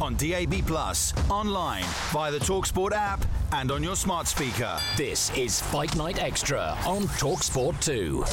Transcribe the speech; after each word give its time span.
On 0.00 0.14
DAB 0.16 0.66
Plus, 0.66 1.12
online, 1.30 1.84
via 2.12 2.30
the 2.30 2.38
Talksport 2.38 2.92
app, 2.92 3.24
and 3.52 3.70
on 3.70 3.82
your 3.82 3.96
smart 3.96 4.26
speaker. 4.26 4.78
This 4.96 5.34
is 5.36 5.60
Fight 5.60 5.96
Night 5.96 6.20
Extra 6.20 6.76
on 6.86 7.02
Talksport 7.18 7.80
2. 7.84 8.24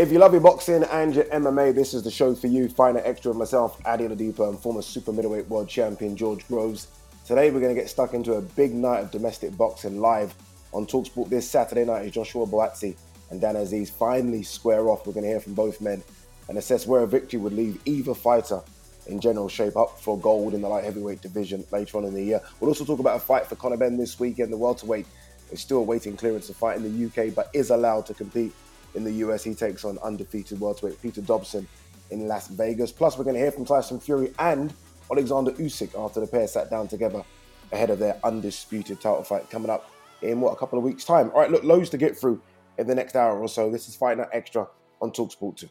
If 0.00 0.12
you 0.12 0.18
love 0.20 0.32
your 0.32 0.40
boxing 0.40 0.84
and 0.84 1.14
your 1.14 1.24
MMA, 1.24 1.74
this 1.74 1.92
is 1.92 2.04
the 2.04 2.10
show 2.10 2.32
for 2.34 2.46
you. 2.46 2.68
Fight 2.68 2.94
Night 2.94 3.02
Extra 3.04 3.32
with 3.32 3.38
myself, 3.38 3.80
Ade 3.84 4.02
Oladipo, 4.02 4.48
and 4.48 4.58
former 4.58 4.80
super 4.80 5.12
middleweight 5.12 5.48
world 5.48 5.68
champion 5.68 6.16
George 6.16 6.46
Groves. 6.46 6.86
Today 7.28 7.50
we're 7.50 7.60
going 7.60 7.74
to 7.74 7.78
get 7.78 7.90
stuck 7.90 8.14
into 8.14 8.36
a 8.36 8.40
big 8.40 8.72
night 8.72 9.00
of 9.00 9.10
domestic 9.10 9.54
boxing 9.54 10.00
live 10.00 10.34
on 10.72 10.86
Talksport 10.86 11.28
this 11.28 11.46
Saturday 11.46 11.84
night 11.84 12.06
as 12.06 12.12
Joshua 12.12 12.46
Buatsi 12.46 12.96
and 13.28 13.38
Dan 13.38 13.54
Azeez 13.54 13.90
finally 13.90 14.42
square 14.42 14.88
off. 14.88 15.06
We're 15.06 15.12
going 15.12 15.24
to 15.24 15.28
hear 15.28 15.40
from 15.40 15.52
both 15.52 15.82
men 15.82 16.02
and 16.48 16.56
assess 16.56 16.86
where 16.86 17.02
a 17.02 17.06
victory 17.06 17.38
would 17.38 17.52
leave 17.52 17.82
either 17.84 18.14
fighter 18.14 18.62
in 19.08 19.20
general 19.20 19.50
shape 19.50 19.76
up 19.76 20.00
for 20.00 20.18
gold 20.18 20.54
in 20.54 20.62
the 20.62 20.68
light 20.70 20.84
heavyweight 20.84 21.20
division 21.20 21.66
later 21.70 21.98
on 21.98 22.06
in 22.06 22.14
the 22.14 22.22
year. 22.22 22.40
We'll 22.60 22.70
also 22.70 22.86
talk 22.86 22.98
about 22.98 23.18
a 23.18 23.20
fight 23.20 23.46
for 23.46 23.56
Conor 23.56 23.76
Benn 23.76 23.98
this 23.98 24.18
weekend. 24.18 24.50
The 24.50 24.56
welterweight 24.56 25.06
is 25.52 25.60
still 25.60 25.80
awaiting 25.80 26.16
clearance 26.16 26.46
to 26.46 26.54
fight 26.54 26.78
in 26.78 26.82
the 26.82 27.06
UK 27.08 27.34
but 27.34 27.50
is 27.52 27.68
allowed 27.68 28.06
to 28.06 28.14
compete 28.14 28.54
in 28.94 29.04
the 29.04 29.12
US. 29.26 29.44
He 29.44 29.54
takes 29.54 29.84
on 29.84 29.98
undefeated 29.98 30.58
welterweight 30.60 31.02
Peter 31.02 31.20
Dobson 31.20 31.68
in 32.10 32.26
Las 32.26 32.48
Vegas. 32.48 32.90
Plus, 32.90 33.18
we're 33.18 33.24
going 33.24 33.36
to 33.36 33.42
hear 33.42 33.52
from 33.52 33.66
Tyson 33.66 34.00
Fury 34.00 34.32
and 34.38 34.72
Alexander 35.10 35.52
Usyk 35.52 35.98
after 35.98 36.20
the 36.20 36.26
pair 36.26 36.46
sat 36.46 36.70
down 36.70 36.88
together 36.88 37.24
ahead 37.72 37.90
of 37.90 37.98
their 37.98 38.18
undisputed 38.24 39.00
title 39.00 39.22
fight 39.22 39.48
coming 39.50 39.70
up 39.70 39.90
in 40.22 40.40
what 40.40 40.52
a 40.52 40.56
couple 40.56 40.78
of 40.78 40.84
weeks' 40.84 41.04
time. 41.04 41.30
All 41.30 41.40
right, 41.40 41.50
look, 41.50 41.64
loads 41.64 41.90
to 41.90 41.98
get 41.98 42.16
through 42.16 42.40
in 42.76 42.86
the 42.86 42.94
next 42.94 43.16
hour 43.16 43.38
or 43.38 43.48
so. 43.48 43.70
This 43.70 43.88
is 43.88 43.96
Fight 43.96 44.18
Night 44.18 44.28
Extra 44.32 44.68
on 45.00 45.10
Talksport 45.10 45.56
2. 45.56 45.68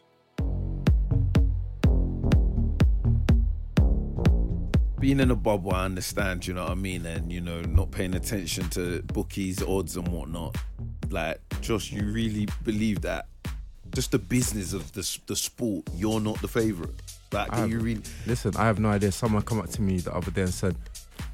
being 4.98 5.20
in 5.20 5.30
a 5.30 5.36
bubble, 5.36 5.72
I 5.72 5.84
understand, 5.84 6.46
you 6.46 6.54
know 6.54 6.64
what 6.64 6.72
I 6.72 6.74
mean, 6.74 7.06
and 7.06 7.32
you 7.32 7.40
know, 7.40 7.60
not 7.62 7.90
paying 7.90 8.14
attention 8.14 8.68
to 8.70 9.02
bookies, 9.02 9.62
odds, 9.62 9.96
and 9.96 10.08
whatnot. 10.08 10.56
Like, 11.08 11.40
Josh, 11.60 11.92
you 11.92 12.04
really 12.04 12.48
believe 12.64 13.00
that 13.02 13.26
just 13.94 14.10
the 14.10 14.18
business 14.18 14.72
of 14.72 14.92
the 14.92 15.18
the 15.26 15.36
sport, 15.36 15.88
you're 15.94 16.20
not 16.20 16.40
the 16.40 16.48
favorite. 16.48 17.00
Like, 17.32 17.52
I 17.52 17.56
do 17.56 17.60
have- 17.62 17.70
you 17.70 17.78
really? 17.80 18.02
Listen, 18.26 18.56
I 18.56 18.66
have 18.66 18.78
no 18.78 18.88
idea. 18.88 19.12
Someone 19.12 19.42
come 19.42 19.58
up 19.60 19.68
to 19.70 19.82
me 19.82 19.98
the 19.98 20.14
other 20.14 20.30
day 20.30 20.42
and 20.42 20.54
said, 20.54 20.76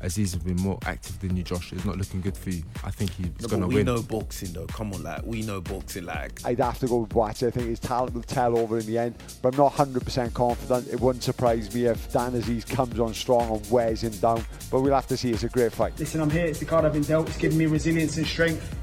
Azeez 0.03 0.33
has 0.33 0.37
been 0.37 0.57
more 0.57 0.79
active 0.87 1.19
than 1.21 1.37
you, 1.37 1.43
Josh. 1.43 1.73
It's 1.73 1.85
not 1.85 1.97
looking 1.97 2.21
good 2.21 2.37
for 2.37 2.51
you. 2.51 2.63
I 2.83 2.91
think 2.91 3.13
he's 3.13 3.27
No, 3.41 3.49
going 3.49 3.61
but 3.63 3.67
to 3.67 3.69
we 3.69 3.75
win. 3.77 3.87
know 3.87 4.03
boxing 4.03 4.53
though. 4.53 4.67
Come 4.67 4.93
on, 4.93 5.03
like 5.03 5.25
we 5.25 5.43
know 5.43 5.61
boxing. 5.61 6.05
Like 6.05 6.41
I'd 6.45 6.59
have 6.59 6.79
to 6.81 6.87
go 6.89 6.99
with 6.99 7.11
Boateng. 7.11 7.49
I 7.49 7.51
think 7.51 7.69
his 7.69 7.81
talent 7.81 8.15
will 8.15 8.23
tell 8.23 8.59
over 8.59 8.79
in 8.79 8.87
the 8.87 8.99
end, 8.99 9.15
but 9.41 9.55
I'm 9.55 9.59
not 9.61 9.73
100% 9.75 10.33
confident. 10.35 10.89
It 10.89 11.01
wouldn't 11.01 11.23
surprise 11.23 11.73
me 11.75 11.85
if 11.87 12.13
Dan 12.13 12.33
Azeez 12.33 12.67
comes 12.69 12.99
on 12.99 13.15
strong 13.15 13.57
and 13.57 13.71
wears 13.71 14.03
him 14.03 14.13
down, 14.13 14.45
but 14.71 14.81
we'll 14.81 14.95
have 14.95 15.07
to 15.09 15.17
see. 15.17 15.31
It's 15.31 15.45
a 15.45 15.49
great 15.49 15.73
fight. 15.73 15.99
Listen, 15.99 16.21
I'm 16.23 16.31
here. 16.31 16.47
It's 16.47 16.59
the 16.59 16.65
card 16.67 16.85
I've 16.85 16.93
been 16.95 17.03
dealt. 17.03 17.29
It's 17.29 17.39
given 17.39 17.57
me 17.57 17.67
resilience 17.67 18.17
and 18.17 18.27
strength. 18.27 18.75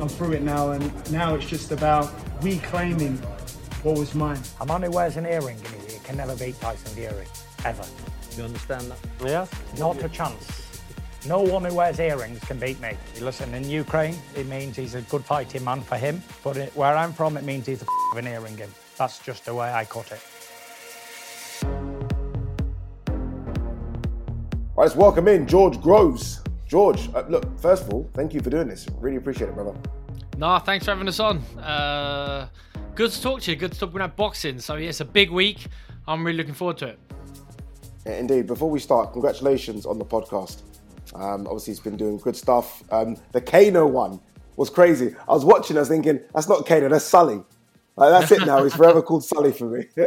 I'm 0.00 0.08
through 0.08 0.32
it 0.32 0.42
now, 0.42 0.72
and 0.72 1.10
now 1.12 1.34
it's 1.34 1.46
just 1.46 1.72
about 1.72 2.10
reclaiming 2.42 3.16
what 3.82 3.98
was 3.98 4.14
mine. 4.14 4.40
A 4.60 4.66
man 4.66 4.82
who 4.82 4.90
wears 4.90 5.16
an 5.16 5.26
earring 5.26 5.56
in 5.58 5.64
his 5.64 5.84
ear 5.84 5.87
can 6.08 6.16
never 6.16 6.34
beat 6.36 6.58
Tyson 6.58 6.90
Fury, 6.94 7.26
ever. 7.66 7.84
You 8.34 8.44
understand 8.44 8.90
that? 8.90 8.98
Yeah. 9.22 9.46
Not 9.78 10.02
a 10.02 10.08
chance. 10.08 10.80
No 11.26 11.42
one 11.42 11.66
who 11.66 11.74
wears 11.74 12.00
earrings 12.00 12.40
can 12.40 12.58
beat 12.58 12.80
me. 12.80 12.92
Listen, 13.20 13.52
in 13.52 13.68
Ukraine, 13.68 14.16
it 14.34 14.46
means 14.46 14.74
he's 14.74 14.94
a 14.94 15.02
good 15.02 15.22
fighting 15.22 15.64
man 15.64 15.82
for 15.82 15.96
him, 15.96 16.22
but 16.42 16.56
it, 16.56 16.74
where 16.74 16.96
I'm 16.96 17.12
from, 17.12 17.36
it 17.36 17.44
means 17.44 17.66
he's 17.66 17.82
a 17.82 17.84
f- 17.84 17.90
of 18.12 18.18
an 18.18 18.26
earring 18.26 18.58
in. 18.58 18.70
That's 18.96 19.18
just 19.18 19.44
the 19.44 19.54
way 19.54 19.70
I 19.70 19.84
cut 19.84 20.10
it. 20.10 20.20
All 21.62 21.68
right, 24.76 24.84
let's 24.84 24.96
welcome 24.96 25.28
in 25.28 25.46
George 25.46 25.78
Groves. 25.82 26.40
George, 26.66 27.10
uh, 27.14 27.24
look, 27.28 27.44
first 27.58 27.82
of 27.82 27.92
all, 27.92 28.08
thank 28.14 28.32
you 28.32 28.40
for 28.40 28.48
doing 28.48 28.68
this. 28.68 28.86
Really 28.98 29.18
appreciate 29.18 29.48
it, 29.50 29.54
brother. 29.54 29.74
Nah, 30.38 30.58
thanks 30.58 30.86
for 30.86 30.92
having 30.92 31.08
us 31.08 31.20
on. 31.20 31.38
Uh, 31.58 32.48
good 32.94 33.10
to 33.10 33.20
talk 33.20 33.42
to 33.42 33.50
you. 33.50 33.58
Good 33.58 33.72
to 33.72 33.78
talk 33.78 33.94
about 33.94 34.16
boxing. 34.16 34.58
So 34.58 34.76
yeah, 34.76 34.88
it's 34.88 35.00
a 35.00 35.04
big 35.04 35.30
week. 35.30 35.66
I'm 36.08 36.24
really 36.24 36.38
looking 36.38 36.54
forward 36.54 36.78
to 36.78 36.86
it. 36.88 36.98
Indeed. 38.06 38.46
Before 38.46 38.70
we 38.70 38.80
start, 38.80 39.12
congratulations 39.12 39.84
on 39.84 39.98
the 39.98 40.04
podcast. 40.04 40.62
Um, 41.14 41.46
obviously, 41.46 41.72
it's 41.72 41.80
been 41.80 41.96
doing 41.96 42.16
good 42.18 42.36
stuff. 42.36 42.82
Um, 42.90 43.16
the 43.32 43.40
Kano 43.40 43.86
one 43.86 44.20
was 44.56 44.70
crazy. 44.70 45.14
I 45.28 45.32
was 45.32 45.44
watching, 45.44 45.76
I 45.76 45.80
was 45.80 45.88
thinking, 45.88 46.20
that's 46.34 46.48
not 46.48 46.66
Kano, 46.66 46.88
that's 46.88 47.04
Sully. 47.04 47.42
Like, 47.96 48.10
that's 48.10 48.32
it 48.32 48.46
now. 48.46 48.62
He's 48.64 48.74
forever 48.74 49.02
called 49.02 49.24
Sully 49.24 49.52
for 49.52 49.66
me. 49.66 49.84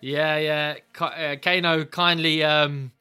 Yeah, 0.00 0.38
yeah. 0.38 0.74
Uh, 1.00 1.36
Kano 1.42 1.84
kindly 1.84 2.44
um, 2.44 2.92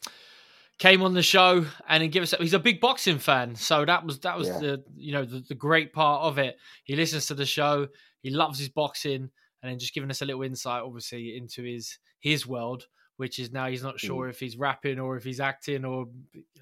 came 0.79 1.03
on 1.03 1.13
the 1.13 1.21
show 1.21 1.65
and 1.87 2.01
he 2.03 2.09
give 2.09 2.23
us. 2.23 2.33
He's 2.39 2.53
a 2.53 2.59
big 2.59 2.81
boxing 2.81 3.19
fan, 3.19 3.55
so 3.55 3.85
that 3.85 4.03
was 4.05 4.19
that 4.19 4.37
was 4.37 4.47
Yeah. 4.47 4.59
the 4.59 4.83
you 4.95 5.11
know 5.13 5.23
the, 5.25 5.41
the 5.47 5.53
great 5.55 5.93
part 5.93 6.23
of 6.23 6.37
it. 6.39 6.57
He 6.83 6.95
listens 6.95 7.27
to 7.27 7.35
the 7.35 7.45
show. 7.45 7.87
He 8.21 8.31
loves 8.31 8.57
his 8.57 8.69
boxing, 8.69 9.29
and 9.61 9.71
then 9.71 9.79
just 9.79 9.93
giving 9.93 10.09
us 10.09 10.21
a 10.21 10.25
little 10.25 10.43
insight, 10.43 10.83
obviously, 10.83 11.35
into 11.35 11.63
his 11.63 11.97
his 12.19 12.47
world, 12.47 12.87
which 13.17 13.39
is 13.39 13.51
now 13.51 13.67
he's 13.67 13.83
not 13.83 13.99
sure 13.99 14.27
if 14.29 14.39
he's 14.39 14.57
rapping 14.57 14.99
or 14.99 15.17
if 15.17 15.23
he's 15.23 15.39
acting, 15.39 15.85
or 15.85 16.07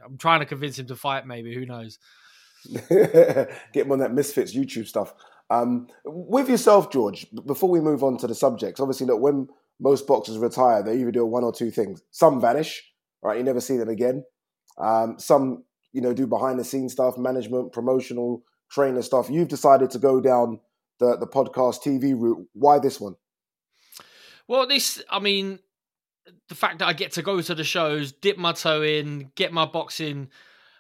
I'm 0.04 0.18
trying 0.18 0.40
to 0.40 0.46
convince 0.46 0.80
him 0.80 0.88
to 0.88 0.96
fight. 0.96 1.28
Maybe 1.28 1.54
who 1.54 1.66
knows? 1.66 2.00
Get 2.90 3.50
him 3.74 3.92
on 3.92 4.00
that 4.00 4.14
Misfits 4.14 4.56
YouTube 4.56 4.88
stuff. 4.88 5.14
Um, 5.50 5.88
with 6.06 6.50
yourself, 6.50 6.92
George, 6.92 7.28
before 7.46 7.70
we 7.70 7.80
move 7.80 8.04
on 8.04 8.18
to 8.18 8.28
the 8.28 8.36
subjects, 8.36 8.80
obviously, 8.80 9.08
look, 9.08 9.22
when 9.22 9.48
most 9.80 10.08
boxers 10.08 10.38
retire, 10.38 10.82
they 10.82 10.98
either 11.00 11.12
do 11.12 11.26
one 11.26 11.44
or 11.44 11.54
two 11.54 11.72
things. 11.72 12.02
Some 12.12 12.42
vanish, 12.42 12.84
right? 13.22 13.38
You 13.38 13.44
never 13.44 13.62
see 13.62 13.78
them 13.78 13.90
again. 13.90 14.24
Um, 14.78 15.20
some, 15.20 15.64
you 15.92 16.02
know, 16.02 16.14
do 16.14 16.28
behind 16.28 16.60
the 16.60 16.64
scenes 16.64 16.94
stuff, 16.94 17.18
management, 17.18 17.74
promotional, 17.74 18.44
trainer 18.72 19.02
stuff. 19.02 19.30
You've 19.30 19.48
decided 19.48 19.92
to 19.92 20.00
go 20.00 20.20
down 20.20 20.60
the, 21.00 21.18
the 21.18 21.28
podcast 21.28 21.82
TV 21.84 22.14
route. 22.18 22.48
Why 22.54 22.80
this 22.80 23.00
one? 23.00 23.16
Well, 24.48 24.68
this, 24.68 25.02
I 25.10 25.20
mean, 25.20 25.60
the 26.50 26.56
fact 26.56 26.80
that 26.80 26.88
I 26.88 26.94
get 26.94 27.14
to 27.14 27.22
go 27.22 27.42
to 27.42 27.56
the 27.56 27.64
shows, 27.64 28.12
dip 28.12 28.38
my 28.38 28.54
toe 28.54 28.82
in, 28.84 29.32
get 29.36 29.52
my 29.52 29.66
boxing, 29.66 30.30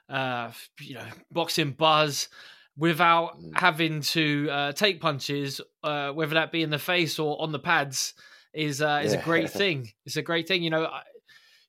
uh, 0.09 0.51
you 0.79 0.95
know, 0.95 1.05
boxing 1.31 1.71
buzz 1.71 2.29
without 2.77 3.37
having 3.53 4.01
to 4.01 4.49
uh, 4.51 4.71
take 4.73 5.01
punches, 5.01 5.61
uh, 5.83 6.11
whether 6.11 6.35
that 6.35 6.51
be 6.51 6.61
in 6.61 6.69
the 6.69 6.79
face 6.79 7.19
or 7.19 7.41
on 7.41 7.51
the 7.51 7.59
pads, 7.59 8.13
is 8.53 8.81
uh, 8.81 9.01
is 9.03 9.13
a 9.13 9.17
great 9.17 9.49
thing. 9.49 9.91
It's 10.05 10.17
a 10.17 10.21
great 10.21 10.47
thing. 10.47 10.63
You 10.63 10.69
know, 10.69 10.85
I, 10.85 11.01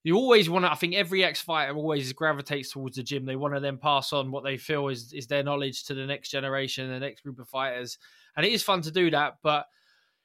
you 0.05 0.15
always 0.17 0.49
want 0.49 0.65
to. 0.65 0.71
I 0.71 0.77
think 0.77 0.95
every 0.95 1.25
ex 1.25 1.41
fighter 1.41 1.75
always 1.75 2.13
gravitates 2.13 2.71
towards 2.71 2.97
the 2.97 3.03
gym. 3.03 3.25
They 3.25 3.35
want 3.35 3.55
to 3.55 3.61
then 3.61 3.79
pass 3.79 4.13
on 4.13 4.31
what 4.31 4.45
they 4.45 4.57
feel 4.57 4.89
is 4.89 5.13
is 5.13 5.27
their 5.27 5.43
knowledge 5.43 5.85
to 5.87 5.95
the 5.95 6.07
next 6.07 6.31
generation, 6.31 6.89
the 6.89 7.01
next 7.01 7.23
group 7.23 7.41
of 7.41 7.49
fighters, 7.49 7.99
and 8.37 8.45
it 8.45 8.53
is 8.53 8.63
fun 8.63 8.83
to 8.83 8.91
do 8.91 9.11
that. 9.11 9.39
But 9.43 9.67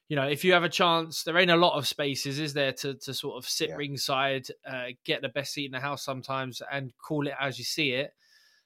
you 0.09 0.15
know, 0.17 0.27
if 0.27 0.43
you 0.43 0.51
have 0.53 0.63
a 0.63 0.69
chance, 0.69 1.23
there 1.23 1.37
ain't 1.37 1.51
a 1.51 1.55
lot 1.55 1.77
of 1.77 1.87
spaces, 1.87 2.39
is 2.39 2.53
there, 2.53 2.73
to 2.73 2.95
to 2.95 3.13
sort 3.13 3.37
of 3.37 3.49
sit 3.49 3.69
Yeah. 3.69 3.75
ringside, 3.75 4.47
uh, 4.65 4.87
get 5.05 5.21
the 5.21 5.29
best 5.29 5.53
seat 5.53 5.65
in 5.65 5.71
the 5.71 5.79
house 5.79 6.03
sometimes, 6.03 6.61
and 6.71 6.91
call 6.97 7.27
it 7.27 7.33
as 7.39 7.57
you 7.57 7.63
see 7.63 7.91
it. 7.91 8.13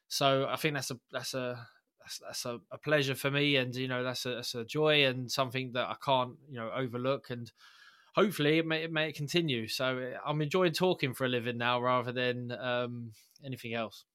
So 0.08 0.48
I 0.50 0.56
think 0.56 0.74
that's 0.74 0.92
a 0.92 1.00
that's 1.12 1.34
a 1.34 1.68
that's, 2.02 2.20
that's 2.20 2.46
a, 2.46 2.60
a, 2.72 2.78
pleasure 2.78 3.16
for 3.16 3.30
me, 3.32 3.58
and 3.58 3.76
you 3.76 3.88
know 3.88 4.04
that's 4.04 4.26
a, 4.26 4.36
that's 4.36 4.56
a 4.56 4.66
joy 4.66 5.06
and 5.06 5.32
something 5.32 5.72
that 5.74 5.88
I 5.88 5.96
can't 6.04 6.36
you 6.50 6.58
know 6.58 6.72
overlook. 6.76 7.30
And 7.30 7.52
hopefully 8.16 8.60
it 8.60 8.66
may, 8.66 8.84
it 8.84 8.92
may 8.92 9.12
continue. 9.12 9.68
So 9.68 9.98
eh, 9.98 10.18
I'm 10.26 10.42
enjoying 10.42 10.74
talking 10.74 11.14
for 11.14 11.26
a 11.26 11.30
living 11.30 11.58
now 11.58 11.82
rather 11.82 12.12
than 12.12 12.52
um, 12.54 13.12
anything 13.44 13.74
else. 13.74 14.06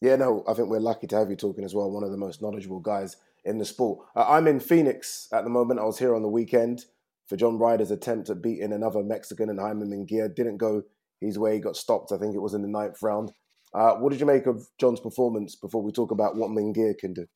Yeah, 0.00 0.16
no, 0.16 0.44
I 0.48 0.54
think 0.54 0.68
we're 0.68 0.78
lucky 0.78 1.06
to 1.08 1.16
have 1.16 1.30
you 1.30 1.36
talking 1.36 1.64
as 1.64 1.74
well. 1.74 1.90
One 1.90 2.04
of 2.04 2.10
the 2.10 2.16
most 2.16 2.40
knowledgeable 2.40 2.80
guys 2.80 3.16
in 3.44 3.58
the 3.58 3.64
sport. 3.64 4.06
Uh, 4.16 4.24
I'm 4.28 4.46
in 4.46 4.60
Phoenix 4.60 5.28
at 5.32 5.44
the 5.44 5.50
moment. 5.50 5.80
I 5.80 5.84
was 5.84 5.98
here 5.98 6.14
on 6.14 6.22
the 6.22 6.28
weekend 6.28 6.84
for 7.26 7.36
John 7.36 7.58
Ryder's 7.58 7.90
attempt 7.90 8.30
at 8.30 8.42
beating 8.42 8.72
another 8.72 9.02
Mexican 9.02 9.50
and 9.50 9.60
Jaime 9.60 9.86
Munguia. 9.86 10.34
Didn't 10.34 10.56
go 10.56 10.82
his 11.20 11.38
way. 11.38 11.54
He 11.54 11.60
got 11.60 11.76
stopped. 11.76 12.12
I 12.12 12.18
think 12.18 12.34
it 12.34 12.40
was 12.40 12.54
in 12.54 12.62
the 12.62 12.68
ninth 12.68 13.02
round. 13.02 13.32
Uh, 13.72 13.94
what 13.94 14.10
did 14.10 14.20
you 14.20 14.26
make 14.26 14.46
of 14.46 14.66
John's 14.78 15.00
performance 15.00 15.54
before 15.54 15.82
we 15.82 15.92
talk 15.92 16.10
about 16.10 16.36
what 16.36 16.50
Munguia 16.50 16.96
can 16.98 17.14
do? 17.14 17.26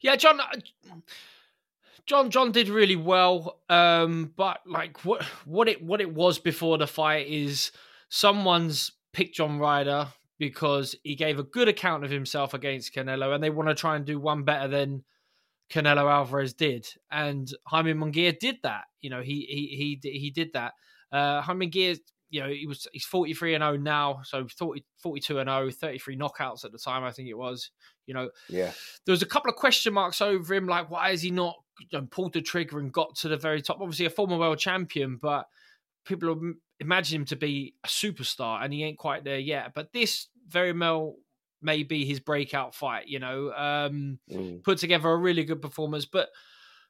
Yeah, 0.00 0.16
John. 0.16 0.40
Uh, 0.40 0.46
John 2.06 2.30
John 2.30 2.52
did 2.52 2.70
really 2.70 2.96
well, 2.96 3.60
um, 3.68 4.32
but 4.34 4.60
like 4.66 5.04
what 5.04 5.22
what 5.44 5.68
it 5.68 5.82
what 5.82 6.00
it 6.00 6.14
was 6.14 6.38
before 6.38 6.78
the 6.78 6.86
fight 6.86 7.26
is 7.28 7.70
someone's 8.08 8.92
picked 9.12 9.36
John 9.36 9.58
Ryder 9.58 10.08
because 10.38 10.94
he 11.02 11.14
gave 11.14 11.38
a 11.38 11.44
good 11.44 11.68
account 11.68 12.04
of 12.04 12.10
himself 12.10 12.54
against 12.54 12.94
Canelo, 12.94 13.34
and 13.34 13.42
they 13.42 13.50
want 13.50 13.68
to 13.68 13.74
try 13.74 13.96
and 13.96 14.04
do 14.04 14.18
one 14.18 14.44
better 14.44 14.68
than 14.68 15.04
Canelo 15.70 16.10
Alvarez 16.10 16.54
did, 16.54 16.86
and 17.10 17.52
Jaime 17.66 17.92
Munguia 17.92 18.38
did 18.38 18.56
that. 18.62 18.84
You 19.00 19.10
know, 19.10 19.20
he 19.20 19.46
he 19.48 19.98
he 20.02 20.18
he 20.18 20.30
did 20.30 20.52
that. 20.54 20.72
Uh, 21.12 21.40
Jaime 21.42 21.68
Munguia, 21.68 21.98
you 22.30 22.40
know, 22.40 22.48
he 22.48 22.66
was 22.66 22.86
he's 22.92 23.04
43 23.04 23.54
and 23.54 23.62
0 23.62 23.76
now, 23.78 24.20
so 24.24 24.46
40, 24.46 24.84
42 25.02 25.38
and 25.40 25.48
0, 25.48 25.70
33 25.70 26.16
knockouts 26.16 26.64
at 26.64 26.72
the 26.72 26.78
time, 26.78 27.04
I 27.04 27.10
think 27.10 27.28
it 27.28 27.36
was. 27.36 27.70
You 28.06 28.14
know, 28.14 28.30
yeah, 28.48 28.70
there 29.04 29.12
was 29.12 29.22
a 29.22 29.26
couple 29.26 29.50
of 29.50 29.56
question 29.56 29.92
marks 29.92 30.22
over 30.22 30.54
him, 30.54 30.66
like 30.66 30.90
why 30.90 31.10
is 31.10 31.22
he 31.22 31.30
not 31.30 31.56
you 31.80 31.86
know, 32.00 32.06
pulled 32.10 32.32
the 32.32 32.40
trigger 32.40 32.78
and 32.78 32.92
got 32.92 33.16
to 33.16 33.28
the 33.28 33.36
very 33.36 33.60
top? 33.60 33.80
Obviously, 33.80 34.06
a 34.06 34.10
former 34.10 34.38
world 34.38 34.58
champion, 34.58 35.18
but 35.20 35.46
people 36.06 36.28
imagine 36.80 37.20
him 37.20 37.26
to 37.26 37.36
be 37.36 37.74
a 37.84 37.88
superstar, 37.88 38.62
and 38.62 38.72
he 38.72 38.84
ain't 38.84 38.98
quite 38.98 39.24
there 39.24 39.38
yet. 39.38 39.72
But 39.74 39.92
this 39.92 40.28
very 40.48 40.72
well 40.72 41.16
may 41.60 41.82
be 41.82 42.04
his 42.04 42.20
breakout 42.20 42.74
fight. 42.74 43.08
You 43.08 43.18
know, 43.18 43.52
um, 43.52 44.18
mm. 44.30 44.62
put 44.62 44.78
together 44.78 45.08
a 45.10 45.16
really 45.16 45.44
good 45.44 45.62
performance, 45.62 46.06
but 46.06 46.28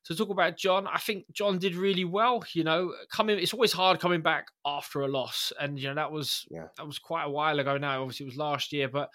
to 0.04 0.16
talk 0.16 0.30
about 0.30 0.56
John, 0.56 0.86
I 0.86 0.98
think 0.98 1.24
John 1.32 1.58
did 1.58 1.74
really 1.74 2.04
well. 2.04 2.42
You 2.52 2.64
know, 2.64 2.94
coming 3.10 3.38
it's 3.38 3.52
always 3.52 3.72
hard 3.72 4.00
coming 4.00 4.22
back 4.22 4.48
after 4.64 5.00
a 5.00 5.08
loss, 5.08 5.52
and 5.60 5.78
you 5.78 5.88
know 5.88 5.94
that 5.94 6.12
was 6.12 6.46
yeah. 6.50 6.68
that 6.76 6.86
was 6.86 6.98
quite 6.98 7.24
a 7.24 7.30
while 7.30 7.58
ago 7.58 7.78
now. 7.78 8.02
Obviously, 8.02 8.24
it 8.24 8.30
was 8.30 8.36
last 8.36 8.72
year, 8.72 8.88
but 8.88 9.10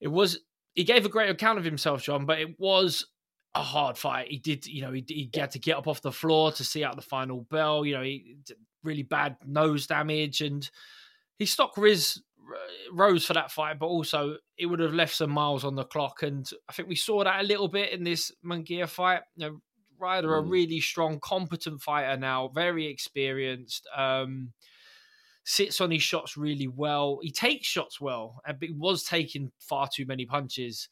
it 0.00 0.08
was 0.08 0.40
he 0.74 0.84
gave 0.84 1.06
a 1.06 1.10
great 1.10 1.30
account 1.30 1.58
of 1.58 1.64
himself, 1.64 2.02
John. 2.02 2.26
But 2.26 2.40
it 2.40 2.58
was 2.58 3.06
a 3.54 3.62
hard 3.62 3.96
fight. 3.96 4.28
He 4.28 4.38
did, 4.38 4.66
you 4.66 4.82
know, 4.82 4.92
he, 4.92 5.04
he 5.08 5.30
had 5.34 5.52
to 5.52 5.58
get 5.58 5.78
up 5.78 5.88
off 5.88 6.02
the 6.02 6.12
floor 6.12 6.52
to 6.52 6.64
see 6.64 6.84
out 6.84 6.96
the 6.96 7.02
final 7.02 7.46
bell. 7.50 7.86
You 7.86 7.94
know, 7.94 8.02
he 8.02 8.36
really 8.82 9.02
bad 9.02 9.36
nose 9.46 9.86
damage, 9.86 10.40
and 10.40 10.68
his 11.38 11.50
stock 11.50 11.76
riz 11.76 12.20
rose 12.92 13.24
for 13.24 13.34
that 13.34 13.50
fight, 13.50 13.78
but 13.78 13.86
also 13.86 14.36
it 14.56 14.66
would 14.66 14.80
have 14.80 14.94
left 14.94 15.14
some 15.14 15.30
miles 15.30 15.64
on 15.64 15.74
the 15.74 15.84
clock. 15.84 16.22
And 16.22 16.48
I 16.68 16.72
think 16.72 16.88
we 16.88 16.94
saw 16.94 17.24
that 17.24 17.40
a 17.40 17.46
little 17.46 17.68
bit 17.68 17.90
in 17.90 18.04
this 18.04 18.32
Munguia 18.44 18.88
fight. 18.88 19.22
You 19.36 19.46
know, 19.46 19.60
Ryder, 19.98 20.28
mm. 20.28 20.38
a 20.38 20.42
really 20.42 20.80
strong, 20.80 21.18
competent 21.20 21.80
fighter 21.80 22.16
now, 22.16 22.48
very 22.48 22.86
experienced. 22.86 23.86
Um, 23.96 24.52
sits 25.44 25.80
on 25.80 25.90
his 25.90 26.02
shots 26.02 26.36
really 26.36 26.68
well. 26.68 27.20
He 27.22 27.30
takes 27.30 27.66
shots 27.66 28.00
well, 28.00 28.40
and 28.46 28.56
he 28.60 28.72
was 28.72 29.04
taking 29.04 29.52
far 29.58 29.88
too 29.92 30.04
many 30.04 30.26
punches. 30.26 30.88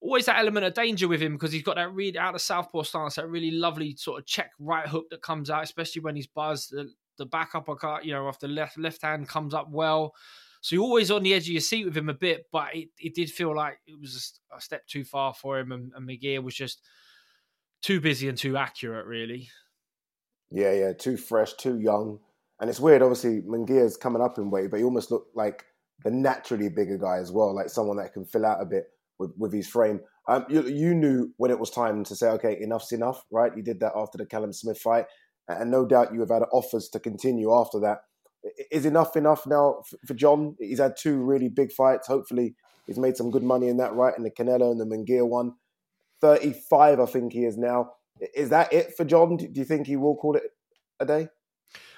Always 0.00 0.24
that 0.26 0.38
element 0.38 0.64
of 0.64 0.72
danger 0.72 1.06
with 1.06 1.20
him 1.20 1.34
because 1.34 1.52
he's 1.52 1.62
got 1.62 1.76
that 1.76 1.92
really 1.92 2.18
out 2.18 2.34
of 2.34 2.40
southpaw 2.40 2.82
stance, 2.82 3.16
that 3.16 3.28
really 3.28 3.50
lovely 3.50 3.94
sort 3.96 4.18
of 4.18 4.26
check 4.26 4.50
right 4.58 4.88
hook 4.88 5.10
that 5.10 5.20
comes 5.20 5.50
out, 5.50 5.62
especially 5.62 6.00
when 6.00 6.16
he's 6.16 6.26
buzzed. 6.26 6.72
The, 6.72 6.90
the 7.20 7.26
back 7.26 7.54
uppercut, 7.54 8.04
you 8.04 8.12
know, 8.12 8.26
off 8.26 8.40
the 8.40 8.48
left 8.48 8.76
left 8.78 9.02
hand 9.02 9.28
comes 9.28 9.54
up 9.54 9.68
well. 9.70 10.14
So 10.62 10.74
you're 10.74 10.84
always 10.84 11.10
on 11.10 11.22
the 11.22 11.32
edge 11.32 11.44
of 11.44 11.52
your 11.52 11.60
seat 11.60 11.84
with 11.84 11.96
him 11.96 12.08
a 12.08 12.14
bit, 12.14 12.46
but 12.50 12.74
it, 12.74 12.88
it 12.98 13.14
did 13.14 13.30
feel 13.30 13.54
like 13.54 13.78
it 13.86 13.98
was 14.00 14.40
a 14.54 14.60
step 14.60 14.86
too 14.86 15.04
far 15.04 15.32
for 15.32 15.58
him, 15.58 15.70
and, 15.70 15.92
and 15.94 16.08
Munguia 16.08 16.42
was 16.42 16.54
just 16.54 16.82
too 17.82 18.00
busy 18.00 18.28
and 18.28 18.36
too 18.36 18.56
accurate, 18.56 19.06
really. 19.06 19.48
Yeah, 20.50 20.72
yeah, 20.72 20.92
too 20.92 21.16
fresh, 21.16 21.54
too 21.54 21.78
young. 21.78 22.18
And 22.60 22.68
it's 22.68 22.80
weird, 22.80 23.00
obviously, 23.00 23.40
Munguia's 23.40 23.96
coming 23.96 24.20
up 24.20 24.36
in 24.36 24.50
weight, 24.50 24.70
but 24.70 24.78
he 24.78 24.84
almost 24.84 25.10
looked 25.10 25.34
like 25.34 25.64
the 26.04 26.10
naturally 26.10 26.68
bigger 26.68 26.98
guy 26.98 27.18
as 27.18 27.32
well, 27.32 27.54
like 27.54 27.70
someone 27.70 27.96
that 27.96 28.12
can 28.12 28.26
fill 28.26 28.44
out 28.44 28.60
a 28.60 28.66
bit 28.66 28.84
with, 29.18 29.32
with 29.38 29.52
his 29.52 29.68
frame. 29.68 30.00
Um, 30.28 30.44
you, 30.50 30.62
you 30.68 30.94
knew 30.94 31.32
when 31.38 31.50
it 31.50 31.58
was 31.58 31.70
time 31.70 32.04
to 32.04 32.14
say, 32.14 32.28
okay, 32.28 32.58
enough's 32.60 32.92
enough, 32.92 33.24
right? 33.30 33.56
You 33.56 33.62
did 33.62 33.80
that 33.80 33.92
after 33.96 34.18
the 34.18 34.26
Callum 34.26 34.52
Smith 34.52 34.78
fight. 34.78 35.06
And 35.58 35.70
no 35.70 35.86
doubt 35.86 36.12
you 36.12 36.20
have 36.20 36.30
had 36.30 36.42
offers 36.52 36.88
to 36.90 37.00
continue 37.00 37.52
after 37.52 37.80
that. 37.80 38.02
Is 38.70 38.86
enough 38.86 39.16
enough 39.16 39.46
now 39.46 39.82
for 40.06 40.14
John? 40.14 40.56
He's 40.58 40.80
had 40.80 40.96
two 40.96 41.18
really 41.18 41.48
big 41.48 41.72
fights. 41.72 42.06
Hopefully, 42.06 42.54
he's 42.86 42.98
made 42.98 43.16
some 43.16 43.30
good 43.30 43.42
money 43.42 43.68
in 43.68 43.76
that, 43.78 43.94
right? 43.94 44.14
In 44.16 44.22
the 44.22 44.30
Canelo 44.30 44.70
and 44.70 44.80
the 44.80 44.86
Munguia 44.86 45.26
one. 45.26 45.54
35, 46.20 47.00
I 47.00 47.06
think 47.06 47.32
he 47.32 47.44
is 47.44 47.56
now. 47.56 47.92
Is 48.34 48.50
that 48.50 48.72
it 48.72 48.94
for 48.96 49.04
John? 49.04 49.36
Do 49.36 49.48
you 49.54 49.64
think 49.64 49.86
he 49.86 49.96
will 49.96 50.16
call 50.16 50.36
it 50.36 50.42
a 50.98 51.06
day? 51.06 51.28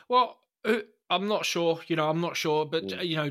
Well, 0.09 0.39
uh, 0.65 0.79
I'm 1.11 1.29
not 1.29 1.45
sure. 1.45 1.81
You 1.89 1.97
know, 1.97 2.09
I'm 2.09 2.21
not 2.21 2.37
sure. 2.37 2.65
But, 2.65 2.89
mm. 2.89 3.07
you 3.07 3.17
know, 3.17 3.31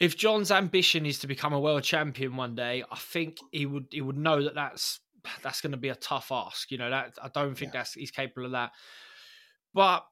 if 0.00 0.16
John's 0.16 0.50
ambition 0.50 1.06
is 1.06 1.18
to 1.20 1.26
become 1.26 1.52
a 1.52 1.60
world 1.60 1.82
champion 1.82 2.36
one 2.36 2.54
day, 2.54 2.82
I 2.90 2.96
think 2.96 3.38
he 3.52 3.66
would 3.66 3.86
he 3.90 4.00
would 4.00 4.16
know 4.16 4.42
that 4.42 4.54
that's 4.54 5.00
that's 5.42 5.60
going 5.60 5.72
to 5.72 5.78
be 5.78 5.90
a 5.90 5.94
tough 5.94 6.32
ask. 6.32 6.70
You 6.70 6.78
know, 6.78 6.90
that 6.90 7.18
I 7.22 7.28
don't 7.28 7.54
think 7.54 7.74
yeah. 7.74 7.80
that's 7.80 7.94
he's 7.94 8.10
capable 8.10 8.46
of 8.46 8.52
that. 8.52 8.72
But 9.74 10.04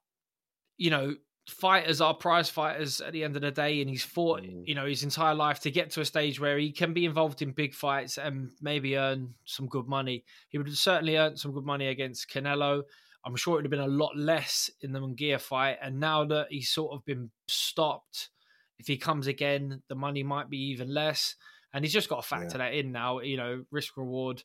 you 0.77 0.91
know, 0.91 1.15
fighters 1.49 2.01
are 2.01 2.15
prize 2.15 2.49
fighters 2.49 3.01
at 3.01 3.13
the 3.13 3.25
end 3.25 3.37
of 3.37 3.43
the 3.43 3.51
day, 3.51 3.81
and 3.81 3.91
he's 3.91 4.05
fought, 4.05 4.43
mm. 4.43 4.63
you 4.67 4.75
know, 4.75 4.87
his 4.87 5.03
entire 5.03 5.35
life 5.35 5.61
to 5.61 5.71
get 5.71 5.91
to 5.91 6.01
a 6.01 6.05
stage 6.05 6.41
where 6.41 6.59
he 6.59 6.71
can 6.71 6.93
be 6.93 7.05
involved 7.05 7.43
in 7.43 7.53
big 7.53 7.75
fights 7.75 8.19
and 8.19 8.51
maybe 8.61 8.97
earn 8.97 9.35
some 9.45 9.67
good 9.67 9.87
money. 9.87 10.25
He 10.49 10.59
would 10.59 10.69
have 10.69 10.77
certainly 10.77 11.17
earned 11.17 11.39
some 11.39 11.53
good 11.53 11.65
money 11.65 11.89
against 11.89 12.31
Canelo. 12.31 12.83
I'm 13.25 13.37
sure 13.37 13.55
it 13.55 13.57
would 13.57 13.65
have 13.65 13.71
been 13.71 13.81
a 13.81 13.87
lot 13.89 14.17
less 14.17 14.71
in 14.81 14.93
the 14.93 15.01
Munguia 15.01 15.41
fight. 15.41 15.79
And 15.83 15.99
now 15.99 16.25
that 16.27 16.47
he's 16.51 16.71
sort 16.71 16.93
of 16.93 17.05
been 17.05 17.31
stopped, 17.49 18.31
if 18.79 18.87
he 18.87 18.97
comes 18.97 19.27
again, 19.27 19.83
the 19.89 19.95
money 19.95 20.23
might 20.23 20.49
be 20.49 20.71
even 20.71 20.95
less. 20.95 21.35
And 21.75 21.85
he's 21.85 21.93
just 21.93 22.09
got 22.09 22.23
to 22.23 22.29
factor 22.29 22.59
yeah. 22.59 22.71
that 22.71 22.75
in 22.75 22.93
now. 22.93 23.21
You 23.21 23.37
know, 23.37 23.65
risk 23.71 23.97
reward. 23.97 24.43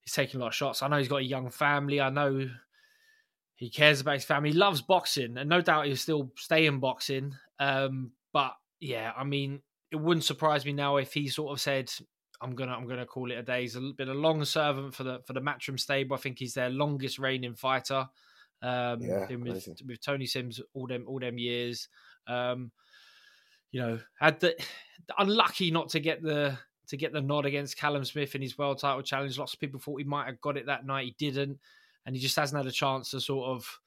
He's 0.00 0.14
taking 0.14 0.40
a 0.40 0.42
lot 0.42 0.48
of 0.48 0.54
shots. 0.54 0.82
I 0.82 0.88
know 0.88 0.98
he's 0.98 1.08
got 1.08 1.16
a 1.16 1.24
young 1.24 1.50
family. 1.50 2.00
I 2.00 2.10
know 2.10 2.48
he 3.56 3.70
cares 3.70 4.02
about 4.02 4.14
his 4.14 4.24
family. 4.24 4.50
He 4.50 4.56
loves 4.56 4.82
boxing, 4.82 5.36
and 5.38 5.48
no 5.48 5.60
doubt 5.60 5.86
he'll 5.86 5.96
still 5.96 6.30
stay 6.36 6.66
in 6.66 6.78
boxing. 6.78 7.34
Um, 7.58 8.12
but 8.32 8.54
yeah, 8.80 9.12
I 9.16 9.24
mean, 9.24 9.60
it 9.90 9.96
wouldn't 9.96 10.24
surprise 10.24 10.64
me 10.64 10.72
now 10.72 10.98
if 10.98 11.12
he 11.14 11.26
sort 11.28 11.52
of 11.52 11.60
said, 11.60 11.90
"I'm 12.40 12.54
gonna, 12.54 12.72
I'm 12.72 12.86
gonna 12.86 13.06
call 13.06 13.30
it 13.30 13.38
a 13.38 13.42
day." 13.42 13.62
He's 13.62 13.76
a, 13.76 13.80
been 13.96 14.10
a 14.10 14.14
long 14.14 14.44
servant 14.44 14.94
for 14.94 15.04
the 15.04 15.20
for 15.26 15.32
the 15.32 15.40
Matchroom 15.40 15.80
stable. 15.80 16.14
I 16.14 16.20
think 16.20 16.38
he's 16.38 16.54
their 16.54 16.68
longest 16.68 17.18
reigning 17.18 17.54
fighter. 17.54 18.06
Um, 18.62 19.00
yeah, 19.00 19.26
with, 19.34 19.68
with 19.86 20.00
Tony 20.00 20.26
Sims 20.26 20.60
all 20.74 20.86
them 20.86 21.04
all 21.08 21.18
them 21.18 21.38
years. 21.38 21.88
Um, 22.26 22.70
you 23.72 23.80
know, 23.80 23.98
had 24.20 24.38
the 24.40 24.54
unlucky 25.18 25.70
not 25.70 25.88
to 25.90 26.00
get 26.00 26.22
the 26.22 26.58
to 26.88 26.96
get 26.96 27.12
the 27.12 27.22
nod 27.22 27.46
against 27.46 27.78
Callum 27.78 28.04
Smith 28.04 28.34
in 28.34 28.42
his 28.42 28.58
world 28.58 28.78
title 28.78 29.02
challenge. 29.02 29.38
Lots 29.38 29.54
of 29.54 29.60
people 29.60 29.80
thought 29.80 29.98
he 29.98 30.04
might 30.04 30.26
have 30.26 30.40
got 30.40 30.56
it 30.56 30.66
that 30.66 30.86
night. 30.86 31.06
He 31.06 31.14
didn't 31.18 31.58
and 32.06 32.14
he 32.14 32.22
just 32.22 32.36
hasn't 32.36 32.56
had 32.56 32.68
a 32.68 32.72
chance 32.72 33.10
to 33.10 33.20
sort 33.20 33.48
of 33.48 33.80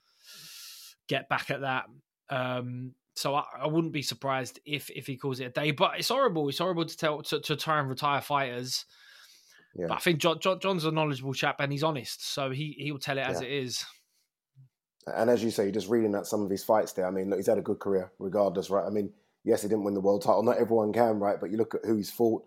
get 1.08 1.30
back 1.30 1.50
at 1.50 1.62
that. 1.62 1.86
Um, 2.30 2.94
so 3.16 3.34
I, 3.34 3.44
I, 3.62 3.68
wouldn't 3.68 3.94
be 3.94 4.02
surprised 4.02 4.60
if 4.66 4.90
if 4.92 5.08
he 5.08 5.18
calls 5.18 5.40
it 5.40 5.46
a 5.46 5.50
day. 5.50 5.72
But 5.72 5.98
it's 5.98 6.10
horrible. 6.10 6.48
It's 6.48 6.60
horrible 6.60 6.86
to 6.86 6.98
tell 6.98 7.22
to, 7.24 7.40
to 7.40 7.56
try 7.56 7.80
and 7.80 7.90
retire 7.90 8.22
fighters. 8.22 8.86
Yeah. 9.76 9.88
But 9.88 9.98
I 9.98 10.00
think 10.00 10.20
John, 10.20 10.40
John, 10.40 10.60
John's 10.60 10.86
a 10.86 10.92
knowledgeable 10.92 11.34
chap 11.34 11.58
and 11.60 11.72
he's 11.72 11.84
honest, 11.84 12.28
so 12.28 12.52
he 12.52 12.76
he'll 12.78 13.00
tell 13.00 13.18
it 13.18 13.26
as 13.26 13.42
it 13.42 13.50
is. 13.50 13.84
And 15.08 15.30
as 15.30 15.44
you 15.44 15.50
say, 15.50 15.72
just 15.72 15.90
reading 15.90 16.14
at 16.14 16.28
some 16.28 16.44
of 16.44 16.52
his 16.52 16.64
fights 16.64 16.94
there, 16.94 17.08
I 17.08 17.12
mean, 17.12 17.30
look, 17.30 17.40
he's 17.40 17.48
had 17.48 17.58
a 17.58 17.64
good 17.64 17.80
career 17.80 18.12
regardless, 18.20 18.70
right? 18.70 18.86
I 18.86 18.90
mean, 18.90 19.12
yes, 19.44 19.64
he 19.64 19.68
didn't 19.68 19.86
win 19.86 19.96
the 19.96 20.02
world 20.02 20.22
title. 20.22 20.44
Not 20.44 20.58
everyone 20.58 20.94
can, 20.94 21.20
right? 21.20 21.40
But 21.40 21.52
you 21.52 21.58
look 21.58 21.76
at 21.76 21.86
who 21.86 21.98
he's 21.98 22.12
fought. 22.12 22.46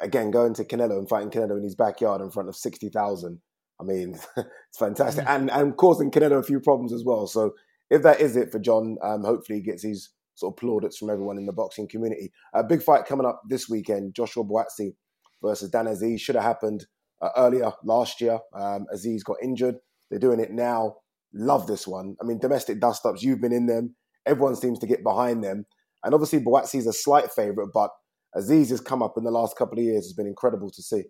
Again, 0.00 0.30
going 0.30 0.54
to 0.54 0.64
Canelo 0.64 0.96
and 0.98 1.08
fighting 1.08 1.30
Canelo 1.30 1.56
in 1.56 1.64
his 1.64 1.74
backyard 1.74 2.20
in 2.20 2.30
front 2.30 2.48
of 2.48 2.56
sixty 2.56 2.88
thousand 2.88 3.40
I 3.80 3.84
mean, 3.84 4.18
it's 4.36 4.78
fantastic, 4.78 5.24
mm. 5.24 5.34
and 5.34 5.50
and 5.50 5.76
causing 5.76 6.10
Canelo 6.10 6.38
a 6.38 6.42
few 6.42 6.60
problems 6.60 6.92
as 6.92 7.04
well. 7.04 7.26
So 7.26 7.54
if 7.90 8.02
that 8.02 8.20
is 8.20 8.36
it 8.36 8.50
for 8.50 8.58
John, 8.58 8.96
um, 9.02 9.24
hopefully 9.24 9.58
he 9.58 9.64
gets 9.64 9.82
his 9.82 10.10
sort 10.34 10.52
of 10.52 10.56
plaudits 10.56 10.96
from 10.96 11.10
everyone 11.10 11.38
in 11.38 11.46
the 11.46 11.52
boxing 11.52 11.88
community. 11.88 12.32
A 12.54 12.62
big 12.62 12.82
fight 12.82 13.06
coming 13.06 13.26
up 13.26 13.42
this 13.48 13.68
weekend: 13.68 14.14
Joshua 14.14 14.44
Buatsi 14.44 14.94
versus 15.42 15.70
Dan 15.70 15.86
Azeez. 15.86 16.20
Should 16.20 16.34
have 16.34 16.44
happened 16.44 16.86
uh, 17.22 17.30
earlier 17.36 17.70
last 17.84 18.20
year. 18.20 18.38
Um, 18.54 18.86
Azeez 18.94 19.24
got 19.24 19.36
injured. 19.42 19.76
They're 20.10 20.18
doing 20.18 20.40
it 20.40 20.50
now. 20.50 20.96
Love 21.34 21.66
this 21.66 21.86
one. 21.86 22.16
I 22.22 22.24
mean, 22.24 22.38
domestic 22.38 22.80
dust 22.80 23.04
ups. 23.04 23.22
You've 23.22 23.40
been 23.40 23.52
in 23.52 23.66
them. 23.66 23.94
Everyone 24.26 24.56
seems 24.56 24.78
to 24.80 24.86
get 24.86 25.02
behind 25.02 25.44
them, 25.44 25.66
and 26.04 26.14
obviously 26.14 26.40
Buatsi's 26.40 26.86
a 26.86 26.92
slight 26.92 27.30
favourite, 27.32 27.70
but 27.72 27.90
Azeez 28.36 28.70
has 28.70 28.80
come 28.80 29.02
up 29.02 29.14
in 29.16 29.24
the 29.24 29.30
last 29.30 29.56
couple 29.56 29.78
of 29.78 29.84
years. 29.84 30.04
It's 30.04 30.12
been 30.12 30.26
incredible 30.26 30.70
to 30.70 30.82
see. 30.82 31.04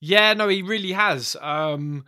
Yeah, 0.00 0.34
no, 0.34 0.48
he 0.48 0.62
really 0.62 0.92
has. 0.92 1.36
Um, 1.40 2.04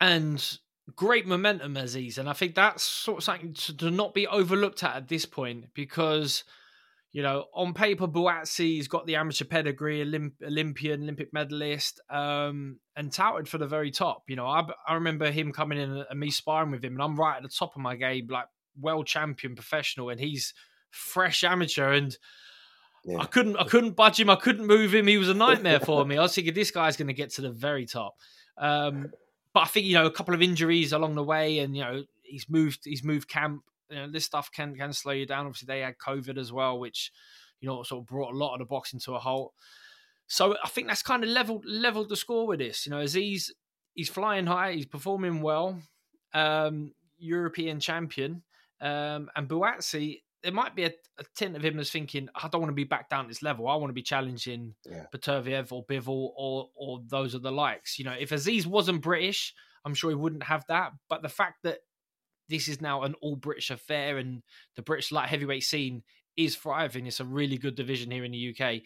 and 0.00 0.58
great 0.96 1.26
momentum, 1.26 1.74
Azeez. 1.74 2.18
And 2.18 2.28
I 2.28 2.32
think 2.32 2.54
that's 2.54 2.82
sort 2.82 3.18
of 3.18 3.24
something 3.24 3.54
to, 3.54 3.76
to 3.78 3.90
not 3.90 4.14
be 4.14 4.26
overlooked 4.26 4.82
at 4.84 4.96
at 4.96 5.08
this 5.08 5.24
point 5.24 5.66
because, 5.74 6.44
you 7.12 7.22
know, 7.22 7.46
on 7.54 7.72
paper, 7.74 8.06
Buatsi's 8.06 8.88
got 8.88 9.06
the 9.06 9.16
amateur 9.16 9.44
pedigree, 9.44 10.04
Olymp- 10.04 10.42
Olympian, 10.44 11.02
Olympic 11.02 11.32
medalist, 11.32 12.00
um, 12.10 12.78
and 12.96 13.12
touted 13.12 13.48
for 13.48 13.58
the 13.58 13.66
very 13.66 13.90
top. 13.90 14.24
You 14.28 14.36
know, 14.36 14.46
I, 14.46 14.66
I 14.86 14.94
remember 14.94 15.30
him 15.30 15.52
coming 15.52 15.78
in 15.78 16.04
and 16.08 16.20
me 16.20 16.30
sparring 16.30 16.70
with 16.70 16.84
him, 16.84 16.94
and 16.94 17.02
I'm 17.02 17.16
right 17.16 17.36
at 17.36 17.42
the 17.42 17.48
top 17.48 17.74
of 17.76 17.82
my 17.82 17.96
game, 17.96 18.26
like 18.30 18.46
world 18.78 19.06
champion 19.06 19.54
professional, 19.54 20.10
and 20.10 20.20
he's 20.20 20.52
fresh 20.90 21.44
amateur. 21.44 21.92
And 21.92 22.16
yeah. 23.04 23.18
I 23.18 23.26
couldn't 23.26 23.56
I 23.56 23.64
couldn't 23.64 23.92
budge 23.92 24.18
him. 24.18 24.30
I 24.30 24.36
couldn't 24.36 24.66
move 24.66 24.94
him. 24.94 25.06
He 25.06 25.18
was 25.18 25.28
a 25.28 25.34
nightmare 25.34 25.80
for 25.80 26.04
me. 26.04 26.16
I 26.16 26.22
was 26.22 26.34
thinking 26.34 26.54
this 26.54 26.70
guy's 26.70 26.96
going 26.96 27.08
to 27.08 27.14
get 27.14 27.30
to 27.30 27.42
the 27.42 27.50
very 27.50 27.86
top. 27.86 28.16
Um, 28.56 29.12
but 29.52 29.60
I 29.60 29.66
think 29.66 29.86
you 29.86 29.94
know 29.94 30.06
a 30.06 30.10
couple 30.10 30.34
of 30.34 30.42
injuries 30.42 30.92
along 30.92 31.14
the 31.14 31.22
way, 31.22 31.58
and 31.58 31.76
you 31.76 31.82
know 31.82 32.04
he's 32.22 32.48
moved 32.48 32.80
he's 32.84 33.04
moved 33.04 33.28
camp. 33.28 33.62
You 33.90 33.96
know 33.96 34.10
this 34.10 34.24
stuff 34.24 34.50
can 34.50 34.74
can 34.74 34.92
slow 34.92 35.12
you 35.12 35.26
down. 35.26 35.46
Obviously 35.46 35.66
they 35.66 35.80
had 35.80 35.98
COVID 35.98 36.38
as 36.38 36.52
well, 36.52 36.78
which 36.78 37.12
you 37.60 37.68
know 37.68 37.82
sort 37.82 38.02
of 38.02 38.06
brought 38.06 38.32
a 38.32 38.36
lot 38.36 38.54
of 38.54 38.60
the 38.60 38.64
boxing 38.64 39.00
to 39.00 39.14
a 39.14 39.18
halt. 39.18 39.52
So 40.26 40.56
I 40.64 40.68
think 40.68 40.88
that's 40.88 41.02
kind 41.02 41.22
of 41.22 41.30
leveled 41.30 41.64
leveled 41.66 42.08
the 42.08 42.16
score 42.16 42.46
with 42.46 42.58
this. 42.58 42.86
You 42.86 42.90
know, 42.90 42.98
as 42.98 43.12
he's 43.14 43.52
he's 43.94 44.08
flying 44.08 44.46
high, 44.46 44.72
he's 44.72 44.86
performing 44.86 45.42
well, 45.42 45.78
um, 46.32 46.92
European 47.18 47.80
champion, 47.80 48.42
um, 48.80 49.28
and 49.36 49.48
Buatsi 49.48 50.22
there 50.44 50.52
might 50.52 50.76
be 50.76 50.84
a, 50.84 50.92
a, 51.18 51.24
tint 51.34 51.56
of 51.56 51.64
him 51.64 51.78
as 51.80 51.90
thinking, 51.90 52.28
I 52.34 52.48
don't 52.48 52.60
want 52.60 52.70
to 52.70 52.74
be 52.76 52.84
back 52.84 53.08
down 53.08 53.26
this 53.26 53.42
level. 53.42 53.66
I 53.66 53.76
want 53.76 53.88
to 53.88 53.94
be 53.94 54.02
challenging 54.02 54.74
yeah. 54.88 55.06
Or 55.72 55.84
Bivol 55.84 56.30
or 56.36 56.68
or 56.76 57.00
those 57.08 57.34
are 57.34 57.40
the 57.40 57.50
likes. 57.50 57.98
You 57.98 58.04
know, 58.04 58.14
if 58.18 58.30
Azeez 58.30 58.66
wasn't 58.66 59.00
British, 59.00 59.54
I'm 59.84 59.94
sure 59.94 60.10
he 60.10 60.16
wouldn't 60.16 60.44
have 60.44 60.64
that. 60.68 60.92
But 61.08 61.22
the 61.22 61.28
fact 61.28 61.62
that 61.64 61.78
this 62.48 62.68
is 62.68 62.80
now 62.80 63.02
an 63.02 63.14
all 63.22 63.36
British 63.36 63.70
affair 63.70 64.18
and 64.18 64.42
the 64.76 64.82
British 64.82 65.10
light 65.10 65.30
heavyweight 65.30 65.64
scene 65.64 66.02
is 66.36 66.56
thriving. 66.56 67.06
It's 67.06 67.20
a 67.20 67.24
really 67.24 67.56
good 67.56 67.74
division 67.74 68.10
here 68.10 68.24
in 68.24 68.32
the 68.32 68.54
UK. 68.58 68.82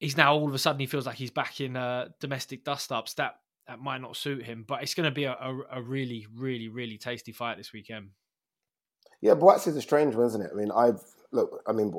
He's 0.00 0.16
now 0.16 0.34
all 0.34 0.48
of 0.48 0.54
a 0.54 0.58
sudden 0.58 0.80
he 0.80 0.86
feels 0.86 1.06
like 1.06 1.16
he's 1.16 1.30
back 1.30 1.60
in 1.60 1.76
uh, 1.76 2.08
domestic 2.20 2.64
dust 2.64 2.90
ups. 2.90 3.14
That 3.14 3.36
that 3.68 3.80
might 3.80 4.00
not 4.00 4.16
suit 4.16 4.42
him, 4.44 4.64
but 4.66 4.82
it's 4.82 4.94
going 4.94 5.08
to 5.08 5.14
be 5.14 5.24
a, 5.24 5.32
a, 5.32 5.60
a 5.72 5.82
really, 5.82 6.26
really, 6.34 6.68
really 6.68 6.96
tasty 6.96 7.32
fight 7.32 7.58
this 7.58 7.72
weekend. 7.72 8.08
Yeah, 9.20 9.34
Buatsi 9.34 9.68
is 9.68 9.76
a 9.76 9.82
strange 9.82 10.14
one, 10.14 10.26
isn't 10.26 10.42
it? 10.42 10.50
I 10.52 10.56
mean, 10.56 10.70
I've 10.70 11.00
look. 11.32 11.62
I 11.66 11.72
mean, 11.72 11.92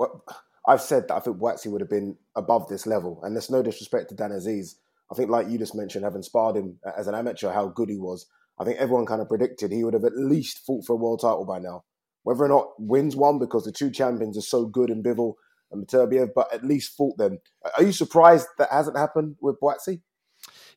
I've 0.68 0.82
said 0.82 1.08
that 1.08 1.16
I 1.16 1.20
think 1.20 1.38
Buatsi 1.38 1.68
would 1.72 1.82
have 1.82 1.90
been 1.90 2.18
above 2.36 2.68
this 2.68 2.86
level, 2.86 3.20
and 3.24 3.36
there's 3.36 3.50
no 3.50 3.62
disrespect 3.62 4.10
to 4.10 4.16
Dan 4.16 4.32
Azeez. 4.32 4.76
I 5.12 5.16
think, 5.16 5.30
like 5.30 5.50
you 5.50 5.58
just 5.58 5.76
mentioned, 5.76 6.06
having 6.06 6.22
sparred 6.22 6.56
him 6.56 6.78
as 6.98 7.08
an 7.08 7.16
amateur, 7.16 7.52
how 7.52 7.68
good 7.68 7.90
he 7.90 7.98
was. 7.98 8.28
I 8.60 8.66
think 8.66 8.78
everyone 8.78 9.06
kind 9.06 9.22
of 9.22 9.30
predicted 9.30 9.72
he 9.72 9.84
would 9.84 9.94
have 9.94 10.04
at 10.04 10.18
least 10.18 10.60
fought 10.66 10.86
for 10.86 10.94
a 10.94 10.98
world 10.98 11.22
title 11.22 11.46
by 11.46 11.60
now. 11.60 11.84
Whether 12.24 12.44
or 12.44 12.50
not 12.50 12.68
wins 12.78 13.16
one, 13.16 13.40
because 13.40 13.64
the 13.64 13.72
two 13.72 13.90
champions 13.90 14.38
are 14.38 14.42
so 14.42 14.66
good 14.66 14.90
in 14.90 15.02
Bivol 15.02 15.34
and 15.72 15.88
Beterbiev, 15.88 16.30
but 16.36 16.54
at 16.54 16.66
least 16.66 16.96
fought 16.96 17.18
them. 17.18 17.40
Are 17.78 17.84
you 17.84 17.92
surprised 17.92 18.48
that 18.58 18.70
hasn't 18.72 18.98
happened 18.98 19.38
with 19.42 19.60
Buatsi? 19.62 20.02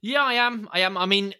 Yeah, 0.00 0.22
I 0.22 0.34
am. 0.34 0.68
I 0.72 0.80
am. 0.80 0.96
I 0.96 1.06
mean, 1.06 1.34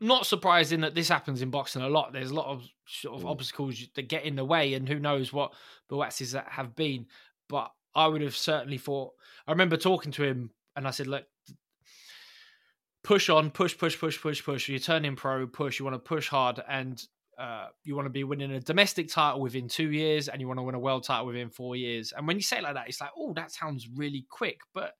not 0.00 0.26
surprising 0.26 0.80
that 0.82 0.94
this 0.94 1.08
happens 1.08 1.42
in 1.42 1.50
boxing 1.50 1.82
a 1.82 1.88
lot. 1.88 2.12
There's 2.12 2.30
a 2.30 2.34
lot 2.34 2.46
of 2.46 2.64
sort 2.86 3.18
of 3.18 3.26
mm. 3.26 3.30
obstacles 3.30 3.82
that 3.94 4.08
get 4.08 4.24
in 4.24 4.36
the 4.36 4.44
way, 4.44 4.74
and 4.74 4.88
who 4.88 4.98
knows 4.98 5.32
what 5.32 5.52
Buatsi's 5.90 6.32
that 6.32 6.48
have 6.50 6.76
been. 6.76 7.06
But 7.48 7.72
I 7.94 8.06
would 8.06 8.22
have 8.22 8.36
certainly 8.36 8.78
thought. 8.78 9.12
I 9.46 9.52
remember 9.52 9.76
talking 9.76 10.12
to 10.12 10.24
him, 10.24 10.50
and 10.76 10.86
I 10.86 10.90
said, 10.90 11.06
"Look, 11.06 11.24
push 13.02 13.28
on, 13.28 13.50
push, 13.50 13.76
push, 13.76 13.98
push, 13.98 14.20
push, 14.20 14.44
push. 14.44 14.68
You're 14.68 14.78
turning 14.78 15.16
pro, 15.16 15.46
push. 15.46 15.78
You 15.78 15.84
want 15.84 15.94
to 15.94 16.08
push 16.08 16.28
hard, 16.28 16.62
and 16.68 17.02
uh, 17.38 17.68
you 17.84 17.94
want 17.94 18.06
to 18.06 18.10
be 18.10 18.24
winning 18.24 18.52
a 18.52 18.60
domestic 18.60 19.08
title 19.08 19.40
within 19.40 19.68
two 19.68 19.90
years, 19.90 20.28
and 20.28 20.40
you 20.40 20.48
want 20.48 20.58
to 20.58 20.62
win 20.62 20.74
a 20.74 20.80
world 20.80 21.04
title 21.04 21.26
within 21.26 21.50
four 21.50 21.76
years. 21.76 22.12
And 22.16 22.26
when 22.26 22.36
you 22.36 22.42
say 22.42 22.58
it 22.58 22.64
like 22.64 22.74
that, 22.74 22.88
it's 22.88 23.00
like, 23.00 23.10
oh, 23.16 23.32
that 23.34 23.52
sounds 23.52 23.88
really 23.94 24.26
quick, 24.30 24.60
but 24.74 24.92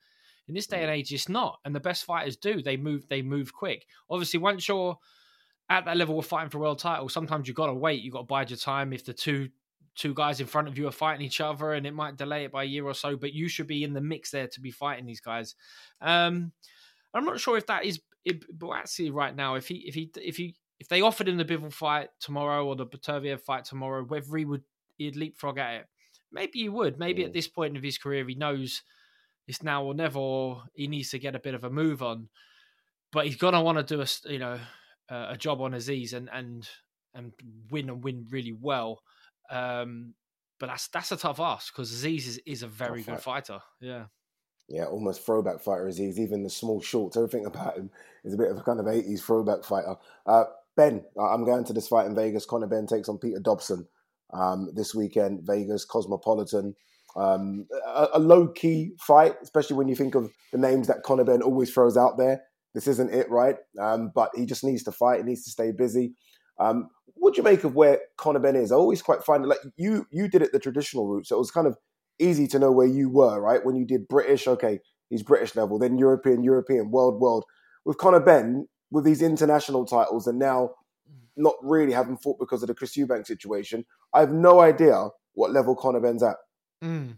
in 0.49 0.55
this 0.55 0.67
day 0.67 0.83
and 0.83 0.91
age, 0.91 1.13
it's 1.13 1.29
not. 1.29 1.59
And 1.65 1.75
the 1.75 1.81
best 1.81 2.05
fighters 2.05 2.37
do. 2.37 2.63
They 2.63 2.77
move. 2.77 3.07
They 3.09 3.23
move 3.23 3.53
quick. 3.53 3.87
Obviously, 4.11 4.41
once 4.41 4.67
you're 4.67 4.99
at 5.71 5.85
that 5.85 5.97
level 5.97 6.19
of 6.19 6.27
fighting 6.27 6.51
for 6.51 6.59
world 6.59 6.79
title, 6.79 7.09
sometimes 7.09 7.47
you've 7.47 7.57
got 7.57 7.67
to 7.67 7.75
wait. 7.75 8.03
You've 8.03 8.15
got 8.15 8.21
to 8.21 8.27
bide 8.27 8.51
your 8.51 8.57
time. 8.57 8.93
If 8.93 9.05
the 9.05 9.13
two 9.13 9.51
two 9.95 10.15
guys 10.15 10.41
in 10.41 10.47
front 10.47 10.69
of 10.69 10.79
you 10.79 10.87
are 10.87 10.93
fighting 10.93 11.27
each 11.27 11.41
other, 11.41 11.73
and 11.73 11.87
it 11.87 11.95
might 11.95 12.17
delay 12.17 12.45
it 12.45 12.53
by 12.53 12.63
a 12.63 12.67
year 12.67 12.87
or 12.87 12.95
so, 12.95 13.17
but 13.17 13.33
you 13.33 13.49
should 13.49 13.67
be 13.67 13.85
in 13.85 13.93
the 13.93 14.01
mix 14.01 14.31
there 14.31 14.49
to 14.49 14.61
be 14.61 14.71
fighting 14.71 15.07
these 15.07 15.21
guys. 15.21 15.55
Um, 16.01 16.53
I'm 17.13 17.25
not 17.25 17.41
sure 17.41 17.59
if 17.59 17.67
that 17.67 17.85
is 17.85 18.01
Buatsi 18.27 19.13
right 19.13 19.35
now. 19.35 19.55
If 19.55 19.69
he 19.69 19.77
if 19.87 19.95
he 19.95 20.11
if 20.17 20.37
he 20.37 20.55
if 20.79 20.89
they 20.89 21.03
offered 21.03 21.29
him 21.29 21.37
the 21.37 21.45
Bivol 21.45 21.73
fight 21.73 22.09
tomorrow 22.21 22.67
or 22.67 22.77
the 22.77 22.87
Beterbiev 22.87 23.41
fight 23.41 23.65
tomorrow, 23.65 24.05
whether 24.05 24.37
he 24.37 24.45
would 24.45 24.63
he'd 24.97 25.17
leapfrog 25.17 25.59
at 25.59 25.75
it. 25.75 25.87
Maybe 26.31 26.61
he 26.61 26.69
would. 26.69 26.99
Maybe 26.99 27.25
at 27.25 27.33
this 27.33 27.49
point 27.49 27.77
of 27.77 27.83
his 27.83 27.99
career, 27.99 28.27
he 28.29 28.35
knows 28.35 28.83
it's 29.49 29.63
now 29.63 29.83
or 29.83 29.95
never. 29.95 30.19
Or 30.19 30.63
he 30.75 30.87
needs 30.87 31.11
to 31.11 31.19
get 31.19 31.35
a 31.35 31.41
bit 31.41 31.55
of 31.55 31.65
a 31.65 31.71
move 31.71 32.03
on, 32.03 32.29
but 33.11 33.27
he's 33.27 33.37
gonna 33.37 33.63
want 33.63 33.79
to 33.79 33.97
do 33.97 34.01
a 34.01 34.31
you 34.31 34.39
know 34.39 34.61
a 35.09 35.37
job 35.37 35.61
on 35.61 35.73
Azeez 35.73 36.13
and 36.13 36.29
and 36.33 36.69
and 37.15 37.33
win 37.71 37.89
and 37.89 38.05
win 38.05 38.27
really 38.31 38.53
well. 38.53 39.01
Um, 39.51 40.15
but 40.61 40.67
that's 40.67 40.89
that's 40.89 41.13
a 41.13 41.17
tough 41.17 41.41
ask 41.41 41.75
because 41.75 41.93
Azeez 41.93 42.27
is, 42.27 42.41
is 42.47 42.63
a 42.63 42.69
very 42.69 43.03
good 43.03 43.21
fighter. 43.21 43.61
Yeah. 43.81 44.05
Yeah, 44.71 44.85
almost 44.85 45.25
throwback 45.25 45.61
fighter 45.61 45.87
Azeez. 45.87 46.19
Even 46.19 46.43
the 46.43 46.51
small 46.51 46.83
shorts, 46.83 47.17
everything 47.17 47.47
about 47.47 47.79
him 47.79 47.91
is 48.23 48.35
a 48.35 48.37
bit 48.37 48.51
of 48.51 48.59
a 48.59 48.63
kind 48.63 48.79
of 48.79 48.85
80s 48.85 49.23
throwback 49.23 49.65
fighter. 49.65 49.97
Uh, 50.27 50.45
ben, 50.77 51.03
I'm 51.19 51.47
going 51.47 51.65
to 51.65 51.73
this 51.73 51.89
fight 51.89 52.05
in 52.05 52.15
Vegas. 52.15 52.45
Conor 52.45 52.67
Benn 52.67 52.87
takes 52.87 53.09
on 53.09 53.17
Peter 53.17 53.41
Dobson 53.41 53.89
um, 54.31 54.69
this 54.75 54.95
weekend, 54.95 55.41
Vegas, 55.43 55.87
Cosmopolitan. 55.87 56.77
Um, 57.19 57.67
a, 57.87 58.09
a 58.15 58.19
low 58.19 58.49
key 58.49 58.93
fight, 59.01 59.35
especially 59.43 59.77
when 59.77 59.89
you 59.89 59.97
think 59.97 60.15
of 60.15 60.31
the 60.53 60.59
names 60.59 60.87
that 60.87 61.03
Conor 61.03 61.25
Benn 61.25 61.43
always 61.43 61.73
throws 61.73 61.97
out 61.97 62.17
there. 62.17 62.43
This 62.75 62.87
isn't 62.87 63.13
it, 63.13 63.29
right? 63.29 63.57
Um, 63.81 64.13
but 64.15 64.31
he 64.37 64.47
just 64.47 64.63
needs 64.63 64.85
to 64.85 64.93
fight. 64.93 65.21
He 65.21 65.25
needs 65.25 65.45
to 65.45 65.51
stay 65.51 65.73
busy. 65.73 66.15
Um, 66.61 66.91
what 67.15 67.35
do 67.35 67.39
you 67.39 67.43
make 67.43 67.65
of 67.65 67.75
where 67.75 68.01
Conor 68.17 68.39
Benn 68.39 68.57
is? 68.57 68.71
I 68.71 68.77
always 68.77 69.03
quite 69.03 69.25
find 69.25 69.45
it 69.45 69.49
like 69.49 69.59
you 69.77 70.07
you 70.11 70.29
did 70.29 70.43
it 70.43 70.53
the 70.53 70.61
traditional 70.61 71.09
route, 71.09 71.27
so 71.27 71.35
it 71.35 71.41
was 71.41 71.51
kind 71.51 71.67
of 71.67 71.77
easy 72.21 72.47
to 72.49 72.59
know 72.59 72.71
where 72.71 72.87
you 72.87 73.11
were, 73.11 73.41
right? 73.41 73.65
When 73.65 73.77
you 73.77 73.85
did 73.85 74.09
British, 74.09 74.47
okay, 74.47 74.81
he's 75.11 75.23
British 75.23 75.57
level, 75.57 75.79
then 75.79 75.99
European, 75.99 76.43
European, 76.43 76.91
world, 76.91 77.21
world. 77.21 77.45
With 77.85 77.99
Conor 77.99 78.21
Benn, 78.21 78.69
with 78.91 79.05
these 79.05 79.23
international 79.23 79.85
titles, 79.85 80.27
and 80.27 80.39
now 80.39 80.71
not 81.37 81.55
really 81.63 81.93
having 81.93 82.17
fought 82.17 82.39
because 82.39 82.63
of 82.63 82.69
the 82.69 82.75
Chris 82.75 82.97
Eubank 82.97 83.27
situation, 83.27 83.85
I 84.13 84.21
have 84.21 84.33
no 84.33 84.61
idea 84.61 85.09
what 85.35 85.53
level 85.53 85.75
Conor 85.75 86.01
Benn's 86.01 86.23
at. 86.23 86.37
Mm. 86.83 87.17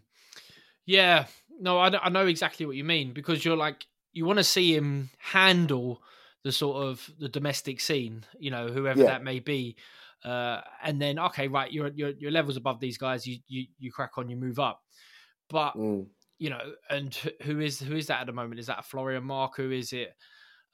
Yeah, 0.86 1.26
no, 1.60 1.78
I, 1.78 2.06
I 2.06 2.08
know 2.08 2.26
exactly 2.26 2.66
what 2.66 2.76
you 2.76 2.84
mean 2.84 3.12
because 3.12 3.44
you're 3.44 3.56
like 3.56 3.86
you 4.12 4.24
want 4.24 4.38
to 4.38 4.44
see 4.44 4.74
him 4.74 5.10
handle 5.18 6.02
the 6.42 6.52
sort 6.52 6.84
of 6.84 7.08
the 7.18 7.28
domestic 7.28 7.80
scene, 7.80 8.24
you 8.38 8.50
know, 8.50 8.68
whoever 8.68 9.00
yeah. 9.00 9.06
that 9.06 9.22
may 9.22 9.40
be. 9.40 9.76
Uh, 10.24 10.60
and 10.82 11.00
then 11.00 11.18
okay, 11.18 11.48
right, 11.48 11.72
your 11.72 11.88
your 11.88 12.10
your 12.10 12.30
levels 12.30 12.56
above 12.56 12.80
these 12.80 12.98
guys, 12.98 13.26
you 13.26 13.38
you 13.48 13.66
you 13.78 13.90
crack 13.90 14.18
on, 14.18 14.28
you 14.28 14.36
move 14.36 14.58
up. 14.58 14.82
But 15.48 15.74
mm. 15.74 16.06
you 16.38 16.50
know, 16.50 16.60
and 16.88 17.14
who 17.42 17.60
is 17.60 17.80
who 17.80 17.96
is 17.96 18.06
that 18.08 18.20
at 18.20 18.26
the 18.26 18.32
moment? 18.32 18.60
Is 18.60 18.66
that 18.66 18.84
Florian 18.84 19.24
Marku? 19.24 19.76
Is 19.76 19.92
it? 19.92 20.14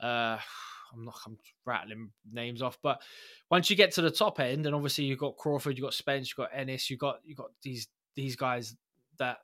Uh, 0.00 0.38
I'm 0.92 1.04
not. 1.04 1.14
I'm 1.26 1.36
rattling 1.64 2.10
names 2.32 2.62
off, 2.62 2.78
but 2.82 3.02
once 3.50 3.70
you 3.70 3.76
get 3.76 3.92
to 3.92 4.02
the 4.02 4.10
top 4.10 4.40
end, 4.40 4.66
and 4.66 4.74
obviously 4.74 5.04
you've 5.04 5.18
got 5.18 5.36
Crawford, 5.36 5.76
you've 5.76 5.84
got 5.84 5.94
Spence, 5.94 6.30
you've 6.30 6.44
got 6.44 6.56
Ennis, 6.56 6.88
you've 6.88 7.00
got 7.00 7.18
you've 7.24 7.38
got 7.38 7.50
these 7.62 7.88
these 8.16 8.36
guys 8.36 8.74
that 9.18 9.38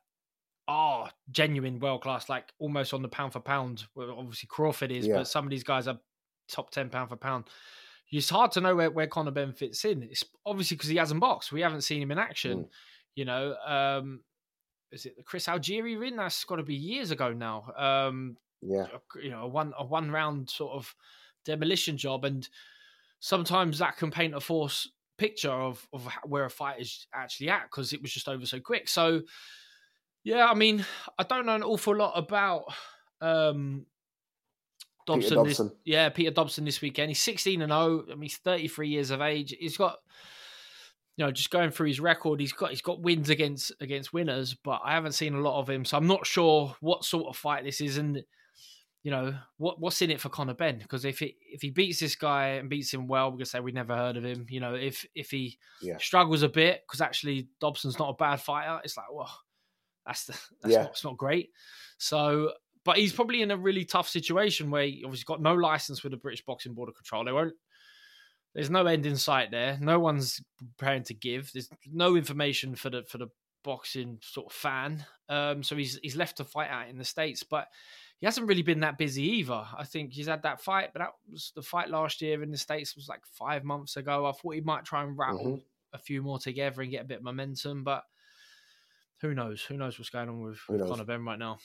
are 0.67 1.09
genuine 1.31 1.79
world 1.79 2.01
class, 2.01 2.29
like 2.29 2.51
almost 2.59 2.93
on 2.93 3.01
the 3.01 3.07
pound 3.07 3.33
for 3.33 3.39
pound. 3.39 3.85
Well, 3.95 4.15
obviously 4.17 4.47
Crawford 4.47 4.91
is, 4.91 5.07
yeah. 5.07 5.17
but 5.17 5.27
some 5.27 5.45
of 5.45 5.51
these 5.51 5.63
guys 5.63 5.87
are 5.87 5.99
top 6.49 6.71
ten 6.71 6.89
pound 6.89 7.09
for 7.09 7.15
pound. 7.15 7.45
It's 8.11 8.29
hard 8.29 8.51
to 8.51 8.61
know 8.61 8.75
where, 8.75 8.91
where 8.91 9.07
Conor 9.07 9.31
Benn 9.31 9.53
fits 9.53 9.85
in. 9.85 10.03
It's 10.03 10.23
obviously 10.45 10.77
because 10.77 10.89
he 10.89 10.97
hasn't 10.97 11.19
boxed. 11.19 11.51
We 11.51 11.61
haven't 11.61 11.81
seen 11.81 12.01
him 12.01 12.11
in 12.11 12.19
action. 12.19 12.59
Mm. 12.59 12.67
You 13.15 13.25
know, 13.25 13.55
um, 13.65 14.21
is 14.91 15.05
it 15.05 15.17
the 15.17 15.23
Chris 15.23 15.47
Algieri 15.47 15.97
win? 15.97 16.15
That's 16.15 16.43
got 16.43 16.57
to 16.57 16.63
be 16.63 16.75
years 16.75 17.11
ago 17.11 17.33
now. 17.33 17.71
Um, 17.75 18.37
yeah, 18.61 18.87
you 19.21 19.31
know, 19.31 19.43
a 19.43 19.47
one 19.47 19.73
a 19.77 19.85
one 19.85 20.11
round 20.11 20.49
sort 20.49 20.73
of 20.73 20.93
demolition 21.43 21.97
job, 21.97 22.23
and 22.23 22.47
sometimes 23.19 23.79
that 23.79 23.97
can 23.97 24.11
paint 24.11 24.35
a 24.35 24.39
false 24.39 24.89
picture 25.17 25.51
of 25.51 25.85
of 25.93 26.07
where 26.25 26.45
a 26.45 26.49
fight 26.49 26.81
is 26.81 27.07
actually 27.13 27.49
at 27.49 27.63
because 27.63 27.93
it 27.93 28.01
was 28.01 28.11
just 28.11 28.29
over 28.29 28.45
so 28.45 28.59
quick. 28.59 28.87
So 28.87 29.21
yeah, 30.23 30.47
I 30.47 30.53
mean, 30.53 30.85
I 31.17 31.23
don't 31.23 31.45
know 31.45 31.55
an 31.55 31.63
awful 31.63 31.95
lot 31.95 32.13
about 32.15 32.65
um, 33.21 33.85
Dobson. 35.05 35.29
Peter 35.29 35.35
Dobson. 35.35 35.67
This, 35.67 35.75
yeah, 35.85 36.09
Peter 36.09 36.31
Dobson 36.31 36.65
this 36.65 36.81
weekend. 36.81 37.09
He's 37.09 37.21
16 37.21 37.61
and 37.61 37.71
0. 37.71 38.05
I 38.09 38.15
mean, 38.15 38.23
he's 38.23 38.37
33 38.37 38.87
years 38.87 39.11
of 39.11 39.21
age. 39.21 39.53
He's 39.59 39.75
got, 39.75 39.97
you 41.17 41.25
know, 41.25 41.31
just 41.31 41.49
going 41.49 41.71
through 41.71 41.87
his 41.87 41.99
record, 41.99 42.39
he's 42.39 42.53
got 42.53 42.69
he's 42.69 42.81
got 42.81 43.01
wins 43.01 43.29
against 43.29 43.71
against 43.81 44.13
winners, 44.13 44.55
but 44.63 44.81
I 44.83 44.93
haven't 44.93 45.11
seen 45.11 45.35
a 45.35 45.41
lot 45.41 45.59
of 45.59 45.69
him, 45.69 45.85
so 45.85 45.97
I'm 45.97 46.07
not 46.07 46.25
sure 46.25 46.75
what 46.79 47.03
sort 47.03 47.27
of 47.27 47.35
fight 47.35 47.63
this 47.63 47.81
is. 47.81 47.97
And 47.97 48.23
you 49.03 49.11
know, 49.11 49.35
what 49.57 49.79
what's 49.79 50.01
in 50.01 50.11
it 50.11 50.21
for 50.21 50.29
Conor 50.29 50.53
Benn? 50.53 50.79
Because 50.79 51.03
if 51.05 51.21
it, 51.21 51.35
if 51.41 51.61
he 51.61 51.69
beats 51.71 51.99
this 51.99 52.15
guy 52.15 52.47
and 52.51 52.69
beats 52.69 52.93
him 52.93 53.07
well, 53.07 53.27
we're 53.29 53.37
gonna 53.37 53.45
say 53.45 53.59
we 53.59 53.71
never 53.73 53.95
heard 53.95 54.15
of 54.17 54.23
him. 54.23 54.45
You 54.49 54.61
know, 54.61 54.75
if 54.75 55.05
if 55.13 55.29
he 55.29 55.57
Yeah. 55.81 55.97
struggles 55.97 56.41
a 56.41 56.49
bit 56.49 56.83
because 56.87 57.01
actually 57.01 57.49
Dobson's 57.59 57.99
not 57.99 58.09
a 58.09 58.13
bad 58.13 58.41
fighter, 58.41 58.79
it's 58.83 58.95
like, 58.97 59.11
well, 59.13 59.31
that's 60.05 60.25
the, 60.25 60.33
that's 60.61 60.73
Yeah. 60.73 60.81
not, 60.83 60.91
it's 60.91 61.03
not 61.03 61.17
great. 61.17 61.51
So, 61.97 62.53
but 62.85 62.97
he's 62.97 63.13
probably 63.13 63.41
in 63.41 63.51
a 63.51 63.57
really 63.57 63.85
tough 63.85 64.07
situation 64.09 64.71
where 64.71 64.83
he 64.85 65.03
obviously 65.05 65.25
got 65.25 65.41
no 65.41 65.53
license 65.53 66.01
with 66.03 66.11
the 66.11 66.17
British 66.17 66.43
Boxing 66.45 66.73
Board 66.73 66.89
of 66.89 66.95
Control. 66.95 67.25
They 67.25 67.31
won't. 67.33 67.53
There's 68.53 68.69
no 68.69 68.85
end 68.85 69.05
in 69.05 69.17
sight 69.17 69.51
there. 69.51 69.77
No 69.81 69.99
one's 69.99 70.39
preparing 70.77 71.03
to 71.05 71.13
give. 71.13 71.51
There's 71.51 71.69
no 71.91 72.15
information 72.15 72.75
for 72.75 72.89
the 72.89 73.03
for 73.03 73.17
the 73.17 73.27
boxing 73.63 74.19
sort 74.21 74.47
of 74.47 74.53
fan. 74.53 75.05
Um, 75.27 75.63
so 75.63 75.75
he's 75.75 75.99
he's 76.03 76.15
left 76.15 76.37
to 76.37 76.45
fight 76.45 76.69
out 76.69 76.89
in 76.89 76.97
the 76.97 77.05
states, 77.05 77.43
but 77.43 77.67
he 78.23 78.25
hasn't 78.25 78.47
really 78.47 78.61
been 78.61 78.79
that 78.79 78.97
busy 78.97 79.21
either. 79.23 79.65
I 79.77 79.83
think 79.83 80.13
he's 80.13 80.27
had 80.29 80.43
that 80.43 80.61
fight, 80.61 80.91
but 80.93 80.99
that 80.99 81.09
was 81.29 81.51
the 81.57 81.61
fight 81.61 81.89
last 81.89 82.21
year 82.21 82.41
in 82.41 82.51
the 82.51 82.57
states 82.57 82.95
was 82.95 83.09
like 83.09 83.19
five 83.25 83.65
months 83.65 83.97
ago. 83.97 84.25
I 84.25 84.31
thought 84.31 84.55
he 84.55 84.61
might 84.61 84.85
try 84.85 85.03
and 85.03 85.17
rattle 85.17 85.57
Mhm. 85.57 85.63
a 85.91 85.97
few 85.97 86.21
more 86.21 86.39
together 86.39 86.81
and 86.81 86.89
get 86.89 87.01
a 87.01 87.05
bit 87.05 87.17
of 87.17 87.23
momentum, 87.23 87.83
but 87.83 88.05
who 89.19 89.33
knows? 89.33 89.61
Who 89.63 89.75
knows 89.75 89.99
what's 89.99 90.09
going 90.09 90.29
on 90.29 90.41
with, 90.41 90.57
Who 90.67 90.71
with 90.71 90.79
knows? 90.83 90.91
Conor 90.91 91.03
Benn 91.03 91.25
right 91.25 91.37
now? 91.37 91.57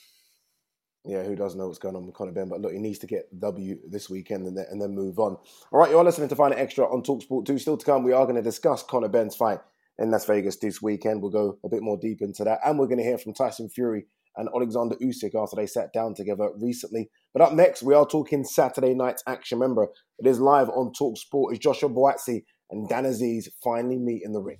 Yeah, 1.05 1.23
who 1.23 1.37
does 1.37 1.55
know 1.55 1.67
what's 1.67 1.79
going 1.79 1.95
on 1.95 2.05
with 2.05 2.13
Conor 2.13 2.33
Benn? 2.33 2.49
But 2.49 2.59
look, 2.59 2.73
he 2.73 2.79
needs 2.79 2.99
to 2.99 3.07
get 3.07 3.39
W 3.39 3.79
this 3.87 4.09
weekend 4.09 4.45
and 4.45 4.57
then, 4.57 4.65
and 4.69 4.81
then 4.81 4.93
move 4.93 5.17
on. 5.17 5.37
All 5.71 5.79
right, 5.79 5.89
you're 5.89 6.03
listening 6.03 6.27
to 6.27 6.35
Fight 6.35 6.49
Night 6.49 6.59
Extra 6.59 6.91
on 6.93 7.03
Talksport 7.03 7.45
2. 7.45 7.57
Still 7.57 7.77
to 7.77 7.85
come, 7.85 8.03
we 8.03 8.11
are 8.11 8.25
going 8.25 8.35
to 8.35 8.41
discuss 8.41 8.83
Conor 8.83 9.07
Benn's 9.07 9.33
fight 9.37 9.61
in 9.97 10.11
Las 10.11 10.25
Vegas 10.25 10.57
this 10.57 10.81
weekend. 10.81 11.21
We'll 11.21 11.31
go 11.31 11.57
a 11.63 11.69
bit 11.69 11.83
more 11.83 11.95
deep 11.97 12.21
into 12.21 12.43
that. 12.43 12.59
And 12.65 12.77
we're 12.77 12.87
going 12.87 12.97
to 12.97 13.03
hear 13.05 13.17
from 13.17 13.33
Tyson 13.33 13.69
Fury 13.69 14.07
and 14.39 14.49
Alexander 14.55 14.95
Usyk 14.95 15.35
after 15.35 15.57
they 15.57 15.67
sat 15.67 15.91
down 15.93 16.15
together 16.15 16.49
recently. 16.59 17.09
But 17.33 17.43
up 17.43 17.53
next, 17.53 17.83
we 17.83 17.93
are 17.93 18.07
talking 18.07 18.43
Saturday 18.43 18.93
night's 18.93 19.21
action. 19.27 19.59
Remember, 19.59 19.89
it 20.17 20.25
is 20.25 20.39
live 20.39 20.69
on 20.69 20.93
Talksport. 20.99 21.51
Is 21.51 21.59
Joshua 21.59 21.89
Buatsi 21.89 22.43
and 22.71 22.87
Dan 22.87 23.03
Azeez 23.03 23.49
finally 23.63 23.97
meet 23.97 24.21
in 24.23 24.31
the 24.31 24.41
ring. 24.41 24.57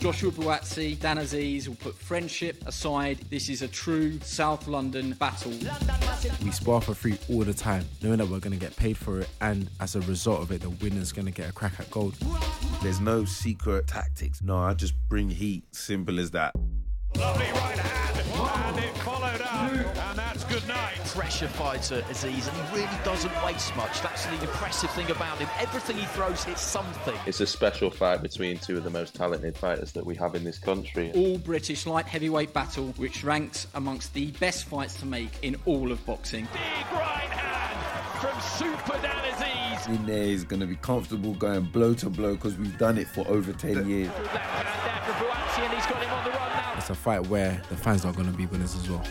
Joshua 0.00 0.30
Buatsi, 0.30 0.98
Dan 1.00 1.16
Azeez 1.16 1.68
will 1.68 1.74
put 1.76 1.94
friendship 1.96 2.62
aside. 2.66 3.18
This 3.30 3.48
is 3.48 3.62
a 3.62 3.68
true 3.68 4.20
South 4.20 4.68
London 4.68 5.12
battle. 5.12 5.52
We 6.44 6.50
spar 6.50 6.80
for 6.80 6.94
free 6.94 7.18
all 7.28 7.44
the 7.44 7.54
time, 7.54 7.84
knowing 8.02 8.18
that 8.18 8.28
we're 8.28 8.38
going 8.38 8.52
to 8.52 8.58
get 8.58 8.76
paid 8.76 8.96
for 8.96 9.20
it, 9.20 9.28
and 9.40 9.68
as 9.80 9.96
a 9.96 10.00
result 10.02 10.42
of 10.42 10.52
it, 10.52 10.60
the 10.60 10.70
winner's 10.70 11.12
going 11.12 11.26
to 11.26 11.32
get 11.32 11.48
a 11.50 11.52
crack 11.52 11.80
at 11.80 11.90
gold. 11.90 12.14
There's 12.82 13.00
no 13.00 13.24
secret 13.24 13.86
tactics. 13.86 14.42
No, 14.42 14.58
I 14.58 14.74
just 14.74 14.94
bring 15.08 15.28
heat. 15.28 15.64
Simple 15.74 16.20
as 16.20 16.30
that. 16.32 16.54
Lovely 17.16 17.46
right 17.46 17.78
hand, 17.78 18.76
and 18.76 18.84
it 18.84 18.96
followed 18.98 19.40
up, 19.40 20.15
pressure 21.16 21.48
fighter, 21.48 22.02
Azeez, 22.10 22.46
and 22.46 22.68
he 22.68 22.76
really 22.76 22.98
doesn't 23.02 23.32
waste 23.42 23.74
much. 23.74 24.02
That's 24.02 24.26
the 24.26 24.34
impressive 24.34 24.90
thing 24.90 25.10
about 25.10 25.38
him. 25.38 25.48
Everything 25.58 25.96
he 25.96 26.04
throws 26.04 26.44
hits 26.44 26.60
something. 26.60 27.14
It's 27.24 27.40
a 27.40 27.46
special 27.46 27.90
fight 27.90 28.20
between 28.20 28.58
two 28.58 28.76
of 28.76 28.84
the 28.84 28.90
most 28.90 29.14
talented 29.14 29.56
fighters 29.56 29.92
that 29.92 30.04
we 30.04 30.14
have 30.16 30.34
in 30.34 30.44
this 30.44 30.58
country. 30.58 31.10
All 31.14 31.38
British 31.38 31.86
light 31.86 32.04
heavyweight 32.04 32.52
battle, 32.52 32.92
which 32.98 33.24
ranks 33.24 33.66
amongst 33.74 34.12
the 34.12 34.30
best 34.32 34.66
fights 34.66 35.00
to 35.00 35.06
make 35.06 35.30
in 35.40 35.56
all 35.64 35.90
of 35.90 36.04
boxing. 36.04 36.46
Big 36.52 36.92
right 36.92 37.30
hand 37.30 38.20
from 38.20 38.38
Super 38.42 39.00
Dan 39.00 39.16
Azeez. 39.32 39.88
In 39.88 40.04
there 40.04 40.22
is 40.22 40.44
going 40.44 40.60
to 40.60 40.66
be 40.66 40.76
comfortable 40.76 41.32
going 41.32 41.64
blow 41.64 41.94
to 41.94 42.10
blow 42.10 42.34
because 42.34 42.58
we've 42.58 42.76
done 42.76 42.98
it 42.98 43.08
for 43.08 43.26
over 43.26 43.54
10 43.54 43.88
years. 43.88 44.08
Left 44.08 44.36
hand 44.36 44.84
there 44.84 45.14
from 45.14 45.26
Buatsi, 45.26 45.64
and 45.64 45.72
he's 45.72 45.86
got 45.86 46.02
him 46.02 46.12
on 46.12 46.24
the 46.24 46.30
run 46.30 46.48
now. 46.50 46.74
It's 46.76 46.90
a 46.90 46.94
fight 46.94 47.26
where 47.28 47.62
the 47.70 47.76
fans 47.76 48.04
are 48.04 48.12
going 48.12 48.30
to 48.30 48.36
be 48.36 48.44
winners 48.44 48.74
as 48.76 48.90
well. 48.90 49.02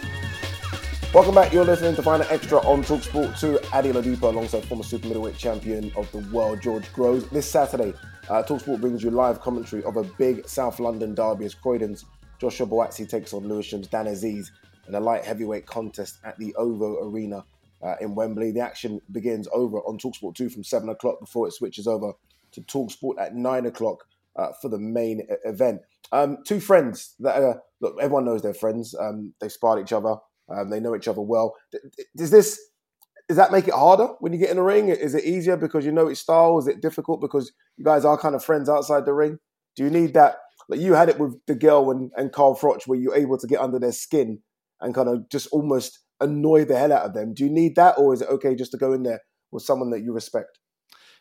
Welcome 1.15 1.34
back. 1.34 1.53
You're 1.53 1.63
listening 1.63 1.95
to 1.95 2.03
Fight 2.03 2.19
Night 2.19 2.29
Extra 2.29 2.57
on 2.67 2.84
Talksport 2.84 3.39
2. 3.39 3.60
Ade 3.74 3.95
Oladipo 3.95 4.24
alongside 4.24 4.65
former 4.65 4.84
super 4.84 5.08
middleweight 5.08 5.38
champion 5.38 5.89
of 5.95 6.12
the 6.12 6.17
world, 6.17 6.62
George 6.62 6.91
Groves. 6.91 7.25
This 7.30 7.49
Saturday, 7.49 7.93
uh, 8.30 8.43
Talksport 8.43 8.82
brings 8.82 9.01
you 9.01 9.12
live 9.12 9.39
commentary 9.39 9.82
of 9.86 9.95
a 9.95 10.04
big 10.04 10.45
South 10.45 10.78
London 10.78 11.15
derby 11.15 11.45
as 11.45 11.56
Croydon's 11.56 12.04
Joshua 12.38 12.67
Buatsi 12.67 13.08
takes 13.08 13.34
on 13.34 13.47
Lewisham's 13.47 13.88
Dan 13.88 14.08
Azeez 14.08 14.51
in 14.89 14.95
a 14.95 14.99
light 14.99 15.23
heavyweight 15.23 15.65
contest 15.65 16.17
at 16.25 16.38
the 16.38 16.54
OVO 16.56 17.08
Arena 17.08 17.45
uh, 17.82 17.95
in 18.01 18.13
Wembley. 18.13 18.51
The 18.51 18.60
action 18.60 18.99
begins 19.13 19.47
over 19.54 19.78
on 19.84 19.97
Talksport 19.97 20.36
2 20.36 20.49
from 20.49 20.65
7 20.65 20.89
o'clock 20.89 21.21
before 21.21 21.47
it 21.47 21.54
switches 21.54 21.88
over 21.88 22.12
to 22.51 22.62
Talksport 22.63 23.21
at 23.21 23.34
9 23.34 23.67
o'clock 23.67 24.06
uh, 24.36 24.49
for 24.62 24.67
the 24.67 24.80
main 24.80 25.25
event. 25.45 25.80
Um, 26.12 26.39
two 26.45 26.60
friends 26.60 27.15
that 27.21 27.41
are, 27.41 27.63
look, 27.80 27.95
everyone 28.01 28.25
knows 28.25 28.41
they're 28.41 28.54
friends. 28.54 28.93
Um, 28.99 29.34
they 29.39 29.47
sparred 29.47 29.82
each 29.82 29.93
other. 29.93 30.17
Um, 30.49 30.69
they 30.69 30.79
know 30.79 30.95
each 30.95 31.08
other 31.08 31.21
well. 31.21 31.55
Does 32.15 32.31
this 32.31 32.60
does 33.27 33.38
that 33.38 33.51
make 33.51 33.67
it 33.67 33.73
harder 33.73 34.10
when 34.19 34.34
you 34.34 34.39
get 34.39 34.51
in 34.51 34.58
the 34.58 34.63
ring? 34.63 34.89
Is 34.89 35.15
it 35.15 35.23
easier 35.23 35.58
because 35.58 35.86
you 35.86 35.91
know 35.91 36.08
its 36.08 36.19
style? 36.19 36.60
Is 36.60 36.67
it 36.67 36.81
difficult 36.81 37.21
because 37.21 37.51
you 37.75 37.84
guys 37.84 38.05
are 38.05 38.17
kind 38.17 38.36
of 38.36 38.43
friends 38.43 38.69
outside 38.69 39.05
the 39.05 39.13
ring? 39.13 39.39
Do 39.75 39.84
you 39.84 39.89
need 39.89 40.13
that? 40.13 40.38
Like 40.69 40.79
you 40.79 40.93
had 40.93 41.10
it 41.10 41.19
with 41.19 41.43
DeGale 41.45 41.91
and, 41.91 42.12
and 42.15 42.31
Carl 42.31 42.55
Froch, 42.55 42.86
where 42.86 42.99
you're 42.99 43.15
able 43.15 43.38
to 43.38 43.47
get 43.47 43.60
under 43.60 43.79
their 43.79 43.91
skin 43.91 44.39
and 44.81 44.93
kind 44.93 45.10
of 45.10 45.29
just 45.29 45.47
almost 45.47 45.99
annoy 46.19 46.65
the 46.65 46.77
hell 46.77 46.93
out 46.93 47.05
of 47.05 47.13
them. 47.13 47.34
Do 47.34 47.43
you 47.43 47.49
need 47.49 47.75
that, 47.75 47.97
or 47.97 48.13
is 48.13 48.21
it 48.21 48.29
okay 48.29 48.55
just 48.55 48.71
to 48.71 48.77
go 48.77 48.93
in 48.93 49.03
there 49.03 49.21
with 49.51 49.63
someone 49.63 49.89
that 49.91 50.01
you 50.01 50.13
respect? 50.13 50.60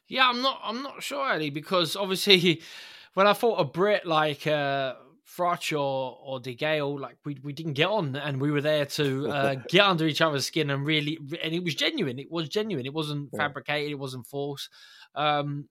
Yeah, 0.08 0.28
I'm 0.28 0.42
not. 0.42 0.60
I'm 0.62 0.82
not 0.82 1.02
sure, 1.02 1.30
Eddie, 1.30 1.50
because 1.50 1.96
obviously, 1.96 2.62
when 3.14 3.26
I 3.26 3.32
fought 3.32 3.60
a 3.60 3.64
Brit 3.64 4.06
like 4.06 4.46
uh, 4.46 4.94
Froch 5.26 5.72
or 5.72 6.18
or 6.22 6.40
DeGale, 6.40 7.00
like 7.00 7.16
we 7.24 7.38
we 7.42 7.52
didn't 7.52 7.72
get 7.72 7.88
on, 7.88 8.14
and 8.16 8.40
we 8.40 8.50
were 8.50 8.60
there 8.60 8.84
to 8.86 9.28
uh, 9.28 9.54
get 9.68 9.84
under 9.84 10.06
each 10.06 10.20
other's 10.20 10.46
skin 10.46 10.70
and 10.70 10.84
really, 10.84 11.18
and 11.42 11.54
it 11.54 11.64
was 11.64 11.74
genuine. 11.74 12.18
It 12.18 12.30
was 12.30 12.48
genuine. 12.48 12.86
It 12.86 12.92
wasn't 12.92 13.30
Yeah. 13.32 13.38
fabricated. 13.38 13.92
It 13.92 13.98
wasn't 13.98 14.26
false. 14.26 14.68
Um, 15.14 15.68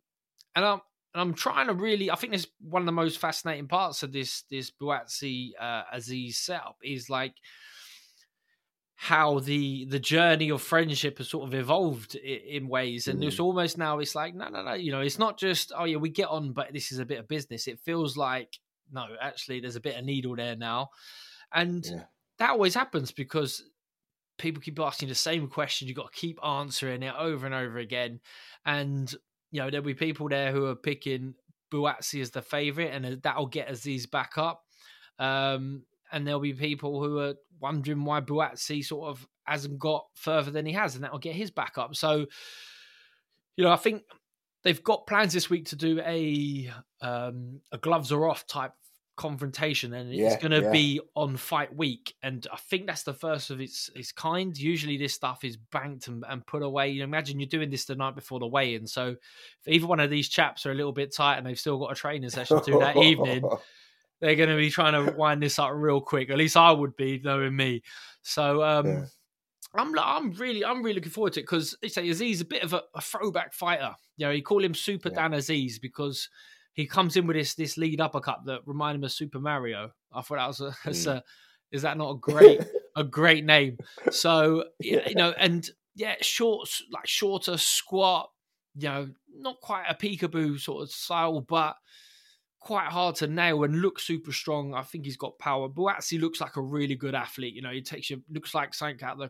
and 0.56 0.66
I'm 0.66 0.82
and 1.14 1.22
I'm 1.22 1.34
trying 1.36 1.68
to 1.68 1.74
really. 1.74 2.10
I 2.10 2.16
think 2.16 2.34
this 2.34 2.48
one 2.60 2.82
of 2.82 2.86
the 2.88 2.92
most 2.92 3.20
fascinating 3.20 3.68
parts 3.68 4.02
of 4.02 4.12
this 4.12 4.44
this 4.50 4.72
Buatsi 4.72 5.52
uh, 5.60 5.84
Azeez 5.94 6.34
setup 6.36 6.78
is 6.84 7.10
like 7.10 7.36
how 8.96 9.40
the 9.40 9.86
the 9.86 10.00
journey 10.00 10.50
of 10.50 10.62
friendship 10.62 11.18
has 11.18 11.28
sort 11.30 11.46
of 11.48 11.54
evolved 11.54 12.16
in, 12.16 12.40
in 12.64 12.68
ways 12.70 13.08
and 13.08 13.22
it's 13.24 13.40
almost 13.40 13.78
now 13.78 14.00
it's 14.00 14.16
like 14.16 14.34
no 14.34 14.48
no 14.48 14.64
no 14.64 14.74
you 14.74 14.92
know 14.92 15.02
it's 15.02 15.20
not 15.20 15.38
just 15.38 15.74
oh 15.78 15.84
yeah 15.84 15.98
we 15.98 16.10
get 16.10 16.30
on 16.30 16.54
but 16.54 16.72
this 16.72 16.92
is 16.92 17.00
a 17.00 17.06
bit 17.06 17.20
of 17.20 17.28
business 17.28 17.68
it 17.68 17.80
feels 17.80 18.16
like 18.16 18.60
no 18.94 19.08
actually 19.22 19.60
there's 19.60 19.76
a 19.76 19.82
bit 19.82 19.98
of 19.98 20.06
needle 20.06 20.36
there 20.36 20.56
now 20.56 20.90
and 21.54 21.86
Yeah. 21.86 22.04
that 22.40 22.52
always 22.52 22.74
happens 22.74 23.12
because 23.12 23.64
people 24.38 24.62
keep 24.62 24.80
asking 24.80 25.10
the 25.10 25.16
same 25.16 25.48
question 25.48 25.88
You've 25.88 25.98
got 25.98 26.12
to 26.14 26.20
keep 26.20 26.40
answering 26.44 27.04
it 27.04 27.14
over 27.18 27.46
and 27.46 27.56
over 27.56 27.78
again 27.78 28.20
and 28.66 29.14
you 29.52 29.62
know 29.62 29.70
there'll 29.70 29.86
be 29.86 29.94
people 29.94 30.30
there 30.30 30.52
who 30.52 30.66
are 30.66 30.76
picking 30.76 31.36
Buatsi 31.72 32.22
as 32.22 32.32
the 32.32 32.42
favorite 32.42 32.94
and 32.94 33.22
that'll 33.22 33.48
get 33.48 33.68
Azeez 33.70 34.10
back 34.10 34.38
up 34.38 34.64
um, 35.20 35.84
and 36.12 36.26
there'll 36.26 36.40
be 36.40 36.54
people 36.54 37.04
who 37.04 37.20
are 37.20 37.36
wondering 37.60 38.04
why 38.04 38.22
Buatsi 38.22 38.84
sort 38.84 39.10
of 39.10 39.28
hasn't 39.46 39.80
got 39.80 40.06
further 40.16 40.52
than 40.52 40.66
he 40.66 40.74
has, 40.74 40.96
and 40.96 41.04
that'll 41.04 41.20
get 41.20 41.36
his 41.36 41.52
back 41.52 41.78
up. 41.78 41.96
So, 41.96 42.26
you 43.56 43.64
know, 43.64 43.72
I 43.72 43.76
think 43.78 44.04
they've 44.64 44.84
got 44.84 45.08
plans 45.08 45.34
this 45.34 45.50
week 45.50 45.66
to 45.68 45.76
do 45.76 46.00
a 46.02 46.72
um, 47.02 47.62
a 47.72 47.78
gloves 47.78 48.12
are 48.12 48.28
off 48.28 48.48
type 48.48 48.74
confrontation, 49.16 49.94
and 49.94 50.14
it's 50.14 50.38
going 50.38 50.52
to 50.52 50.62
yeah. 50.62 50.72
be 50.72 51.00
on 51.16 51.38
fight 51.38 51.76
week. 51.76 52.16
And 52.24 52.46
I 52.52 52.58
think 52.58 52.88
that's 52.88 53.04
the 53.04 53.14
first 53.14 53.50
of 53.50 53.62
its 53.62 53.90
its 53.96 54.12
kind. 54.12 54.58
Usually, 54.58 54.98
this 54.98 55.14
stuff 55.14 55.44
is 55.44 55.58
banked 55.58 56.08
and, 56.08 56.24
and 56.28 56.46
put 56.46 56.64
away. 56.64 56.90
You 56.90 57.00
know, 57.00 57.06
imagine 57.06 57.40
you're 57.40 57.48
doing 57.48 57.70
this 57.70 57.86
the 57.86 57.96
night 57.96 58.16
before 58.16 58.40
the 58.40 58.48
weigh-in. 58.48 58.88
So, 58.88 59.10
if 59.10 59.68
either 59.68 59.88
one 59.88 60.00
of 60.00 60.10
these 60.10 60.30
chaps 60.30 60.66
are 60.66 60.72
a 60.72 60.76
little 60.76 60.94
bit 60.94 61.16
tight 61.16 61.38
and 61.38 61.46
they've 61.46 61.60
still 61.60 61.80
got 61.80 61.92
a 61.92 61.96
training 61.96 62.30
session 62.30 62.60
to 62.60 62.72
do 62.72 62.80
that 62.80 62.98
evening, 62.98 63.44
they're 64.20 64.36
going 64.36 64.50
to 64.50 64.58
be 64.58 64.70
trying 64.70 64.94
to 64.94 65.14
wind 65.14 65.42
this 65.42 65.60
up 65.60 65.72
real 65.74 66.02
quick. 66.02 66.30
At 66.30 66.38
least 66.38 66.58
I 66.58 66.72
would 66.72 66.96
be, 66.96 67.22
knowing 67.24 67.56
me. 67.56 67.84
So 68.22 68.64
um, 68.64 68.86
Yeah. 68.88 69.06
I'm 69.76 69.98
I'm 69.98 70.32
really 70.34 70.64
I'm 70.64 70.84
really 70.84 70.96
looking 70.96 71.12
forward 71.12 71.34
to 71.34 71.40
it 71.40 71.44
because 71.44 71.76
they 71.82 71.88
say 71.88 72.08
Azeez 72.08 72.32
is 72.32 72.42
a 72.42 72.46
bit 72.46 72.64
of 72.64 72.74
a, 72.74 72.84
a 72.94 73.02
throwback 73.02 73.54
fighter. 73.54 73.96
You 74.18 74.28
know, 74.28 74.32
you 74.32 74.44
call 74.44 74.64
him 74.64 74.76
Super 74.76 75.10
Yeah. 75.10 75.16
Dan 75.16 75.32
Azeez 75.32 75.82
because 75.82 76.30
he 76.74 76.86
comes 76.88 77.16
in 77.16 77.28
with 77.28 77.36
this 77.36 77.56
this 77.56 77.78
lead 77.78 78.02
uppercut 78.02 78.46
that 78.46 78.62
reminded 78.66 79.00
him 79.00 79.04
of 79.06 79.12
Super 79.12 79.40
Mario. 79.40 79.92
I 80.12 80.22
thought 80.22 80.38
that 80.38 80.48
was 80.48 80.62
a, 80.62 80.76
Mm. 80.86 81.08
a 81.08 81.24
is 81.72 81.82
that 81.84 81.98
not 81.98 82.12
a 82.12 82.18
great 82.18 82.62
a 82.96 83.04
great 83.04 83.46
name? 83.46 83.78
So 84.12 84.66
you 84.80 85.02
you 85.08 85.16
know, 85.16 85.34
and 85.38 85.68
yeah, 85.96 86.16
short 86.22 86.70
like 86.92 87.08
shorter, 87.08 87.58
squat. 87.58 88.30
You 88.76 88.90
know, 88.90 89.10
not 89.36 89.62
quite 89.62 89.86
a 89.88 89.94
peekaboo 89.94 90.60
sort 90.60 90.82
of 90.84 90.90
style, 90.90 91.42
but 91.42 91.76
quite 92.60 92.88
hard 92.88 93.16
to 93.18 93.28
nail 93.28 93.64
and 93.66 93.82
look 93.82 94.00
super 94.00 94.32
strong. 94.32 94.74
I 94.74 94.82
think 94.82 95.06
he's 95.06 95.18
got 95.18 95.38
power. 95.38 95.70
Buatsi 95.70 96.20
looks 96.20 96.42
like 96.42 96.56
a 96.56 96.62
really 96.62 96.96
good 96.96 97.14
athlete. 97.14 97.54
You 97.54 97.62
know, 97.62 97.70
he 97.70 97.82
takes 97.84 98.10
you 98.10 98.24
looks 98.32 98.56
like 98.56 98.74
something 98.74 99.04
out 99.04 99.20
the 99.20 99.30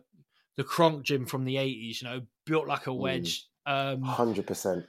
the 0.56 0.64
Kronk 0.64 1.04
gym 1.04 1.26
from 1.26 1.44
the 1.44 1.58
eighties. 1.58 2.00
You 2.00 2.08
know, 2.08 2.20
built 2.46 2.66
like 2.66 2.86
a 2.86 2.94
wedge. 2.94 3.46
Um, 3.66 4.02
100%. 4.02 4.86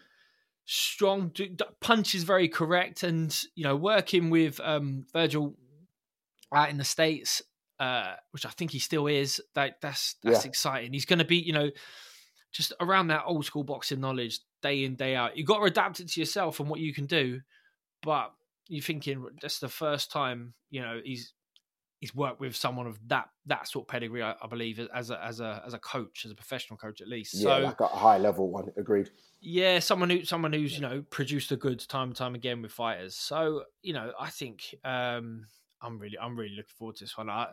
Strong 0.65 1.31
punch 1.79 2.15
is 2.15 2.23
very 2.23 2.47
correct 2.47 3.03
and 3.03 3.43
you 3.55 3.63
know 3.63 3.75
working 3.75 4.29
with 4.29 4.59
um 4.61 5.05
virgil 5.13 5.55
out 6.53 6.69
in 6.69 6.77
the 6.77 6.83
states 6.83 7.41
uh, 7.79 8.15
which 8.31 8.45
I 8.45 8.49
think 8.49 8.71
he 8.71 8.79
still 8.79 9.07
is. 9.07 9.41
That 9.53 9.81
that's 9.81 10.15
that's 10.23 10.45
Yeah. 10.45 10.49
exciting. 10.49 10.93
He's 10.93 11.05
going 11.05 11.19
to 11.19 11.25
be, 11.25 11.37
you 11.37 11.53
know, 11.53 11.71
just 12.51 12.73
around 12.79 13.07
that 13.07 13.23
old 13.25 13.45
school 13.45 13.63
boxing 13.63 13.99
knowledge 13.99 14.39
day 14.61 14.85
in 14.85 14.95
day 14.95 15.15
out. 15.15 15.35
You've 15.35 15.47
got 15.47 15.57
to 15.57 15.65
adapt 15.65 15.99
it 15.99 16.07
to 16.09 16.19
yourself 16.19 16.59
and 16.59 16.69
what 16.69 16.79
you 16.79 16.93
can 16.93 17.05
do, 17.05 17.41
but 18.01 18.31
you're 18.67 18.81
thinking 18.81 19.25
that's 19.41 19.59
the 19.59 19.69
first 19.69 20.11
time 20.11 20.53
you 20.71 20.81
know 20.81 20.99
he's 21.03 21.33
he's 22.05 22.13
worked 22.13 22.39
with 22.39 22.55
someone 22.55 22.85
of 22.85 22.99
that 23.07 23.29
that 23.47 23.67
sort 23.67 23.85
of 23.85 23.87
pedigree. 23.87 24.21
I, 24.21 24.35
I 24.41 24.47
believe 24.47 24.79
as 24.93 25.09
a 25.09 25.23
as 25.23 25.39
a 25.39 25.63
as 25.65 25.73
a 25.73 25.79
coach, 25.79 26.23
as 26.25 26.31
a 26.31 26.35
professional 26.35 26.77
coach 26.77 27.01
at 27.01 27.07
least. 27.07 27.33
Yeah, 27.33 27.57
so 27.57 27.59
like 27.63 27.79
a 27.81 27.87
high 27.87 28.19
level 28.19 28.49
one. 28.49 28.71
Agreed. 28.77 29.09
yeah, 29.41 29.79
someone 29.79 30.09
who 30.09 30.23
someone 30.23 30.53
who's 30.53 30.75
you 30.75 30.81
know 30.81 31.03
produced 31.09 31.49
the 31.49 31.57
goods 31.57 31.87
time 31.87 32.09
and 32.09 32.15
time 32.15 32.35
again 32.35 32.61
with 32.61 32.71
fighters. 32.71 33.15
So 33.15 33.63
you 33.81 33.93
know, 33.93 34.11
I 34.19 34.29
think 34.29 34.75
um, 34.83 35.47
I'm 35.81 35.97
really 35.97 36.17
I'm 36.19 36.37
really 36.37 36.55
looking 36.55 36.75
forward 36.77 36.97
to 36.97 37.05
this 37.05 37.17
one. 37.17 37.29
I, 37.29 37.47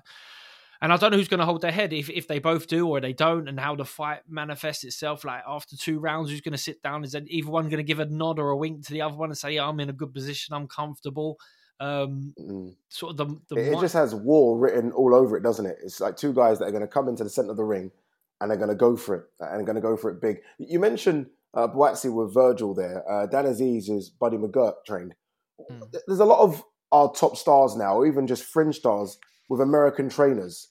and 0.82 0.92
I 0.92 0.96
don't 0.96 1.12
know 1.12 1.16
who's 1.16 1.28
going 1.28 1.40
to 1.40 1.46
hold 1.46 1.62
their 1.62 1.72
head 1.72 1.94
if 1.94 2.10
if 2.10 2.28
they 2.28 2.38
both 2.38 2.66
do 2.66 2.86
or 2.88 3.00
they 3.00 3.14
don't, 3.14 3.48
and 3.48 3.58
how 3.58 3.74
the 3.74 3.86
fight 3.86 4.20
manifests 4.28 4.84
itself. 4.84 5.24
Like 5.24 5.42
after 5.46 5.76
two 5.76 5.98
rounds, 5.98 6.30
who's 6.30 6.42
going 6.42 6.52
to 6.52 6.58
sit 6.58 6.82
down? 6.82 7.04
Is 7.04 7.14
either 7.14 7.50
one 7.50 7.70
going 7.70 7.78
to 7.78 7.84
give 7.84 8.00
a 8.00 8.06
nod 8.06 8.38
or 8.38 8.50
a 8.50 8.56
wink 8.56 8.84
to 8.86 8.92
the 8.92 9.00
other 9.00 9.16
one 9.16 9.30
and 9.30 9.38
say, 9.38 9.52
yeah, 9.52 9.66
"I'm 9.66 9.80
in 9.80 9.88
a 9.88 9.94
good 9.94 10.12
position, 10.12 10.54
I'm 10.54 10.68
comfortable"? 10.68 11.38
Um, 11.80 12.34
Sort 12.88 13.12
of 13.12 13.16
the 13.16 13.40
the 13.48 13.60
It, 13.60 13.72
it 13.74 13.80
just 13.80 13.94
has 13.94 14.14
war 14.14 14.58
written 14.58 14.92
all 14.92 15.14
over 15.14 15.36
it, 15.36 15.42
doesn't 15.42 15.66
it? 15.66 15.78
It's 15.82 16.00
like 16.00 16.16
two 16.16 16.32
guys 16.32 16.58
that 16.58 16.66
are 16.66 16.70
going 16.70 16.82
to 16.82 16.88
come 16.88 17.08
into 17.08 17.24
the 17.24 17.30
center 17.30 17.50
of 17.50 17.56
the 17.56 17.64
ring 17.64 17.90
and 18.40 18.50
they're 18.50 18.58
going 18.58 18.68
to 18.70 18.74
go 18.76 18.96
for 18.96 19.14
it 19.16 19.24
and 19.40 19.58
they're 19.58 19.66
going 19.66 19.76
to 19.76 19.82
go 19.82 19.96
for 19.96 20.10
it 20.10 20.20
big. 20.20 20.38
You 20.58 20.78
mentioned 20.78 21.26
uh, 21.54 21.68
Buatsi 21.68 22.12
with 22.12 22.34
Virgil 22.34 22.74
there. 22.74 23.02
Uh, 23.10 23.26
Dan 23.26 23.44
Azeez 23.44 23.90
is 23.90 24.10
Buddy 24.10 24.36
McGirt 24.36 24.84
trained. 24.86 25.14
There's 26.06 26.20
a 26.20 26.24
lot 26.24 26.40
of 26.40 26.64
our 26.90 27.12
top 27.12 27.36
stars 27.36 27.76
now, 27.76 27.96
or 27.96 28.06
even 28.06 28.26
just 28.26 28.44
fringe 28.44 28.76
stars 28.76 29.18
with 29.48 29.60
American 29.60 30.08
trainers. 30.08 30.68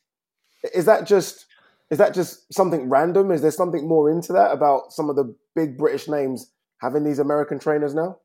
Is 0.74 0.86
that 0.86 1.08
just 1.08 1.46
is 1.90 1.98
that 1.98 2.14
just 2.14 2.54
something 2.54 2.90
random? 2.90 3.32
Is 3.32 3.42
there 3.42 3.52
something 3.52 3.88
more 3.88 4.10
into 4.10 4.34
that 4.34 4.52
about 4.52 4.94
some 4.94 5.10
of 5.10 5.16
the 5.16 5.36
big 5.56 5.78
British 5.78 6.08
names 6.08 6.52
having 6.80 7.04
these 7.04 7.20
American 7.20 7.60
trainers 7.60 7.94
now? 7.94 8.18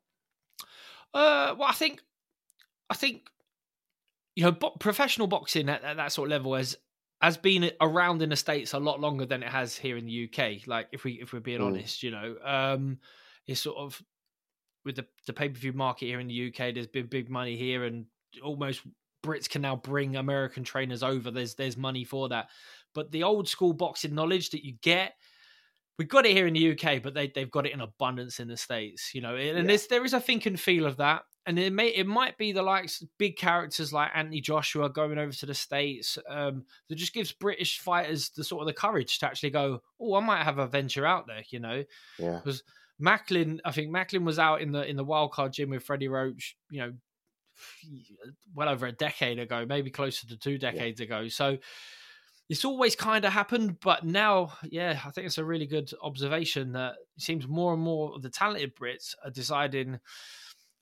Uh, 1.12 1.54
well, 1.58 1.68
I 1.68 1.72
think, 1.72 2.00
I 2.90 2.94
think, 2.94 3.28
you 4.34 4.44
know, 4.44 4.52
bo- 4.52 4.70
professional 4.78 5.26
boxing 5.26 5.68
at, 5.68 5.82
at 5.82 5.96
that 5.96 6.12
sort 6.12 6.28
of 6.28 6.30
level 6.30 6.54
has 6.54 6.76
has 7.22 7.38
been 7.38 7.70
around 7.80 8.20
in 8.20 8.28
the 8.28 8.36
states 8.36 8.74
a 8.74 8.78
lot 8.78 9.00
longer 9.00 9.24
than 9.24 9.42
it 9.42 9.48
has 9.48 9.74
here 9.76 9.96
in 9.96 10.04
the 10.04 10.12
UK. 10.12 10.60
Like, 10.66 10.88
if 10.92 11.04
we 11.04 11.12
if 11.14 11.32
we're 11.32 11.40
being 11.40 11.60
Mm. 11.60 11.62
honest, 11.62 12.02
you 12.02 12.10
know, 12.10 12.36
um, 12.44 12.98
it's 13.46 13.60
sort 13.60 13.78
of 13.78 14.02
with 14.84 14.96
the 14.96 15.06
the 15.26 15.32
pay 15.32 15.48
per 15.48 15.58
view 15.58 15.72
market 15.72 16.06
here 16.06 16.20
in 16.20 16.28
the 16.28 16.34
UK. 16.34 16.72
There's 16.72 16.86
been 16.86 17.06
big 17.08 17.30
money 17.30 17.56
here, 17.56 17.84
and 17.84 18.06
almost 18.42 18.82
Brits 19.24 19.48
can 19.48 19.62
now 19.62 19.76
bring 19.76 20.16
American 20.16 20.64
trainers 20.64 21.02
over. 21.02 21.30
There's 21.30 21.54
there's 21.56 21.76
money 21.76 22.04
for 22.04 22.28
that, 22.30 22.50
but 22.94 23.12
the 23.12 23.24
old 23.24 23.48
school 23.48 23.72
boxing 23.72 24.14
knowledge 24.14 24.50
that 24.50 24.64
you 24.64 24.74
get 24.82 25.14
we've 25.98 26.08
got 26.08 26.26
it 26.26 26.32
here 26.32 26.46
in 26.46 26.54
the 26.54 26.60
UK, 26.60 26.98
but 26.98 27.14
they 27.14 27.28
they've 27.28 27.50
got 27.50 27.66
it 27.66 27.72
in 27.72 27.80
abundance 27.80 28.40
in 28.40 28.48
the 28.48 28.56
states, 28.56 29.14
you 29.14 29.20
know. 29.20 29.36
And 29.36 29.68
Yeah. 29.68 29.68
there's, 29.68 29.86
there 29.86 30.04
is 30.04 30.12
a 30.14 30.20
think 30.20 30.46
and 30.46 30.58
feel 30.58 30.86
of 30.86 30.96
that, 30.98 31.22
and 31.46 31.58
it 31.58 31.72
may 31.72 31.88
it 31.88 32.06
might 32.06 32.36
be 32.36 32.52
the 32.52 32.62
likes 32.62 33.04
big 33.18 33.36
characters 33.36 33.92
like 33.92 34.10
Anthony 34.14 34.40
Joshua 34.40 34.90
going 34.90 35.16
over 35.16 35.32
to 35.32 35.46
the 35.46 35.54
states 35.54 36.18
um, 36.28 36.64
that 36.88 36.96
just 36.96 37.14
gives 37.14 37.32
British 37.32 37.78
fighters 37.78 38.30
the 38.30 38.44
sort 38.44 38.62
of 38.62 38.66
the 38.66 38.72
courage 38.72 39.18
to 39.20 39.26
actually 39.26 39.50
go, 39.50 39.80
oh, 40.00 40.14
I 40.16 40.20
might 40.20 40.42
have 40.42 40.58
a 40.58 40.66
venture 40.66 41.06
out 41.06 41.26
there, 41.26 41.44
you 41.50 41.60
know. 41.60 41.84
Yeah. 42.18 42.40
Because 42.42 42.64
Macklin, 42.98 43.60
I 43.64 43.70
think 43.70 43.90
Macklin 43.90 44.24
was 44.24 44.38
out 44.38 44.60
in 44.60 44.72
the 44.72 44.88
in 44.88 44.96
the 44.96 45.04
wildcard 45.04 45.52
gym 45.52 45.70
with 45.70 45.84
Freddie 45.84 46.08
Roach, 46.08 46.56
you 46.68 46.80
know, 46.80 46.92
well 48.54 48.68
over 48.68 48.86
a 48.86 48.92
decade 48.92 49.38
ago, 49.38 49.64
maybe 49.68 49.90
closer 49.90 50.26
to 50.26 50.36
two 50.36 50.58
decades 50.58 51.00
ago. 51.00 51.28
So 51.28 51.58
it's 52.48 52.64
always 52.64 52.94
kind 52.94 53.24
of 53.24 53.32
happened, 53.32 53.80
but 53.80 54.04
now, 54.04 54.52
yeah, 54.62 55.00
I 55.04 55.10
think 55.10 55.26
it's 55.26 55.38
a 55.38 55.44
really 55.44 55.66
good 55.66 55.90
observation 56.02 56.72
that 56.72 56.94
it 57.16 57.22
seems 57.22 57.46
more 57.48 57.72
and 57.72 57.82
more 57.82 58.14
of 58.14 58.22
the 58.22 58.30
talented 58.30 58.76
Brits 58.76 59.14
are 59.24 59.30
deciding 59.30 59.98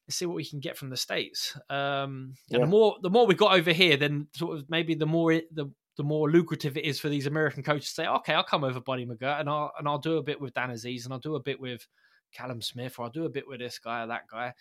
let's 0.06 0.16
see 0.16 0.26
what 0.26 0.36
we 0.36 0.44
can 0.44 0.60
get 0.60 0.76
from 0.76 0.90
the 0.90 0.96
states. 0.96 1.56
Um, 1.70 2.34
and 2.50 2.58
Yeah. 2.58 2.58
the 2.60 2.66
more 2.66 2.96
the 3.02 3.10
more 3.10 3.26
we 3.26 3.34
got 3.34 3.54
over 3.54 3.72
here, 3.72 3.96
then 3.96 4.28
sort 4.34 4.56
of 4.58 4.68
maybe 4.68 4.94
the 4.94 5.06
more 5.06 5.32
it, 5.32 5.54
the 5.54 5.66
the 5.96 6.02
more 6.04 6.28
lucrative 6.30 6.76
it 6.76 6.84
is 6.84 6.98
for 6.98 7.08
these 7.08 7.26
American 7.26 7.62
coaches 7.62 7.88
to 7.90 7.94
say, 7.94 8.06
okay, 8.06 8.34
I'll 8.34 8.42
come 8.42 8.64
over 8.64 8.80
Buddy 8.80 9.06
McGirt 9.06 9.40
and 9.40 9.48
I'll 9.48 9.72
and 9.78 9.86
I'll 9.88 9.98
do 9.98 10.16
a 10.18 10.22
bit 10.22 10.40
with 10.40 10.52
Dan 10.54 10.70
Azeez 10.70 11.04
and 11.04 11.12
I'll 11.12 11.20
do 11.20 11.36
a 11.36 11.40
bit 11.40 11.60
with 11.60 11.86
Callum 12.32 12.60
Smith 12.60 12.98
or 12.98 13.04
I'll 13.04 13.10
do 13.10 13.24
a 13.26 13.30
bit 13.30 13.46
with 13.46 13.60
this 13.60 13.78
guy 13.78 14.02
or 14.02 14.08
that 14.08 14.26
guy. 14.28 14.54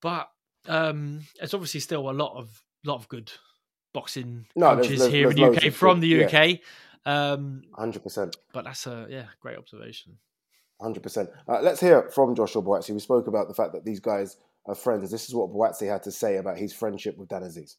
But 0.00 0.28
um, 0.66 1.20
it's 1.40 1.54
obviously 1.54 1.80
still 1.80 2.08
a 2.08 2.12
lot 2.12 2.36
of 2.36 2.62
lot 2.84 2.96
of 2.96 3.08
good 3.08 3.30
boxing 3.92 4.46
No, 4.56 4.74
there's- 4.74 4.86
coaches 4.86 4.98
there's- 5.00 5.12
here 5.14 5.30
in 5.30 5.36
the 5.36 5.44
UK 5.68 5.72
from 5.72 6.00
the 6.00 6.08
yeah. 6.08 6.26
UK. 6.26 6.60
Um, 7.04 7.62
Hundred 7.74 8.02
percent. 8.02 8.36
but 8.52 8.64
that's 8.64 8.86
a 8.86 9.06
yeah 9.10 9.26
great 9.40 9.56
observation. 9.58 10.18
Hundred 10.80 11.02
percent. 11.02 11.30
Uh, 11.48 11.60
let's 11.60 11.80
hear 11.80 12.08
from 12.10 12.34
Joshua 12.36 12.62
Buatsi. 12.62 12.90
We 12.90 13.00
spoke 13.00 13.26
about 13.26 13.48
the 13.48 13.54
fact 13.54 13.72
that 13.72 13.84
these 13.84 13.98
guys 14.00 14.36
are 14.66 14.74
friends. 14.76 15.10
This 15.10 15.28
is 15.28 15.34
what 15.34 15.50
Buatsi 15.50 15.90
had 15.90 16.02
to 16.04 16.12
say 16.12 16.36
about 16.36 16.56
his 16.56 16.72
friendship 16.72 17.18
with 17.18 17.28
Dan 17.28 17.42
Azeez. 17.42 17.76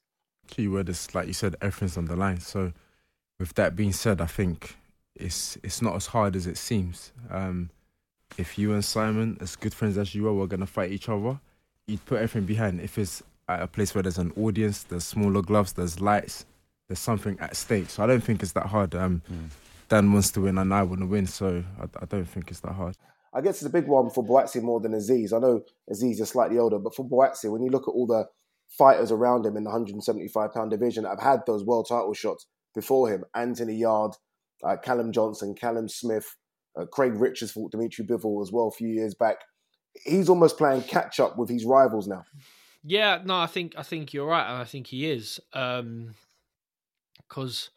key 0.47 0.67
word 0.67 0.89
is 0.89 1.13
like 1.15 1.27
you 1.27 1.33
said, 1.33 1.55
everything's 1.61 1.97
on 1.97 2.05
the 2.05 2.15
line. 2.15 2.39
So, 2.41 2.73
with 3.39 3.53
that 3.53 3.75
being 3.75 3.93
said, 3.93 4.19
I 4.19 4.25
think 4.25 4.75
it's 5.15 5.57
it's 5.63 5.81
not 5.81 5.95
as 5.95 6.07
hard 6.07 6.35
as 6.35 6.45
it 6.45 6.57
seems. 6.57 7.13
Um, 7.29 7.69
if 8.37 8.57
you 8.57 8.73
and 8.73 8.83
Simon, 8.83 9.37
as 9.39 9.55
good 9.55 9.73
friends 9.73 9.97
as 9.97 10.13
you 10.13 10.27
are, 10.27 10.33
were 10.33 10.47
gonna 10.47 10.67
fight 10.67 10.91
each 10.91 11.07
other, 11.07 11.39
you'd 11.87 12.05
put 12.05 12.17
everything 12.17 12.45
behind. 12.45 12.81
If 12.81 12.97
it's 12.97 13.23
at 13.47 13.61
a 13.61 13.67
place 13.67 13.95
where 13.95 14.03
there's 14.03 14.17
an 14.17 14.33
audience, 14.37 14.83
there's 14.83 15.05
smaller 15.05 15.41
gloves, 15.41 15.73
there's 15.73 15.99
lights, 16.01 16.45
there's 16.87 16.99
something 16.99 17.37
at 17.39 17.55
stake. 17.55 17.89
So 17.89 18.03
I 18.03 18.07
don't 18.07 18.23
think 18.23 18.43
it's 18.43 18.51
that 18.53 18.67
hard. 18.67 18.93
Um, 18.93 19.21
Dan 19.89 20.13
wants 20.13 20.31
to 20.31 20.41
win 20.41 20.57
and 20.57 20.73
I 20.73 20.83
want 20.83 21.01
to 21.01 21.07
win, 21.07 21.25
so 21.27 21.63
I, 21.79 21.83
I 21.83 22.05
don't 22.05 22.25
think 22.25 22.51
it's 22.51 22.59
that 22.61 22.73
hard. 22.73 22.95
I 23.33 23.41
guess 23.41 23.61
it's 23.61 23.69
a 23.69 23.69
big 23.69 23.87
one 23.87 24.09
for 24.09 24.25
Buatsi 24.25 24.61
more 24.61 24.79
than 24.79 24.93
Azeez. 24.93 25.33
I 25.33 25.39
know 25.39 25.61
Azeez 25.91 26.19
is 26.19 26.29
slightly 26.29 26.57
older, 26.57 26.79
but 26.79 26.95
for 26.95 27.07
Buatsi, 27.07 27.51
when 27.51 27.61
you 27.61 27.69
look 27.69 27.87
at 27.87 27.91
all 27.91 28.07
the 28.07 28.25
fighters 28.69 29.11
around 29.11 29.45
him 29.45 29.57
in 29.57 29.63
the 29.63 29.69
175 29.69 30.53
pound 30.53 30.71
division 30.71 31.03
that 31.03 31.09
have 31.09 31.21
had 31.21 31.41
those 31.45 31.63
world 31.63 31.87
title 31.89 32.13
shots 32.13 32.47
before 32.73 33.09
him, 33.09 33.23
Anthony 33.35 33.75
Yarde, 33.75 34.15
uh, 34.63 34.77
Callum 34.77 35.11
Johnson, 35.11 35.55
Callum 35.55 35.89
Smith, 35.89 36.35
uh, 36.79 36.85
Craig 36.85 37.13
Richards 37.15 37.51
fought 37.51 37.71
Dimitri 37.71 38.05
Bivol 38.05 38.41
as 38.41 38.51
well 38.51 38.67
a 38.67 38.71
few 38.71 38.89
years 38.89 39.13
back. 39.13 39.37
He's 40.05 40.29
almost 40.29 40.57
playing 40.57 40.83
catch 40.83 41.19
up 41.19 41.37
with 41.37 41.49
his 41.49 41.65
rivals 41.65 42.07
now. 42.07 42.23
Yeah, 42.83 43.21
no, 43.25 43.35
I 43.37 43.47
think 43.47 43.73
I 43.77 43.83
think 43.83 44.13
you're 44.13 44.27
right, 44.27 44.47
and 44.47 44.61
I 44.61 44.63
think 44.63 44.87
he 44.87 45.09
is. 45.09 45.39
Um 45.53 46.15
because 47.27 47.69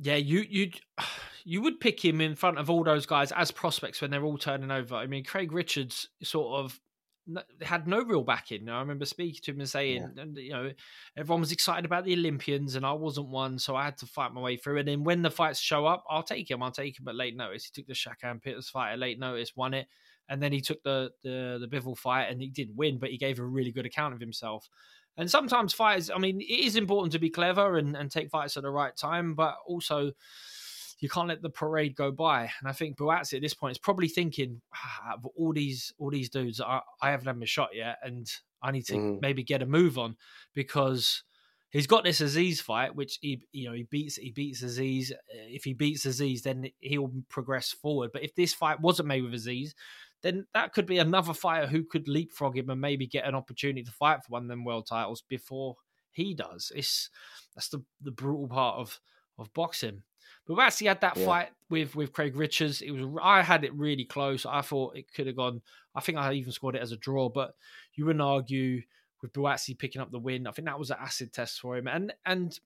yeah, 0.00 0.16
you 0.16 0.44
you 0.48 0.70
you 1.44 1.62
would 1.62 1.80
pick 1.80 2.04
him 2.04 2.20
in 2.20 2.34
front 2.34 2.58
of 2.58 2.68
all 2.68 2.82
those 2.82 3.06
guys 3.06 3.32
as 3.32 3.50
prospects 3.50 4.00
when 4.00 4.10
they're 4.10 4.24
all 4.24 4.38
turning 4.38 4.70
over. 4.70 4.96
I 4.96 5.06
mean, 5.06 5.24
Craig 5.24 5.52
Richards 5.52 6.08
sort 6.22 6.64
of 6.64 6.80
had 7.62 7.88
no 7.88 8.02
real 8.02 8.22
backing. 8.22 8.68
I 8.68 8.80
remember 8.80 9.04
speaking 9.04 9.40
to 9.44 9.50
him 9.52 9.60
and 9.60 9.68
saying, 9.68 10.14
and, 10.16 10.36
you 10.36 10.52
know, 10.52 10.70
everyone 11.16 11.40
was 11.40 11.52
excited 11.52 11.84
about 11.84 12.04
the 12.04 12.14
Olympians, 12.14 12.76
and 12.76 12.86
I 12.86 12.92
wasn't 12.92 13.28
one, 13.28 13.58
so 13.58 13.74
I 13.74 13.84
had 13.84 13.98
to 13.98 14.06
fight 14.06 14.32
my 14.32 14.40
way 14.40 14.56
through. 14.56 14.78
And 14.78 14.88
then 14.88 15.04
when 15.04 15.22
the 15.22 15.30
fights 15.30 15.60
show 15.60 15.86
up, 15.86 16.04
I'll 16.08 16.22
take 16.22 16.50
him. 16.50 16.62
I'll 16.62 16.70
take 16.70 16.98
him 16.98 17.08
at 17.08 17.16
late 17.16 17.36
notice. 17.36 17.64
He 17.64 17.70
took 17.72 17.88
the 17.88 17.94
Shakan 17.94 18.42
Pitters 18.42 18.68
fight 18.68 18.92
at 18.92 18.98
late 18.98 19.18
notice, 19.18 19.56
won 19.56 19.74
it, 19.74 19.88
and 20.28 20.42
then 20.42 20.52
he 20.52 20.60
took 20.60 20.82
the 20.82 21.10
the 21.22 21.58
the 21.60 21.68
Bivol 21.68 21.98
fight, 21.98 22.30
and 22.30 22.40
he 22.40 22.48
didn't 22.48 22.76
win, 22.76 22.98
but 22.98 23.10
he 23.10 23.18
gave 23.18 23.38
a 23.38 23.44
really 23.44 23.72
good 23.72 23.86
account 23.86 24.14
of 24.14 24.20
himself. 24.20 24.68
And 25.16 25.30
sometimes 25.30 25.72
fighters, 25.72 26.10
I 26.10 26.18
mean, 26.18 26.40
it 26.40 26.44
is 26.44 26.76
important 26.76 27.12
to 27.12 27.18
be 27.18 27.30
clever 27.30 27.78
and, 27.78 27.96
and 27.96 28.10
take 28.10 28.30
fights 28.30 28.56
at 28.56 28.62
the 28.62 28.70
right 28.70 28.94
time, 28.96 29.34
but 29.34 29.56
also 29.66 30.12
you 30.98 31.08
can't 31.08 31.28
let 31.28 31.42
the 31.42 31.50
parade 31.50 31.94
go 31.94 32.10
by. 32.10 32.50
And 32.60 32.68
I 32.68 32.72
think 32.72 32.96
Buatsi 32.96 33.34
at 33.34 33.42
this 33.42 33.54
point 33.54 33.72
is 33.72 33.78
probably 33.78 34.08
thinking, 34.08 34.62
ah, 34.74 35.14
of 35.14 35.26
all 35.36 35.52
these 35.52 35.92
all 35.98 36.10
these 36.10 36.30
dudes, 36.30 36.60
I, 36.60 36.80
I 37.02 37.10
haven't 37.10 37.26
had 37.26 37.38
my 37.38 37.44
shot 37.44 37.70
yet, 37.74 37.98
and 38.02 38.30
I 38.62 38.70
need 38.72 38.86
to 38.86 38.94
Mhm. 38.94 39.20
maybe 39.20 39.42
get 39.42 39.62
a 39.62 39.66
move 39.66 39.98
on 39.98 40.16
because 40.54 41.22
he's 41.70 41.86
got 41.86 42.04
this 42.04 42.20
Azeez 42.22 42.60
fight, 42.62 42.94
which 42.94 43.18
he 43.20 43.42
you 43.52 43.68
know 43.68 43.74
he 43.74 43.82
beats 43.84 44.16
he 44.16 44.30
beats 44.30 44.62
Azeez. 44.62 45.12
If 45.28 45.64
he 45.64 45.74
beats 45.74 46.06
Azeez, 46.06 46.42
then 46.42 46.70
he'll 46.80 47.12
progress 47.28 47.72
forward. 47.72 48.10
But 48.12 48.22
if 48.22 48.34
this 48.34 48.54
fight 48.54 48.80
wasn't 48.80 49.08
made 49.08 49.22
with 49.22 49.34
Azeez, 49.34 49.74
then 50.22 50.46
that 50.54 50.72
could 50.72 50.86
be 50.86 50.98
another 50.98 51.34
fighter 51.34 51.66
who 51.66 51.84
could 51.84 52.08
leapfrog 52.08 52.56
him 52.56 52.70
and 52.70 52.80
maybe 52.80 53.06
get 53.06 53.26
an 53.26 53.34
opportunity 53.34 53.82
to 53.84 53.92
fight 53.92 54.24
for 54.24 54.30
one 54.30 54.42
of 54.42 54.48
them 54.48 54.64
world 54.64 54.86
titles 54.86 55.22
before 55.28 55.76
he 56.10 56.34
does. 56.34 56.72
It's 56.74 57.10
that's 57.54 57.68
the 57.68 57.82
the 58.00 58.10
brutal 58.10 58.48
part 58.48 58.78
of 58.78 59.00
of 59.38 59.52
boxing. 59.52 60.02
But 60.46 60.54
we 60.56 60.62
actually 60.62 60.86
had 60.88 61.00
that 61.02 61.16
Yeah. 61.16 61.26
fight 61.26 61.48
with 61.68 61.94
with 61.94 62.12
Craig 62.12 62.36
Richards. 62.36 62.80
It 62.80 62.90
was 62.92 63.18
I 63.22 63.42
had 63.42 63.64
it 63.64 63.74
really 63.74 64.04
close. 64.04 64.46
I 64.46 64.62
thought 64.62 64.96
it 64.96 65.12
could 65.12 65.26
have 65.26 65.36
gone. 65.36 65.62
I 65.94 66.00
think 66.00 66.18
I 66.18 66.32
even 66.32 66.52
scored 66.52 66.76
it 66.76 66.82
as 66.82 66.92
a 66.92 66.96
draw, 66.96 67.28
but 67.28 67.54
you 67.94 68.06
wouldn't 68.06 68.22
argue 68.22 68.82
with 69.22 69.32
Buatsi 69.32 69.78
picking 69.78 70.00
up 70.00 70.10
the 70.10 70.18
win. 70.18 70.46
I 70.46 70.52
think 70.52 70.66
that 70.66 70.78
was 70.78 70.90
an 70.90 70.98
acid 71.00 71.32
test 71.32 71.60
for 71.60 71.76
him. 71.76 71.86
And 71.88 72.12
and 72.24 72.58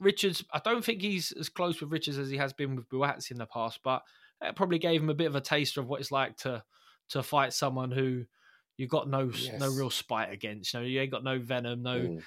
Richards, 0.00 0.44
I 0.52 0.60
don't 0.64 0.84
think 0.84 1.00
he's 1.00 1.32
as 1.32 1.48
close 1.48 1.80
with 1.80 1.90
Richards 1.90 2.18
as 2.18 2.30
he 2.30 2.36
has 2.36 2.52
been 2.52 2.76
with 2.76 2.88
Buatsi 2.88 3.30
in 3.32 3.38
the 3.38 3.46
past, 3.46 3.80
but 3.82 4.02
it 4.40 4.54
probably 4.54 4.78
gave 4.78 5.02
him 5.02 5.10
a 5.10 5.14
bit 5.14 5.26
of 5.26 5.34
a 5.34 5.40
taster 5.40 5.80
of 5.80 5.88
what 5.88 6.00
it's 6.00 6.12
like 6.12 6.36
to 6.38 6.62
to 7.10 7.22
fight 7.22 7.52
someone 7.52 7.90
who 7.90 8.24
you 8.76 8.86
got 8.86 9.08
no 9.08 9.30
no 9.58 9.70
real 9.70 9.90
spite 9.90 10.32
against. 10.32 10.72
You 10.72 10.80
know, 10.80 10.86
you 10.86 11.00
ain't 11.00 11.10
got 11.10 11.24
no 11.24 11.38
venom, 11.38 11.82
no 11.82 11.98
Mm. 11.98 12.22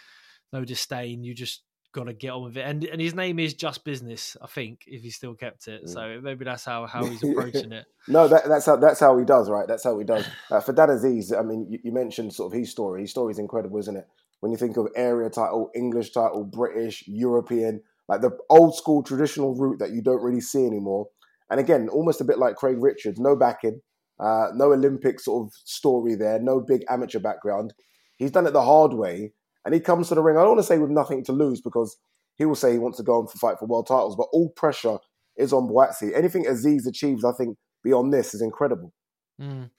no 0.54 0.65
disdain. 0.65 1.24
You 1.24 1.34
just 1.34 1.62
got 1.94 2.06
to 2.06 2.13
get 2.13 2.32
on 2.32 2.44
with 2.44 2.58
it. 2.58 2.62
And 2.62 2.84
and 2.86 3.02
his 3.02 3.15
name 3.15 3.39
is 3.39 3.54
Just 3.54 3.84
Business, 3.84 4.38
I 4.41 4.48
think, 4.48 4.84
if 4.88 5.02
he 5.02 5.10
still 5.10 5.34
kept 5.34 5.67
it. 5.67 5.89
So 5.89 6.20
maybe 6.22 6.46
that's 6.46 6.65
how 6.65 6.86
how 6.88 7.06
he's 7.06 7.24
approaching 7.30 7.72
it. 7.72 7.86
No, 8.08 8.28
that, 8.28 8.48
that's 8.48 8.65
how 8.65 8.76
that's 8.76 9.00
how 9.00 9.17
he 9.17 9.26
does, 9.26 9.50
right? 9.50 9.67
That's 9.67 9.84
how 9.84 9.98
he 9.98 10.06
does. 10.06 10.26
Uh, 10.50 10.60
for 10.60 10.74
Dan 10.74 10.89
Azeez, 10.89 11.38
I 11.38 11.44
mean, 11.44 11.67
you, 11.70 11.80
you 11.84 11.91
mentioned 11.91 12.34
sort 12.34 12.52
of 12.54 12.60
his 12.60 12.72
story. 12.72 13.02
His 13.02 13.12
story 13.12 13.32
is 13.32 13.39
incredible, 13.39 13.78
isn't 13.80 13.96
it? 13.96 14.08
When 14.39 14.52
you 14.52 14.58
think 14.58 14.78
of 14.78 14.88
area 14.96 15.30
title, 15.30 15.70
English 15.76 16.12
title, 16.12 16.44
British, 16.44 17.04
European, 17.08 17.82
like 18.08 18.22
the 18.22 18.38
old 18.50 18.76
school 18.76 19.04
traditional 19.04 19.56
route 19.56 19.80
that 19.80 19.91
you 19.91 20.02
don't 20.02 20.24
really 20.24 20.41
see 20.41 20.65
anymore. 20.65 21.08
And 21.50 21.60
again, 21.60 21.89
almost 21.89 22.22
a 22.22 22.24
bit 22.24 22.39
like 22.39 22.56
Craig 22.56 22.78
Richards, 22.80 23.20
no 23.20 23.36
backing, 23.36 23.82
uh, 24.21 24.47
no 24.53 24.71
Olympic 24.71 25.19
sort 25.19 25.47
of 25.47 25.53
story 25.65 26.15
there, 26.15 26.39
no 26.39 26.60
big 26.60 26.84
amateur 26.89 27.19
background. 27.19 27.73
He's 28.17 28.31
done 28.31 28.45
it 28.45 28.53
the 28.53 28.62
hard 28.62 28.93
way, 28.93 29.34
and 29.65 29.73
he 29.73 29.79
comes 29.79 30.10
to 30.10 30.15
the 30.15 30.21
ring. 30.21 30.38
I 30.38 30.41
don't 30.41 30.51
want 30.51 30.60
to 30.60 30.67
say 30.67 30.77
with 30.77 30.91
nothing 30.91 31.23
to 31.25 31.31
lose 31.31 31.62
because 31.62 31.97
he 32.38 32.45
will 32.45 32.55
say 32.55 32.71
he 32.71 32.79
wants 32.79 32.97
to 32.97 33.03
go 33.03 33.19
on 33.19 33.27
for 33.27 33.38
fight 33.38 33.60
for 33.60 33.65
world 33.65 33.88
titles, 33.88 34.15
but 34.15 34.27
all 34.31 34.49
pressure 34.49 34.97
is 35.38 35.51
on 35.53 35.67
Buatsi. 35.67 36.15
Anything 36.15 36.45
Azeez 36.45 36.88
achieves, 36.88 37.25
I 37.25 37.31
think, 37.34 37.57
beyond 37.84 38.13
this 38.13 38.34
is 38.34 38.41
incredible. 38.41 38.93
Mm. 39.41 39.71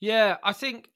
Yeah, 0.00 0.36
I 0.42 0.52
think 0.52 0.88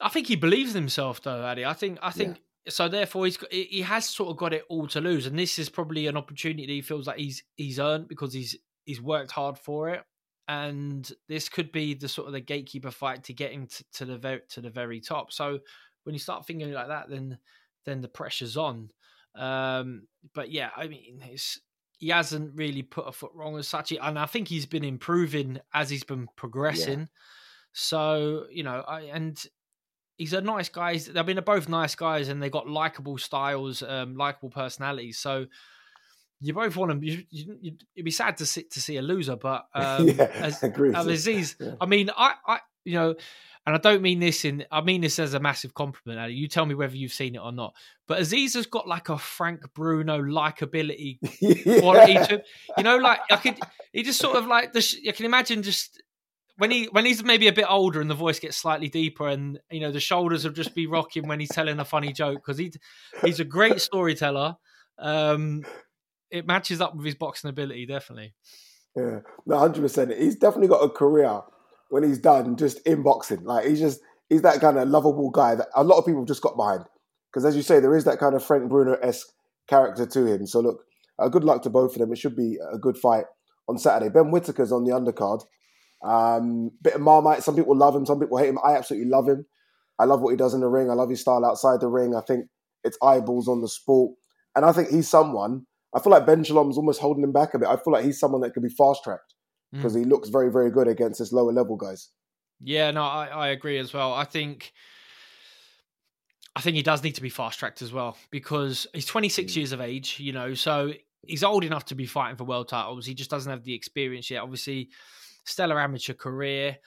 I 0.00 0.08
think 0.08 0.26
he 0.26 0.36
believes 0.36 0.74
in 0.74 0.82
himself 0.82 1.22
though, 1.22 1.44
Addy. 1.44 1.64
I 1.64 1.74
think 1.74 1.98
I 2.02 2.10
think 2.10 2.40
yeah. 2.64 2.70
so. 2.70 2.88
Therefore, 2.88 3.24
he's 3.24 3.36
got, 3.36 3.52
he 3.52 3.82
has 3.82 4.06
sort 4.06 4.30
of 4.30 4.36
got 4.36 4.52
it 4.52 4.64
all 4.68 4.86
to 4.88 5.00
lose, 5.00 5.26
and 5.26 5.38
this 5.38 5.58
is 5.58 5.68
probably 5.68 6.06
an 6.06 6.16
opportunity 6.16 6.66
he 6.66 6.82
feels 6.82 7.06
like 7.06 7.18
he's 7.18 7.42
he's 7.56 7.78
earned 7.78 8.08
because 8.08 8.32
he's 8.32 8.56
he's 8.84 9.02
worked 9.02 9.32
hard 9.32 9.58
for 9.58 9.90
it, 9.90 10.02
and 10.48 11.12
this 11.28 11.48
could 11.48 11.70
be 11.70 11.94
the 11.94 12.08
sort 12.08 12.26
of 12.26 12.32
the 12.32 12.40
gatekeeper 12.40 12.90
fight 12.90 13.22
to 13.24 13.34
get 13.34 13.52
him 13.52 13.66
to, 13.66 13.84
to 13.92 14.04
the 14.06 14.16
very 14.16 14.40
to 14.50 14.60
the 14.62 14.70
very 14.70 15.00
top. 15.00 15.30
So 15.30 15.60
when 16.04 16.14
you 16.14 16.18
start 16.18 16.46
thinking 16.46 16.72
like 16.72 16.88
that, 16.88 17.10
then 17.10 17.38
then 17.84 18.00
the 18.00 18.08
pressure's 18.08 18.56
on. 18.56 18.90
Um, 19.34 20.08
but 20.34 20.50
yeah, 20.50 20.70
I 20.76 20.88
mean, 20.88 21.20
it's 21.22 21.60
he 21.98 22.08
hasn't 22.08 22.52
really 22.56 22.82
put 22.82 23.08
a 23.08 23.12
foot 23.12 23.32
wrong 23.34 23.58
as 23.58 23.68
such, 23.68 23.92
and 23.92 24.18
I 24.18 24.26
think 24.26 24.48
he's 24.48 24.66
been 24.66 24.84
improving 24.84 25.60
as 25.74 25.90
he's 25.90 26.04
been 26.04 26.28
progressing. 26.34 27.00
Yeah. 27.00 27.06
So 27.72 28.46
you 28.50 28.62
know, 28.62 28.82
I 28.88 29.02
and 29.02 29.38
he's 30.16 30.32
a 30.32 30.40
nice 30.40 30.70
guy. 30.70 30.98
I 31.14 31.22
mean, 31.22 31.36
they're 31.36 31.42
both 31.42 31.68
nice 31.68 31.94
guys, 31.94 32.28
and 32.28 32.42
they've 32.42 32.50
got 32.50 32.68
likable 32.68 33.18
styles, 33.18 33.82
um, 33.82 34.16
likable 34.16 34.50
personalities. 34.50 35.18
So 35.18 35.46
you 36.40 36.54
both 36.54 36.76
want 36.76 36.90
them. 36.90 37.02
You, 37.02 37.22
you, 37.30 37.76
would 37.96 38.04
be 38.04 38.10
sad 38.10 38.36
to 38.38 38.46
see 38.46 38.64
to 38.64 38.80
see 38.80 38.96
a 38.96 39.02
loser, 39.02 39.36
but 39.36 39.66
um, 39.74 40.08
yeah, 40.08 40.30
as. 40.34 40.60
Azeez, 40.62 41.56
yeah. 41.60 41.74
I 41.80 41.86
mean, 41.86 42.10
I, 42.16 42.34
I, 42.46 42.60
you 42.84 42.94
know, 42.94 43.14
and 43.66 43.74
I 43.74 43.78
don't 43.78 44.02
mean 44.02 44.20
this 44.20 44.44
in. 44.44 44.64
I 44.70 44.80
mean 44.80 45.00
this 45.00 45.18
as 45.18 45.34
a 45.34 45.40
massive 45.40 45.74
compliment. 45.74 46.20
Ali. 46.20 46.34
You 46.34 46.48
tell 46.48 46.64
me 46.64 46.74
whether 46.74 46.96
you've 46.96 47.12
seen 47.12 47.34
it 47.34 47.40
or 47.42 47.52
not. 47.52 47.74
But 48.06 48.20
Azeez 48.20 48.54
has 48.54 48.66
got 48.66 48.88
like 48.88 49.08
a 49.08 49.18
Frank 49.18 49.62
Bruno 49.74 50.22
likability 50.22 51.18
yeah. 51.40 51.80
quality 51.80 52.14
to 52.14 52.26
him. 52.36 52.40
You 52.76 52.84
know, 52.84 52.96
like 52.96 53.20
I 53.30 53.36
could. 53.36 53.58
He 53.92 54.02
just 54.02 54.20
sort 54.20 54.36
of 54.36 54.46
like 54.46 54.72
the. 54.72 54.86
I 55.08 55.12
can 55.12 55.26
imagine 55.26 55.62
just 55.62 56.00
when 56.56 56.70
he 56.70 56.86
when 56.86 57.04
he's 57.04 57.22
maybe 57.22 57.48
a 57.48 57.52
bit 57.52 57.66
older 57.68 58.00
and 58.00 58.08
the 58.08 58.14
voice 58.14 58.38
gets 58.38 58.56
slightly 58.56 58.88
deeper 58.88 59.28
and 59.28 59.58
you 59.70 59.80
know 59.80 59.92
the 59.92 60.00
shoulders 60.00 60.44
will 60.44 60.52
just 60.52 60.74
be 60.74 60.86
rocking 60.86 61.26
when 61.28 61.40
he's 61.40 61.50
telling 61.50 61.78
a 61.78 61.84
funny 61.84 62.12
joke 62.12 62.42
because 62.44 62.58
he 62.58 62.72
he's 63.24 63.40
a 63.40 63.44
great 63.44 63.80
storyteller. 63.80 64.56
Um, 64.98 65.62
it 66.30 66.46
matches 66.46 66.80
up 66.80 66.94
with 66.94 67.06
his 67.06 67.14
boxing 67.14 67.50
ability, 67.50 67.86
definitely. 67.86 68.34
Yeah, 68.96 69.20
hundred 69.48 69.82
percent. 69.82 70.12
He's 70.16 70.36
definitely 70.36 70.68
got 70.68 70.82
a 70.82 70.88
career 70.88 71.40
when 71.90 72.02
he's 72.02 72.18
done 72.18 72.56
just 72.56 72.80
in 72.86 73.02
boxing. 73.02 73.44
Like 73.44 73.66
he's 73.66 73.80
just 73.80 74.00
he's 74.28 74.42
that 74.42 74.60
kind 74.60 74.78
of 74.78 74.88
lovable 74.88 75.30
guy 75.30 75.54
that 75.54 75.68
a 75.74 75.84
lot 75.84 75.98
of 75.98 76.06
people 76.06 76.24
just 76.24 76.42
got 76.42 76.56
behind. 76.56 76.84
Because 77.32 77.44
as 77.44 77.56
you 77.56 77.62
say, 77.62 77.80
there 77.80 77.96
is 77.96 78.04
that 78.04 78.18
kind 78.18 78.34
of 78.34 78.44
Frank 78.44 78.68
Bruno 78.68 78.94
esque 78.94 79.28
character 79.68 80.06
to 80.06 80.26
him. 80.26 80.46
So 80.46 80.60
look, 80.60 80.84
uh, 81.18 81.28
good 81.28 81.44
luck 81.44 81.62
to 81.62 81.70
both 81.70 81.92
of 81.92 81.98
them. 81.98 82.12
It 82.12 82.18
should 82.18 82.36
be 82.36 82.58
a 82.72 82.78
good 82.78 82.96
fight 82.96 83.24
on 83.68 83.78
Saturday. 83.78 84.10
Ben 84.10 84.30
Whitaker's 84.30 84.72
on 84.72 84.84
the 84.84 84.92
undercard. 84.92 85.44
Um, 86.02 86.70
bit 86.80 86.94
of 86.94 87.00
Marmite. 87.00 87.42
Some 87.42 87.56
people 87.56 87.76
love 87.76 87.94
him, 87.94 88.06
some 88.06 88.20
people 88.20 88.38
hate 88.38 88.48
him. 88.48 88.58
I 88.64 88.76
absolutely 88.76 89.08
love 89.08 89.28
him. 89.28 89.46
I 89.98 90.04
love 90.04 90.20
what 90.20 90.30
he 90.30 90.36
does 90.36 90.54
in 90.54 90.60
the 90.60 90.68
ring. 90.68 90.90
I 90.90 90.94
love 90.94 91.10
his 91.10 91.20
style 91.20 91.44
outside 91.44 91.80
the 91.80 91.88
ring. 91.88 92.14
I 92.14 92.20
think 92.20 92.46
it's 92.84 92.98
eyeballs 93.02 93.48
on 93.48 93.60
the 93.60 93.68
sport. 93.68 94.12
And 94.54 94.64
I 94.64 94.72
think 94.72 94.90
he's 94.90 95.08
someone, 95.08 95.66
I 95.94 96.00
feel 96.00 96.10
like 96.10 96.26
Ben 96.26 96.44
Shalom's 96.44 96.76
almost 96.76 97.00
holding 97.00 97.24
him 97.24 97.32
back 97.32 97.54
a 97.54 97.58
bit. 97.58 97.68
I 97.68 97.76
feel 97.76 97.92
like 97.92 98.04
he's 98.04 98.20
someone 98.20 98.42
that 98.42 98.52
could 98.52 98.62
be 98.62 98.68
fast 98.68 99.04
tracked 99.04 99.34
because 99.72 99.94
mm. 99.94 100.00
he 100.00 100.04
looks 100.04 100.28
very, 100.28 100.50
very 100.50 100.70
good 100.70 100.88
against 100.88 101.18
this 101.18 101.32
lower 101.32 101.52
level 101.52 101.76
guys. 101.76 102.10
Yeah, 102.60 102.90
no, 102.90 103.02
I, 103.02 103.26
I 103.26 103.48
agree 103.48 103.78
as 103.78 103.94
well. 103.94 104.12
I 104.12 104.24
think 104.24 104.72
I 106.56 106.60
think 106.60 106.76
he 106.76 106.82
does 106.82 107.04
need 107.04 107.14
to 107.14 107.22
be 107.22 107.30
fast 107.30 107.58
tracked 107.58 107.82
as 107.82 107.92
well 107.92 108.16
because 108.30 108.86
he's 108.92 109.06
26 109.06 109.52
mm. 109.52 109.56
years 109.56 109.72
of 109.72 109.80
age, 109.80 110.18
you 110.18 110.32
know, 110.32 110.54
so 110.54 110.92
he's 111.22 111.44
old 111.44 111.64
enough 111.64 111.84
to 111.86 111.94
be 111.94 112.06
fighting 112.06 112.36
for 112.36 112.44
world 112.44 112.68
titles. 112.68 113.06
He 113.06 113.14
just 113.14 113.30
doesn't 113.30 113.50
have 113.50 113.64
the 113.64 113.74
experience 113.74 114.30
yet. 114.30 114.42
Obviously, 114.42 114.88
stellar 115.44 115.80
amateur 115.80 116.14
career. 116.14 116.78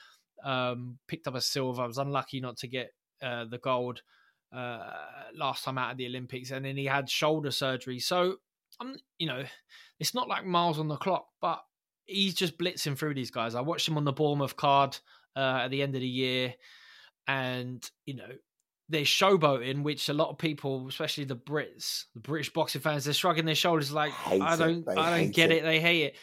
Um, 0.44 0.98
picked 1.06 1.26
up 1.26 1.36
a 1.36 1.40
silver. 1.40 1.82
I 1.82 1.86
was 1.86 1.98
unlucky 1.98 2.40
not 2.40 2.56
to 2.58 2.68
get 2.68 2.90
uh, 3.22 3.44
the 3.44 3.58
gold 3.58 4.02
uh, 4.54 4.90
last 5.34 5.64
time 5.64 5.78
out 5.78 5.92
of 5.92 5.96
the 5.96 6.06
Olympics, 6.06 6.50
and 6.50 6.64
then 6.64 6.76
he 6.76 6.86
had 6.86 7.08
shoulder 7.08 7.50
surgery. 7.50 8.00
So, 8.00 8.36
um, 8.80 8.96
you 9.18 9.26
know, 9.26 9.44
it's 10.00 10.14
not 10.14 10.28
like 10.28 10.44
miles 10.44 10.78
on 10.78 10.88
the 10.88 10.96
clock, 10.96 11.26
but 11.40 11.62
he's 12.06 12.34
just 12.34 12.58
blitzing 12.58 12.96
through 12.96 13.14
these 13.14 13.30
guys. 13.30 13.54
I 13.54 13.60
watched 13.60 13.88
him 13.88 13.96
on 13.96 14.04
the 14.04 14.12
Bournemouth 14.12 14.56
card 14.56 14.96
uh, 15.36 15.60
at 15.62 15.68
the 15.68 15.82
end 15.82 15.94
of 15.94 16.00
the 16.00 16.08
year, 16.08 16.54
and 17.26 17.88
you 18.06 18.14
know, 18.14 18.28
they're 18.88 19.02
showboating, 19.02 19.82
which 19.82 20.08
a 20.08 20.14
lot 20.14 20.30
of 20.30 20.38
people, 20.38 20.88
especially 20.88 21.24
the 21.24 21.36
Brits, 21.36 22.04
the 22.14 22.20
British 22.20 22.52
boxing 22.52 22.80
fans, 22.80 23.04
they're 23.04 23.14
shrugging 23.14 23.44
their 23.44 23.54
shoulders 23.54 23.92
like, 23.92 24.12
I 24.26 24.56
don't, 24.56 24.88
I 24.88 25.18
don't 25.18 25.30
get 25.30 25.50
it. 25.50 25.58
it. 25.58 25.62
They 25.64 25.80
hate 25.80 26.02
it. 26.02 26.16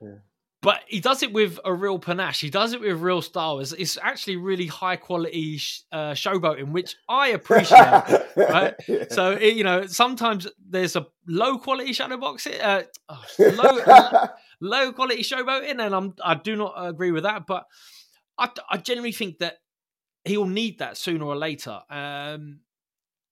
Yeah 0.00 0.18
but 0.62 0.82
he 0.86 1.00
does 1.00 1.22
it 1.22 1.32
with 1.32 1.58
a 1.64 1.72
real 1.72 1.98
panache. 1.98 2.40
He 2.40 2.50
does 2.50 2.74
it 2.74 2.80
with 2.80 3.00
real 3.00 3.22
style. 3.22 3.60
It's, 3.60 3.72
it's 3.72 3.96
actually 3.96 4.36
really 4.36 4.66
high 4.66 4.96
quality 4.96 5.56
sh- 5.56 5.82
uh, 5.90 6.12
showboating, 6.12 6.72
which 6.72 6.96
I 7.08 7.28
appreciate. 7.28 7.78
right? 8.36 8.74
Yeah. 8.86 9.04
So 9.08 9.32
it, 9.32 9.54
you 9.54 9.64
know, 9.64 9.86
sometimes 9.86 10.46
there's 10.68 10.96
a 10.96 11.06
low 11.26 11.56
quality 11.56 11.94
shadow 11.94 12.18
boxing, 12.18 12.60
uh, 12.60 12.82
oh, 13.08 13.24
low 13.38 14.26
low 14.60 14.92
quality 14.92 15.22
showboating, 15.22 15.80
and 15.80 15.94
I'm 15.94 16.14
I 16.22 16.34
do 16.34 16.56
not 16.56 16.74
agree 16.76 17.10
with 17.10 17.22
that. 17.22 17.46
But 17.46 17.66
I, 18.36 18.50
I 18.68 18.76
genuinely 18.76 19.12
think 19.12 19.38
that 19.38 19.58
he'll 20.24 20.46
need 20.46 20.80
that 20.80 20.98
sooner 20.98 21.24
or 21.24 21.36
later. 21.36 21.80
Um, 21.88 22.60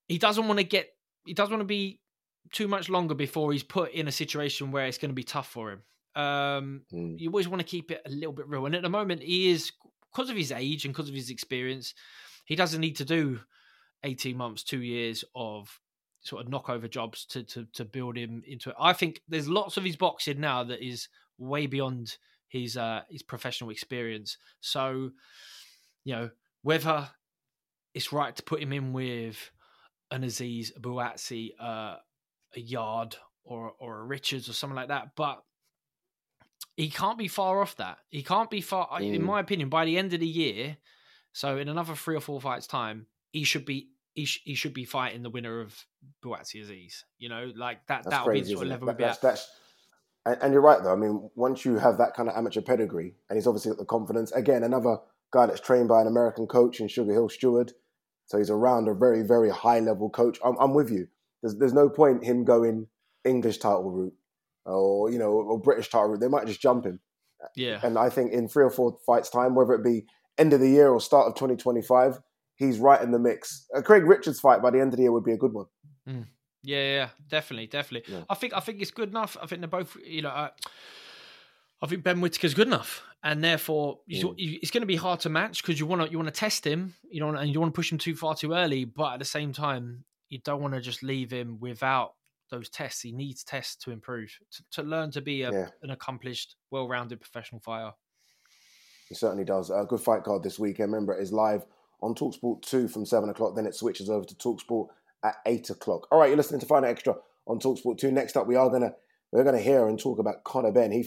he 0.07 0.17
doesn't 0.17 0.49
want 0.49 0.61
to 0.61 0.64
get. 0.64 0.88
He 1.27 1.35
doesn't 1.35 1.53
want 1.53 1.61
to 1.61 1.67
be 1.67 2.01
too 2.53 2.69
much 2.69 2.88
longer 2.88 3.14
before 3.14 3.53
he's 3.53 3.62
put 3.62 3.93
in 3.93 4.09
a 4.09 4.12
situation 4.12 4.71
where 4.71 4.87
it's 4.87 4.97
going 4.97 5.11
to 5.11 5.14
be 5.14 5.25
tough 5.25 5.49
for 5.49 5.71
him. 5.71 5.83
Um, 6.18 6.83
mm. 6.92 7.18
You 7.18 7.31
always 7.31 7.48
want 7.48 7.61
to 7.61 7.66
keep 7.66 7.92
it 7.92 8.02
a 8.04 8.11
little 8.11 8.33
bit 8.33 8.48
real. 8.48 8.66
And 8.66 8.74
at 8.74 8.83
the 8.83 8.88
moment, 8.88 9.22
he 9.22 9.50
is, 9.50 9.70
because 10.12 10.28
of 10.28 10.37
his 10.37 10.50
age 10.50 10.85
and 10.85 10.92
because 10.92 11.09
of 11.09 11.14
his 11.14 11.31
experience, 11.31 11.94
he 12.44 12.57
doesn't 12.57 12.81
need 12.81 12.96
to 12.96 13.04
do 13.04 13.40
18 14.02 14.37
months, 14.37 14.64
two 14.64 14.83
years 14.83 15.24
of 15.37 15.81
sort 16.20 16.44
of 16.44 16.50
knockover 16.50 16.90
jobs 16.90 17.24
to, 17.26 17.44
to, 17.44 17.66
to 17.72 17.85
build 17.85 18.16
him 18.16 18.42
into 18.46 18.70
it. 18.70 18.76
I 18.81 18.94
think 18.94 19.22
there's 19.28 19.48
lots 19.48 19.76
of 19.76 19.85
his 19.85 19.94
boxing 19.94 20.40
now 20.40 20.64
that 20.64 20.85
is 20.85 21.09
way 21.38 21.66
beyond 21.66 22.16
his 22.48 22.76
uh, 22.76 23.02
his 23.09 23.22
professional 23.22 23.70
experience. 23.70 24.38
So, 24.61 25.11
you 26.04 26.16
know, 26.16 26.31
whether 26.62 27.11
it's 27.94 28.12
right 28.12 28.35
to 28.35 28.42
put 28.42 28.62
him 28.62 28.72
in 28.72 28.92
with 28.92 29.50
an 30.11 30.22
Azeez, 30.22 30.74
a 30.76 30.81
Buatsi, 30.81 31.50
uh, 31.61 31.96
a 32.57 32.61
Yarde 32.61 33.16
or 33.44 33.72
or 33.78 34.00
a 34.00 34.04
Richards 34.04 34.48
or 34.48 34.54
something 34.54 34.76
like 34.76 34.88
that, 34.88 35.11
but 35.14 35.42
he 36.79 36.91
can't 36.91 37.19
be 37.19 37.27
far 37.27 37.61
off 37.61 37.75
that. 37.77 37.99
He 38.09 38.23
can't 38.23 38.49
be 38.49 38.61
far, 38.61 38.88
mm. 39.01 39.12
in 39.12 39.25
my 39.25 39.41
opinion, 39.41 39.69
by 39.69 39.85
the 39.85 39.99
end 39.99 40.14
of 40.14 40.21
the 40.21 40.29
year. 40.29 40.77
So 41.33 41.59
in 41.59 41.69
another 41.69 41.97
three 41.97 42.14
or 42.14 42.21
four 42.21 42.41
fights 42.41 42.69
time, 42.69 43.07
he 43.33 43.43
should 43.43 43.67
be 43.67 43.88
he, 44.14 44.25
sh- 44.25 44.43
he 44.45 44.55
should 44.55 44.75
be 44.75 44.85
fighting 44.85 45.25
the 45.25 45.29
winner 45.29 45.61
of 45.61 45.75
Buatsi 46.25 46.64
Azeez. 46.64 47.03
You 47.19 47.31
know, 47.31 47.51
like 47.57 47.85
that. 47.88 48.09
That 48.09 48.25
would 48.25 48.33
be 48.33 48.41
the 48.43 48.51
sort 48.51 48.62
of 48.62 48.69
level 48.69 48.87
that, 48.87 48.99
that's, 48.99 49.19
that's, 49.19 49.51
and, 50.25 50.38
and, 50.41 50.53
you're 50.53 50.62
right 50.62 50.81
though. 50.81 50.93
I 50.93 50.97
mean, 50.97 51.29
once 51.35 51.64
you 51.64 51.79
have 51.79 51.99
that 51.99 52.14
kind 52.14 52.29
of 52.29 52.37
amateur 52.37 52.61
pedigree, 52.61 53.12
and 53.29 53.37
he's 53.37 53.49
obviously 53.49 53.73
got 53.73 53.79
the 53.79 53.85
confidence. 53.85 54.31
Again, 54.31 54.62
another 54.62 54.99
guy 55.33 55.47
that's 55.47 55.61
trained 55.61 55.88
by 55.88 56.01
an 56.01 56.07
American 56.07 56.47
coach 56.47 56.79
in 56.79 56.87
Sugar 56.87 57.12
Hill 57.12 57.29
Steward, 57.29 57.73
so 58.27 58.38
he's 58.38 58.51
around 58.51 58.87
a 58.87 58.95
very 58.95 59.23
very 59.23 59.51
high 59.51 59.81
level 59.81 60.11
coach. 60.11 60.38
I'm, 60.45 60.57
I'm 60.61 60.75
with 60.75 60.93
you. 60.93 61.09
There's 61.43 61.57
there's 61.57 61.75
no 61.75 61.88
point 61.88 62.23
him 62.23 62.45
going 62.45 62.87
English 63.25 63.59
title 63.59 63.91
route 63.91 64.14
or 64.74 65.11
you 65.11 65.18
know, 65.18 65.33
or 65.33 65.61
British 65.61 65.88
title 65.88 66.16
they 66.18 66.28
might 66.28 66.46
just 66.46 66.61
jump 66.61 66.85
him. 66.85 67.00
Yeah. 67.57 67.81
And 67.83 67.98
I 67.98 68.11
think 68.11 68.33
in 68.33 68.48
three 68.48 68.64
or 68.64 68.70
four 68.70 68.98
fights 69.07 69.31
time, 69.31 69.54
whether 69.54 69.74
it 69.74 69.85
be 69.85 70.07
end 70.38 70.52
of 70.52 70.61
the 70.61 70.68
year 70.68 70.88
or 70.88 71.00
start 71.00 71.28
of 71.28 71.35
2025, 71.35 72.18
he's 72.57 72.78
right 72.78 73.00
in 73.00 73.11
the 73.11 73.18
mix. 73.18 73.66
A 73.74 73.83
Craig 73.83 74.04
Richards 74.04 74.40
fight 74.40 74.62
by 74.62 74.70
the 74.70 74.81
end 74.81 74.92
of 74.92 74.96
the 74.96 75.02
year 75.02 75.12
would 75.12 75.24
be 75.24 75.33
a 75.33 75.37
good 75.37 75.52
one. 75.52 75.66
Mm. 76.09 76.26
Yeah, 76.62 76.83
yeah, 76.83 77.09
definitely, 77.28 77.68
definitely. 77.68 78.12
Yeah. 78.12 78.22
I 78.28 78.35
think 78.35 78.52
I 78.54 78.61
think 78.61 78.83
it's 78.83 78.90
good 78.90 79.09
enough. 79.09 79.37
I 79.40 79.46
think 79.46 79.61
they're 79.61 79.68
both, 79.68 79.96
you 80.04 80.22
know, 80.22 80.31
I, 80.31 80.50
I 81.81 81.87
think 81.87 82.02
Ben 82.02 82.20
Whitaker's 82.20 82.54
good 82.54 82.66
enough, 82.66 83.04
and 83.22 83.42
therefore 83.42 84.00
mm. 84.11 84.35
it's 84.37 84.72
going 84.72 84.83
to 84.83 84.87
be 84.87 84.96
hard 84.96 85.20
to 85.20 85.28
match 85.28 85.62
because 85.62 85.78
you 85.78 85.87
want 85.87 86.02
to 86.02 86.11
you 86.11 86.18
want 86.18 86.26
to 86.26 86.38
test 86.38 86.66
him, 86.66 86.94
you 87.11 87.20
know, 87.20 87.31
and 87.31 87.52
you 87.52 87.61
want 87.61 87.72
to 87.72 87.76
push 87.76 87.92
him 87.92 87.98
too 87.98 88.16
far 88.16 88.35
too 88.35 88.52
early, 88.52 88.85
but 88.85 89.14
at 89.14 89.18
the 89.20 89.24
same 89.24 89.52
time, 89.52 90.04
you 90.28 90.40
don't 90.44 90.61
want 90.61 90.74
to 90.74 90.81
just 90.81 91.02
leave 91.02 91.31
him 91.31 91.59
without 91.61 92.14
those 92.51 92.69
tests. 92.69 93.01
He 93.03 93.13
needs 93.13 93.45
tests 93.45 93.77
to 93.85 93.91
improve, 93.91 94.31
to, 94.53 94.63
to 94.73 94.83
learn 94.83 95.11
to 95.13 95.21
be 95.21 95.43
a, 95.43 95.53
Yeah. 95.53 95.69
an 95.83 95.91
accomplished, 95.91 96.57
well-rounded 96.71 97.21
professional 97.21 97.61
fighter. 97.61 97.93
He 99.09 99.15
certainly 99.15 99.45
does. 99.45 99.71
A 99.71 99.87
good 99.89 100.01
fight 100.01 100.25
card 100.25 100.43
this 100.43 100.59
weekend. 100.59 100.93
Remember, 100.93 101.15
it 101.15 101.23
is 101.23 101.33
live 101.33 101.65
on 102.03 102.15
Talksport 102.15 102.63
2 102.63 102.89
from 102.89 103.07
7 103.07 103.29
o'clock. 103.31 103.57
Then 103.57 103.67
it 103.67 103.75
switches 103.75 104.11
over 104.11 104.25
to 104.27 104.35
Talksport 104.35 104.89
at 105.25 105.37
8 105.47 105.71
o'clock. 105.71 106.07
All 106.11 106.19
right, 106.19 106.29
you're 106.29 106.37
listening 106.37 106.61
to 106.61 106.67
Find 106.67 106.85
Extra 106.85 107.17
on 107.47 107.59
Talksport 107.59 107.99
2. 107.99 108.11
Next 108.13 108.37
up, 108.37 108.47
we 108.47 108.57
are 108.57 108.69
going 108.69 108.83
to 108.83 108.95
we're 109.31 109.45
gonna 109.45 109.59
hear 109.61 109.89
and 109.89 109.99
talk 109.99 110.19
about 110.19 110.43
Conor 110.45 110.73
Benn. 110.73 110.91
He 110.91 111.07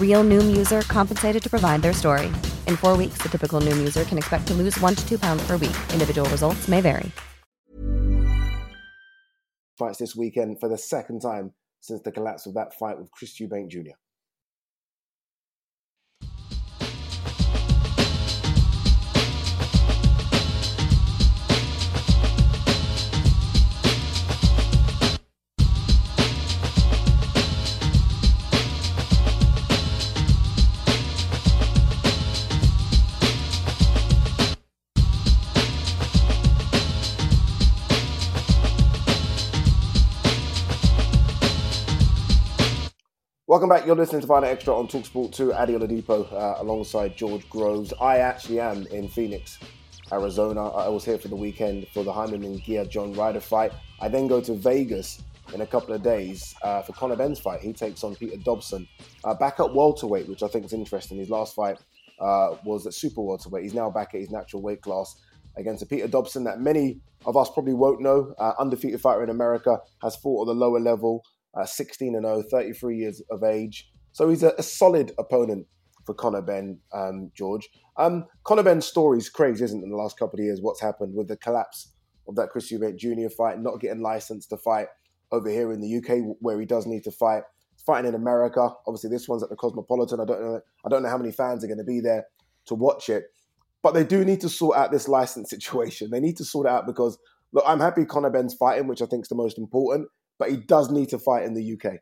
Real 0.00 0.24
Noom 0.24 0.56
user 0.56 0.80
compensated 0.88 1.40
to 1.44 1.48
provide 1.48 1.82
their 1.82 1.92
story. 1.92 2.26
In 2.66 2.74
four 2.74 2.96
weeks, 2.96 3.18
the 3.18 3.28
typical 3.28 3.60
Noom 3.60 3.76
user 3.76 4.02
can 4.02 4.18
expect 4.18 4.48
to 4.48 4.54
lose 4.54 4.76
one 4.80 4.96
to 4.96 5.08
two 5.08 5.20
pounds 5.20 5.46
per 5.46 5.52
week. 5.52 5.76
Individual 5.92 6.28
results 6.30 6.66
may 6.66 6.80
vary. 6.80 7.12
fights 9.78 9.98
this 9.98 10.16
weekend 10.16 10.58
for 10.58 10.68
the 10.68 10.76
second 10.76 11.20
time 11.20 11.52
since 11.80 12.02
the 12.02 12.10
collapse 12.10 12.46
of 12.46 12.54
that 12.54 12.74
fight 12.74 12.98
with 12.98 13.10
Chris 13.12 13.38
Eubank 13.40 13.70
Jr. 13.70 13.96
Welcome 43.48 43.70
back. 43.70 43.86
You're 43.86 43.96
listening 43.96 44.20
to 44.20 44.34
Out 44.34 44.44
Extra 44.44 44.76
on 44.76 44.88
Talksport 44.88 45.32
2. 45.32 45.54
Ade 45.54 45.70
Oladipo 45.70 46.30
uh, 46.30 46.56
alongside 46.58 47.16
George 47.16 47.48
Groves. 47.48 47.94
I 47.98 48.18
actually 48.18 48.60
am 48.60 48.86
in 48.88 49.08
Phoenix, 49.08 49.58
Arizona. 50.12 50.68
I 50.68 50.88
was 50.88 51.02
here 51.02 51.16
for 51.16 51.28
the 51.28 51.36
weekend 51.36 51.88
for 51.94 52.04
the 52.04 52.12
Jaime 52.12 52.36
Munguia 52.36 52.86
John 52.86 53.14
Ryder 53.14 53.40
fight. 53.40 53.72
I 54.02 54.08
then 54.08 54.26
go 54.26 54.42
to 54.42 54.52
Vegas 54.52 55.22
in 55.54 55.62
a 55.62 55.66
couple 55.66 55.94
of 55.94 56.02
days 56.02 56.54
uh, 56.60 56.82
for 56.82 56.92
Conor 56.92 57.16
Benn's 57.16 57.40
fight. 57.40 57.62
He 57.62 57.72
takes 57.72 58.04
on 58.04 58.16
Peter 58.16 58.36
Dobson. 58.36 58.86
Uh, 59.24 59.32
back 59.32 59.60
at 59.60 59.72
welterweight, 59.72 60.28
which 60.28 60.42
I 60.42 60.48
think 60.48 60.66
is 60.66 60.74
interesting. 60.74 61.16
His 61.16 61.30
last 61.30 61.54
fight 61.54 61.78
uh, 62.20 62.56
was 62.64 62.86
at 62.86 62.92
super 62.92 63.22
welterweight. 63.22 63.62
He's 63.62 63.72
now 63.72 63.88
back 63.88 64.14
at 64.14 64.20
his 64.20 64.30
natural 64.30 64.60
weight 64.60 64.82
class 64.82 65.16
against 65.56 65.82
a 65.82 65.86
Peter 65.86 66.06
Dobson 66.06 66.44
that 66.44 66.60
many 66.60 67.00
of 67.24 67.34
us 67.34 67.48
probably 67.48 67.72
won't 67.72 68.02
know. 68.02 68.34
Uh, 68.38 68.52
undefeated 68.58 69.00
fighter 69.00 69.24
in 69.24 69.30
America, 69.30 69.78
has 70.02 70.16
fought 70.16 70.46
at 70.46 70.52
the 70.52 70.54
lower 70.54 70.80
level, 70.80 71.24
uh, 71.54 71.64
16 71.64 72.14
and 72.14 72.24
0, 72.24 72.42
33 72.50 72.96
years 72.96 73.22
of 73.30 73.42
age. 73.42 73.90
So 74.12 74.28
he's 74.28 74.42
a, 74.42 74.52
a 74.58 74.62
solid 74.62 75.12
opponent 75.18 75.66
for 76.04 76.14
Conor 76.14 76.42
Benn, 76.42 76.78
um, 76.92 77.30
George. 77.34 77.68
Um, 77.96 78.24
Conor 78.44 78.62
Benn's 78.62 78.86
story 78.86 79.18
is 79.18 79.28
crazy, 79.28 79.64
isn't 79.64 79.80
it, 79.80 79.84
in 79.84 79.90
the 79.90 79.96
last 79.96 80.18
couple 80.18 80.38
of 80.38 80.44
years? 80.44 80.60
What's 80.60 80.80
happened 80.80 81.14
with 81.14 81.28
the 81.28 81.36
collapse 81.36 81.92
of 82.28 82.36
that 82.36 82.50
Chris 82.50 82.72
Eubank 82.72 82.96
Jr. 82.96 83.28
fight, 83.34 83.60
not 83.60 83.80
getting 83.80 84.02
licensed 84.02 84.50
to 84.50 84.56
fight 84.56 84.88
over 85.32 85.48
here 85.48 85.72
in 85.72 85.80
the 85.80 85.96
UK 85.96 86.36
where 86.40 86.58
he 86.58 86.66
does 86.66 86.86
need 86.86 87.04
to 87.04 87.10
fight. 87.10 87.42
Fighting 87.84 88.08
in 88.08 88.14
America. 88.14 88.70
Obviously, 88.86 89.10
this 89.10 89.28
one's 89.28 89.42
at 89.42 89.48
the 89.48 89.56
Cosmopolitan. 89.56 90.20
I 90.20 90.24
don't 90.24 90.40
know. 90.42 90.60
I 90.84 90.88
don't 90.88 91.02
know 91.02 91.08
how 91.08 91.18
many 91.18 91.32
fans 91.32 91.64
are 91.64 91.68
going 91.68 91.78
to 91.78 91.84
be 91.84 92.00
there 92.00 92.26
to 92.66 92.74
watch 92.74 93.08
it. 93.08 93.24
But 93.82 93.94
they 93.94 94.04
do 94.04 94.24
need 94.24 94.40
to 94.42 94.48
sort 94.48 94.76
out 94.76 94.90
this 94.90 95.08
license 95.08 95.50
situation. 95.50 96.10
They 96.10 96.20
need 96.20 96.36
to 96.36 96.44
sort 96.44 96.66
it 96.66 96.70
out 96.70 96.86
because 96.86 97.18
look, 97.52 97.64
I'm 97.66 97.80
happy 97.80 98.04
Conor 98.04 98.30
Benn's 98.30 98.54
fighting, 98.54 98.88
which 98.88 99.00
I 99.00 99.06
think 99.06 99.22
is 99.22 99.28
the 99.28 99.34
most 99.34 99.58
important. 99.58 100.08
But 100.38 100.50
he 100.50 100.56
does 100.56 100.90
need 100.90 101.08
to 101.10 101.18
fight 101.18 101.44
in 101.44 101.54
the 101.54 101.62
UK. 101.62 102.00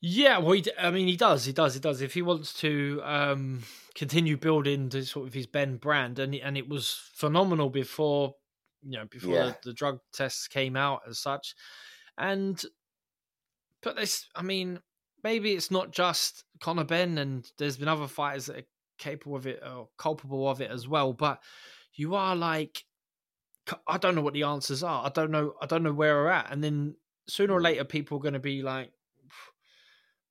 Yeah, 0.00 0.38
well, 0.38 0.60
d- 0.60 0.70
I 0.78 0.90
mean, 0.90 1.06
he 1.08 1.16
does, 1.16 1.44
he 1.44 1.52
does, 1.52 1.74
he 1.74 1.80
does. 1.80 2.02
If 2.02 2.14
he 2.14 2.22
wants 2.22 2.52
to 2.60 3.00
um, 3.02 3.62
continue 3.94 4.36
building 4.36 4.88
the 4.90 5.04
sort 5.04 5.26
of 5.26 5.34
his 5.34 5.46
Benn 5.46 5.78
brand, 5.78 6.18
and 6.18 6.34
and 6.34 6.56
it 6.58 6.68
was 6.68 6.92
phenomenal 7.14 7.70
before, 7.70 8.34
you 8.82 8.98
know, 8.98 9.06
before 9.06 9.34
Yeah. 9.34 9.52
the, 9.52 9.56
the 9.64 9.72
drug 9.72 10.00
tests 10.12 10.48
came 10.48 10.76
out 10.76 11.02
as 11.08 11.18
such, 11.18 11.54
and 12.18 12.62
but 13.82 13.96
this, 13.96 14.28
I 14.34 14.42
mean, 14.42 14.80
maybe 15.22 15.52
it's 15.52 15.70
not 15.70 15.90
just 15.92 16.44
Conor 16.60 16.84
Benn, 16.84 17.18
and 17.18 17.50
there's 17.58 17.76
been 17.76 17.88
other 17.88 18.08
fighters 18.08 18.46
that 18.46 18.58
are 18.58 18.66
capable 18.98 19.36
of 19.36 19.46
it 19.46 19.62
or 19.62 19.90
culpable 19.98 20.48
of 20.48 20.60
it 20.60 20.70
as 20.70 20.88
well. 20.88 21.12
But 21.12 21.42
you 21.94 22.14
are 22.14 22.34
like, 22.34 22.84
I 23.86 23.98
don't 23.98 24.14
know 24.14 24.20
what 24.22 24.34
the 24.34 24.44
answers 24.44 24.82
are. 24.82 25.04
I 25.04 25.08
don't 25.08 25.30
know. 25.30 25.54
I 25.60 25.66
don't 25.66 25.82
know 25.82 25.92
where 25.92 26.14
we're 26.14 26.28
at, 26.28 26.52
and 26.52 26.62
then 26.62 26.96
sooner 27.28 27.52
or 27.54 27.60
later, 27.60 27.84
people 27.84 28.18
are 28.18 28.22
going 28.22 28.34
to 28.34 28.40
be 28.40 28.62
like, 28.62 28.92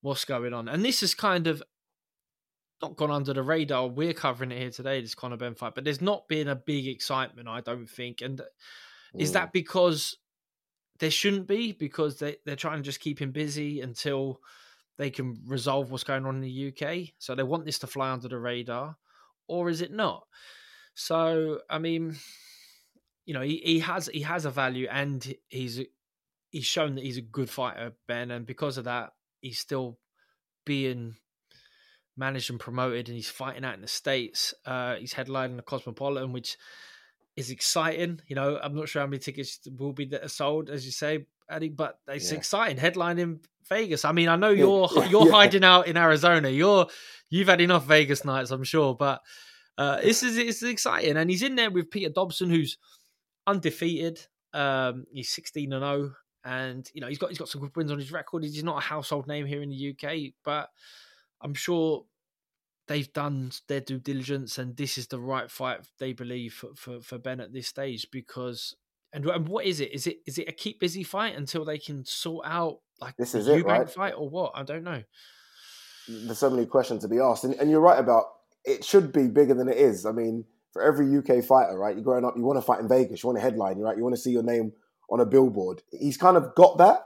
what's 0.02 0.26
going 0.26 0.54
on? 0.54 0.68
And 0.68 0.84
this 0.84 1.04
is 1.04 1.14
kind 1.14 1.48
of 1.48 1.62
not 2.82 2.96
gone 2.96 3.12
under 3.12 3.34
the 3.34 3.44
radar. 3.44 3.88
We're 3.88 4.14
covering 4.14 4.52
it 4.52 4.60
here 4.60 4.70
today, 4.70 5.02
this 5.02 5.16
Conor 5.16 5.38
Benn 5.38 5.56
fight, 5.56 5.76
but 5.76 5.84
there's 5.84 6.02
not 6.02 6.28
been 6.28 6.48
a 6.48 6.56
big 6.56 6.88
excitement, 6.88 7.48
I 7.48 7.62
don't 7.62 7.90
think. 7.90 8.22
And 8.22 8.42
is 9.18 9.32
Mm. 9.32 9.34
that 9.34 9.54
because 9.54 10.18
there 11.00 11.12
shouldn't 11.12 11.48
be? 11.48 11.72
Because 11.72 12.20
they, 12.20 12.38
they're 12.46 12.56
trying 12.56 12.78
to 12.78 12.84
just 12.84 13.00
keep 13.00 13.20
him 13.20 13.32
busy 13.32 13.82
until 13.82 14.42
they 14.98 15.10
can 15.10 15.42
resolve 15.46 15.92
what's 15.92 16.04
going 16.04 16.26
on 16.26 16.36
in 16.36 16.42
the 16.42 16.68
UK? 16.70 17.14
So 17.18 17.36
they 17.36 17.44
want 17.44 17.66
this 17.66 17.80
to 17.80 17.88
fly 17.88 18.12
under 18.12 18.28
the 18.28 18.40
radar, 18.40 18.98
or 19.48 19.70
is 19.70 19.82
it 19.82 19.92
not? 19.92 20.28
So, 20.94 21.62
I 21.70 21.80
mean, 21.80 22.16
you 23.26 23.34
know, 23.34 23.42
he, 23.42 23.58
he 23.58 23.80
has 23.80 24.08
he 24.08 24.22
has 24.22 24.46
a 24.46 24.52
value 24.52 24.88
and 24.90 25.36
he's 25.48 25.82
he's 26.52 26.66
shown 26.66 26.96
that 26.96 27.04
he's 27.04 27.18
a 27.18 27.22
good 27.22 27.50
fighter, 27.50 27.94
Benn, 28.08 28.32
and 28.32 28.46
because 28.46 28.78
of 28.78 28.86
that, 28.86 29.14
he's 29.42 29.60
still 29.60 29.98
being 30.66 31.16
managed 32.18 32.50
and 32.50 32.60
promoted, 32.60 33.08
and 33.08 33.16
he's 33.16 33.30
fighting 33.30 33.66
out 33.66 33.76
in 33.76 33.82
the 33.82 33.88
states. 33.88 34.54
Uh, 34.66 34.96
he's 34.96 35.14
headlining 35.14 35.58
the 35.58 35.62
Cosmopolitan, 35.62 36.32
which 36.32 36.58
is 37.36 37.50
exciting. 37.50 38.22
You 38.28 38.36
know, 38.36 38.58
I'm 38.62 38.76
not 38.76 38.88
sure 38.88 39.02
how 39.02 39.08
many 39.08 39.20
tickets 39.20 39.60
will 39.78 39.94
be 39.94 40.10
sold, 40.28 40.70
as 40.70 40.86
you 40.86 40.92
say, 40.92 41.26
Addy, 41.50 41.70
but 41.70 42.00
it's 42.08 42.32
Yeah. 42.32 42.38
exciting. 42.38 42.78
Headlining 42.78 43.44
Vegas. 43.68 44.06
I 44.06 44.12
mean, 44.12 44.30
I 44.30 44.36
know 44.36 44.50
you're 44.52 44.90
you're 45.10 45.26
Yeah. 45.26 45.32
hiding 45.32 45.64
out 45.64 45.88
in 45.88 45.98
Arizona. 45.98 46.50
You're 46.50 46.88
you've 47.30 47.48
had 47.48 47.62
enough 47.62 47.86
Vegas 47.86 48.24
nights, 48.24 48.52
I'm 48.52 48.64
sure. 48.64 48.96
But 48.96 49.22
uh, 49.78 50.00
this 50.02 50.24
is 50.24 50.38
it's 50.38 50.64
exciting, 50.64 51.18
and 51.18 51.30
he's 51.30 51.44
in 51.44 51.56
there 51.56 51.72
with 51.72 51.92
Peter 51.92 52.10
Dobson, 52.10 52.50
who's 52.50 52.78
undefeated. 53.48 54.26
Um, 54.54 55.06
he's 55.12 55.30
16 55.30 55.74
and 55.74 55.84
0, 55.84 56.14
and 56.44 56.90
you 56.94 57.02
know 57.02 57.08
he's 57.08 57.18
got 57.18 57.30
he's 57.30 57.38
got 57.40 57.50
some 57.50 57.62
good 57.62 57.76
wins 57.76 57.92
on 57.92 58.00
his 58.00 58.12
record. 58.12 58.44
He's 58.44 58.64
not 58.64 58.78
a 58.78 58.88
household 58.88 59.28
name 59.28 59.46
here 59.46 59.62
in 59.62 59.70
the 59.70 59.90
UK, 59.92 60.34
but 60.44 60.70
I'm 61.42 61.54
sure 61.54 62.06
they've 62.88 63.12
done 63.12 63.52
their 63.68 63.82
due 63.82 64.00
diligence, 64.00 64.58
and 64.58 64.78
this 64.78 64.98
is 64.98 65.08
the 65.08 65.20
right 65.20 65.50
fight 65.50 65.80
they 66.00 66.14
believe 66.14 66.54
for 66.54 66.70
for, 66.76 67.02
for 67.02 67.18
Benn 67.18 67.40
at 67.40 67.54
this 67.54 67.68
stage 67.68 68.08
because. 68.12 68.76
And, 69.14 69.26
and 69.28 69.48
what 69.48 69.64
is 69.64 69.80
it? 69.80 69.94
Is 69.94 70.08
it 70.08 70.18
is 70.26 70.38
it 70.38 70.50
a 70.50 70.52
keep 70.52 70.82
busy 70.82 71.02
fight 71.02 71.38
until 71.38 71.64
they 71.64 71.78
can 71.78 72.04
sort 72.04 72.46
out 72.46 72.80
like 73.00 73.16
This 73.16 73.34
is 73.34 73.48
it, 73.48 73.64
right? 73.64 73.90
fight 73.90 74.14
or 74.18 74.30
what? 74.30 74.52
I 74.56 74.64
don't 74.64 74.84
know. 74.84 75.04
there's 76.10 76.38
so 76.38 76.50
many 76.50 76.66
questions 76.66 77.02
to 77.04 77.08
be 77.08 77.20
asked, 77.20 77.46
and, 77.46 77.54
and 77.54 77.72
you're 77.72 77.80
right 77.80 78.00
about 78.00 78.26
it. 78.66 78.84
Should 78.84 79.14
be 79.14 79.28
bigger 79.28 79.54
than 79.54 79.70
it 79.70 79.78
is. 79.78 80.06
I 80.06 80.12
mean, 80.12 80.44
for 80.76 80.84
every 80.84 81.08
UK 81.18 81.42
fighter, 81.42 81.80
right? 81.80 81.96
You're 81.96 82.04
growing 82.04 82.26
up, 82.26 82.34
you 82.36 82.44
want 82.44 82.58
to 82.58 82.62
fight 82.62 82.82
in 82.82 82.90
Vegas, 82.90 83.24
you 83.24 83.28
want 83.28 83.40
a 83.40 83.42
headline, 83.42 83.78
right? 83.78 83.96
You 83.96 84.04
want 84.04 84.14
to 84.14 84.22
see 84.22 84.32
your 84.32 84.44
name 84.44 84.74
on 85.10 85.22
a 85.22 85.26
billboard. 85.26 85.82
He's 85.90 86.18
kind 86.18 86.36
of 86.36 86.54
got 86.54 86.78
that, 86.80 86.98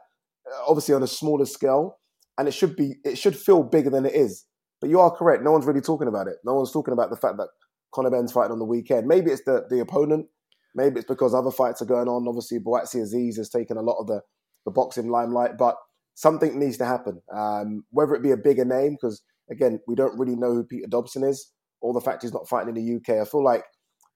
uh, 0.52 0.64
obviously 0.68 0.96
on 0.96 1.04
a 1.04 1.08
smaller 1.08 1.46
scale, 1.46 2.00
and 2.40 2.48
it 2.48 2.52
should 2.52 2.76
be 2.76 2.96
it 3.06 3.20
should 3.20 3.38
feel 3.38 3.62
bigger 3.62 3.92
than 3.92 4.08
it 4.08 4.16
is. 4.16 4.46
But 4.82 4.90
you 4.90 5.00
are 5.00 5.16
correct. 5.16 5.44
No 5.44 5.52
one's 5.52 5.68
really 5.68 5.82
talking 5.82 6.08
about 6.08 6.28
it. 6.28 6.38
No 6.44 6.56
one's 6.56 6.72
talking 6.72 6.94
about 6.94 7.12
the 7.12 7.16
fact 7.16 7.38
that 7.38 7.50
Conor 7.94 8.10
Benn's 8.10 8.32
fighting 8.32 8.54
on 8.54 8.58
the 8.58 8.66
weekend. 8.66 9.06
Maybe 9.06 9.30
it's 9.30 9.44
the 9.44 9.68
the 9.70 9.82
opponent. 9.82 10.26
Maybe 10.74 10.98
it's 11.02 11.08
because 11.08 11.36
other 11.36 11.52
fights 11.52 11.84
are 11.84 11.86
going 11.86 12.08
on. 12.08 12.28
Obviously, 12.28 12.58
Buatsi 12.58 13.04
Azeez 13.04 13.38
has 13.38 13.50
taken 13.50 13.78
a 13.78 13.82
lot 13.84 14.00
of 14.00 14.08
the, 14.08 14.22
the 14.66 14.72
boxing 14.72 15.10
limelight, 15.10 15.58
but 15.60 15.76
something 16.16 16.58
needs 16.58 16.78
to 16.78 16.86
happen. 16.86 17.22
Um, 17.32 17.84
whether 17.92 18.16
it 18.16 18.24
be 18.24 18.32
a 18.32 18.38
bigger 18.38 18.66
name, 18.66 18.94
because 18.94 19.22
again, 19.52 19.80
we 19.88 19.94
don't 19.94 20.18
really 20.18 20.36
know 20.36 20.54
who 20.54 20.64
Peter 20.64 20.88
Dobson 20.88 21.24
is, 21.24 21.52
or 21.82 21.94
the 21.94 22.02
fact 22.02 22.24
he's 22.24 22.34
not 22.34 22.48
fighting 22.48 22.76
in 22.76 22.84
the 22.84 22.96
UK. 22.96 23.22
I 23.22 23.26
feel 23.26 23.44
like 23.44 23.64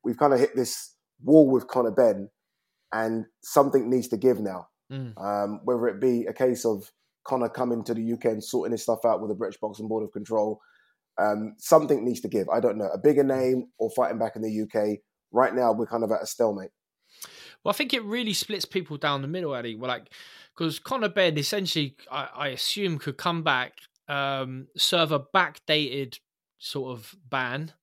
we've 0.04 0.18
kind 0.18 0.34
of 0.34 0.40
hit 0.40 0.56
this 0.56 0.96
wall 1.22 1.50
with 1.50 1.68
Conor 1.68 1.92
Benn, 1.92 2.30
and 2.92 3.26
something 3.42 3.90
needs 3.90 4.08
to 4.10 4.18
give 4.18 4.40
now. 4.40 4.68
Mm. 4.92 5.18
Um, 5.18 5.62
whether 5.64 5.88
it 5.88 6.00
be 6.00 6.26
a 6.26 6.34
case 6.34 6.66
of 6.66 6.92
Conor 7.26 7.50
coming 7.50 7.84
to 7.86 7.94
the 7.94 8.14
UK 8.14 8.26
and 8.26 8.44
sorting 8.44 8.74
his 8.74 8.84
stuff 8.84 9.06
out 9.06 9.22
with 9.22 9.30
the 9.30 9.36
British 9.36 9.60
Boxing 9.60 9.88
Board 9.88 10.04
of 10.04 10.12
Control, 10.12 10.60
um, 11.18 11.56
something 11.58 12.04
needs 12.04 12.22
to 12.22 12.28
give. 12.28 12.50
I 12.50 12.60
don't 12.60 12.78
know, 12.78 12.90
a 12.94 12.98
bigger 12.98 13.24
name 13.24 13.68
or 13.80 13.90
fighting 13.92 14.20
back 14.20 14.36
in 14.36 14.42
the 14.42 14.62
UK. 14.62 15.00
Right 15.32 15.54
now, 15.56 15.72
we're 15.72 15.88
kind 15.88 16.04
of 16.04 16.12
at 16.12 16.22
a 16.22 16.28
stalemate. 16.28 16.72
Well, 17.64 17.72
I 17.72 17.74
think 17.74 17.94
it 17.94 18.04
really 18.04 18.34
splits 18.34 18.66
people 18.66 18.98
down 18.98 19.22
the 19.22 19.28
middle, 19.28 19.56
Eddie. 19.56 19.76
Well, 19.76 19.88
like 19.88 20.10
because 20.56 20.80
Conor 20.80 21.10
Benn 21.10 21.38
essentially, 21.38 21.96
I, 22.12 22.30
I 22.36 22.48
assume, 22.50 23.00
could 23.00 23.18
come 23.18 23.42
back, 23.42 23.74
um, 24.08 24.68
serve 24.78 25.12
a 25.12 25.20
backdated 25.20 26.20
sort 26.64 26.98
of 26.98 27.14
ban 27.30 27.74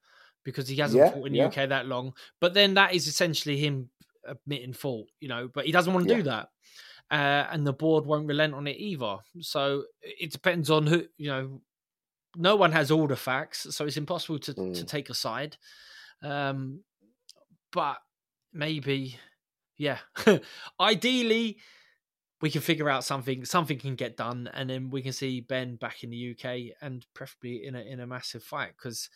because 0.45 0.69
he 0.69 0.77
hasn't 0.77 1.05
Yeah, 1.05 1.11
fought 1.11 1.27
in 1.27 1.33
the 1.35 1.39
yeah. 1.39 1.47
UK 1.47 1.67
that 1.69 1.87
long. 1.87 2.15
But 2.41 2.55
then 2.55 2.75
that 2.75 2.95
is 2.95 3.07
essentially 3.07 3.59
him 3.59 3.91
admitting 4.27 4.73
fault, 4.73 5.09
you 5.21 5.29
know. 5.29 5.49
But 5.53 5.67
he 5.67 5.73
doesn't 5.73 5.93
want 5.93 6.09
to 6.09 6.15
do 6.17 6.23
that, 6.25 6.49
uh, 7.11 7.47
and 7.53 7.67
the 7.67 7.73
board 7.73 8.07
won't 8.07 8.27
relent 8.29 8.55
on 8.55 8.67
it 8.67 8.77
either. 8.79 9.19
So 9.41 9.85
it 10.03 10.33
depends 10.33 10.71
on 10.71 10.87
who, 10.87 11.07
you 11.19 11.29
know. 11.31 11.61
No 12.37 12.55
one 12.57 12.71
has 12.73 12.91
all 12.93 13.09
the 13.09 13.17
facts, 13.17 13.67
so 13.75 13.87
it's 13.87 13.97
impossible 13.97 14.39
to 14.41 14.55
Mm. 14.55 14.75
to 14.75 14.85
take 14.85 15.11
a 15.11 15.15
side. 15.15 15.57
Um, 16.23 16.85
but 17.73 17.99
maybe 18.53 19.19
yeah 19.79 19.99
ideally 20.81 21.59
we 22.41 22.51
can 22.51 22.61
figure 22.61 22.89
out 22.89 23.05
something 23.05 23.45
something 23.45 23.79
can 23.79 23.95
get 23.95 24.17
done 24.17 24.49
and 24.55 24.71
then 24.71 24.91
we 24.91 25.03
can 25.03 25.13
see 25.13 25.41
Benn 25.41 25.77
back 25.77 26.03
in 26.03 26.11
the 26.11 26.31
uk 26.31 26.75
and 26.81 27.05
preferably 27.15 27.65
in 27.65 27.75
a 27.75 27.81
in 27.81 28.01
a 28.01 28.07
massive 28.07 28.43
fight 28.43 28.73
because 28.77 29.11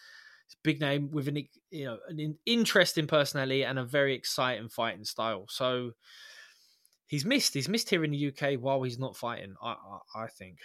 it's 0.47 0.57
big 0.63 0.81
name 0.81 1.11
with 1.11 1.29
an 1.29 1.37
you 1.71 1.85
know 1.87 1.99
an 2.09 2.21
in- 2.21 2.39
interesting 2.47 3.07
personality 3.07 3.65
and 3.65 3.79
a 3.79 3.85
very 3.85 4.15
exciting 4.15 4.69
fighting 4.69 5.05
style 5.05 5.47
so 5.49 5.93
he's 7.07 7.25
missed 7.25 7.55
he's 7.55 7.69
missed 7.69 7.91
here 7.91 8.05
in 8.05 8.11
the 8.11 8.29
uk 8.29 8.61
while 8.61 8.83
he's 8.83 8.99
not 8.99 9.17
fighting 9.17 9.55
i 9.63 9.75
i, 10.15 10.25
I 10.25 10.27
think 10.27 10.59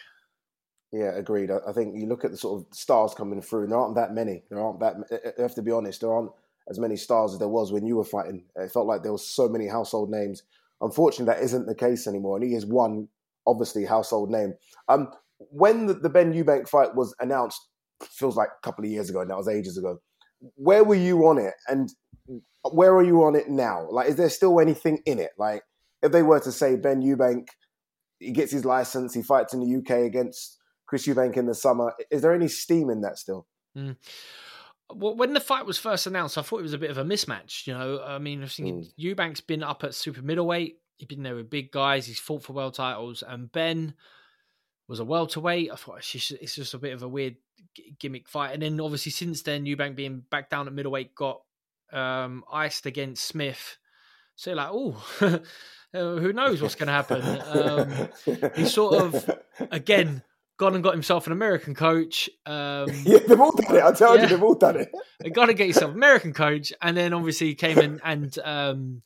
Yeah, 0.91 1.11
agreed. 1.15 1.51
I 1.51 1.59
I 1.67 1.71
think 1.71 1.95
you 1.95 2.07
look 2.07 2.25
at 2.25 2.31
the 2.31 2.37
sort 2.37 2.59
of 2.59 2.73
stars 2.73 3.13
coming 3.13 3.41
through, 3.41 3.63
and 3.63 3.71
there 3.71 3.79
aren't 3.79 3.95
that 3.95 4.13
many. 4.13 4.43
There 4.49 4.59
aren't 4.59 4.79
that. 4.79 4.95
I 5.37 5.41
have 5.41 5.53
to 5.55 5.61
be 5.61 5.71
honest. 5.71 6.01
There 6.01 6.11
aren't 6.11 6.31
as 6.67 6.79
many 6.79 6.97
stars 6.97 7.33
as 7.33 7.39
there 7.39 7.47
was 7.47 7.71
when 7.71 7.85
you 7.85 7.95
were 7.97 8.03
fighting. 8.03 8.43
It 8.55 8.71
felt 8.71 8.87
like 8.87 9.03
there 9.03 9.11
was 9.11 9.25
so 9.25 9.47
many 9.47 9.67
household 9.67 10.09
names. 10.09 10.41
Unfortunately, 10.81 11.33
that 11.33 11.43
isn't 11.43 11.65
the 11.65 11.75
case 11.75 12.07
anymore, 12.07 12.37
and 12.37 12.45
he 12.45 12.55
is 12.55 12.65
one 12.65 13.07
obviously 13.45 13.85
household 13.85 14.29
name. 14.29 14.53
Um, 14.87 15.09
when 15.37 15.87
the, 15.87 15.93
the 15.93 16.09
Benn 16.09 16.33
Eubank 16.33 16.67
fight 16.67 16.95
was 16.95 17.15
announced, 17.19 17.59
feels 18.03 18.35
like 18.35 18.49
a 18.49 18.65
couple 18.65 18.85
of 18.85 18.91
years 18.91 19.09
ago. 19.09 19.23
Now 19.23 19.35
it 19.35 19.37
was 19.37 19.47
ages 19.47 19.77
ago. 19.77 19.99
Where 20.55 20.83
were 20.83 20.95
you 20.95 21.25
on 21.27 21.37
it, 21.37 21.53
and 21.67 21.89
where 22.71 22.93
are 22.93 23.03
you 23.03 23.23
on 23.23 23.35
it 23.35 23.49
now? 23.49 23.87
Like, 23.89 24.09
is 24.09 24.15
there 24.15 24.29
still 24.29 24.59
anything 24.59 25.01
in 25.05 25.19
it? 25.19 25.31
Like, 25.37 25.63
if 26.01 26.11
they 26.11 26.23
were 26.23 26.39
to 26.39 26.51
say 26.51 26.75
Benn 26.75 27.01
Eubank, 27.01 27.47
he 28.19 28.31
gets 28.31 28.51
his 28.51 28.65
license, 28.65 29.13
he 29.13 29.21
fights 29.21 29.53
in 29.53 29.59
the 29.59 29.77
UK 29.77 30.05
against 30.05 30.57
Chris 30.87 31.07
Eubank 31.07 31.37
in 31.37 31.45
the 31.45 31.55
summer. 31.55 31.93
Is 32.11 32.21
there 32.21 32.33
any 32.33 32.47
steam 32.47 32.89
in 32.89 33.01
that 33.01 33.17
still? 33.17 33.47
Mm. 33.77 33.95
Well, 34.93 35.15
when 35.15 35.33
the 35.33 35.39
fight 35.39 35.65
was 35.65 35.77
first 35.77 36.07
announced, 36.07 36.37
I 36.37 36.41
thought 36.41 36.59
it 36.59 36.63
was 36.63 36.73
a 36.73 36.79
bit 36.79 36.89
of 36.89 36.97
a 36.97 37.03
mismatch. 37.03 37.67
You 37.67 37.73
know, 37.73 38.03
I 38.03 38.17
mean, 38.17 38.39
I 38.39 38.43
was 38.43 38.55
thinking 38.55 38.87
Eubank's 38.99 39.41
been 39.41 39.63
up 39.63 39.83
at 39.83 39.93
super 39.93 40.21
middleweight. 40.21 40.77
He's 40.97 41.07
been 41.07 41.23
there 41.23 41.35
with 41.35 41.49
big 41.49 41.71
guys. 41.71 42.07
He's 42.07 42.19
fought 42.19 42.43
for 42.43 42.53
world 42.53 42.73
titles, 42.73 43.23
and 43.25 43.51
Benn 43.51 43.93
was 44.87 44.99
a 44.99 45.05
welterweight. 45.05 45.71
I 45.71 45.75
thought 45.75 45.99
it's 45.99 46.55
just, 46.55 46.73
a 46.73 46.79
bit 46.79 46.93
of 46.93 47.03
a 47.03 47.07
weird 47.07 47.37
gimmick 47.99 48.27
fight. 48.27 48.53
And 48.53 48.63
then 48.63 48.81
obviously 48.81 49.11
since 49.11 49.43
then, 49.43 49.65
Eubank 49.65 49.95
being 49.95 50.23
back 50.29 50.49
down 50.49 50.67
at 50.67 50.73
middleweight 50.73 51.15
got 51.15 51.41
um, 51.93 52.43
iced 52.51 52.85
against 52.87 53.25
Smith. 53.25 53.77
So 54.35 54.49
you're 54.49 54.57
like, 54.57 54.69
oh, 54.71 55.41
who 55.91 56.33
knows 56.33 56.61
what's 56.61 56.75
going 56.75 56.87
to 56.87 56.93
happen? 56.93 57.21
Um, 57.45 58.51
he 58.55 58.65
sort 58.65 58.95
of 58.95 59.39
again 59.71 60.23
gone 60.59 60.75
and 60.75 60.83
got 60.83 60.93
himself 60.93 61.25
an 61.25 61.31
American 61.33 61.73
coach. 61.73 62.29
Um, 62.45 62.87
yeah, 63.03 63.19
they've 63.27 63.39
all 63.39 63.51
done 63.53 63.75
it. 63.75 63.83
I 63.83 63.91
tell 63.93 64.15
Yeah. 64.15 64.23
you, 64.23 64.27
they've 64.27 64.43
all 64.43 64.53
done 64.53 64.75
it. 64.75 64.91
got 65.33 65.47
to 65.47 65.53
get 65.55 65.67
yourself 65.67 65.91
an 65.91 65.97
American 65.97 66.33
coach, 66.33 66.71
and 66.81 66.95
then 66.95 67.13
obviously 67.13 67.55
came 67.55 67.79
in 67.79 67.99
and 68.03 68.37
um, 68.43 69.01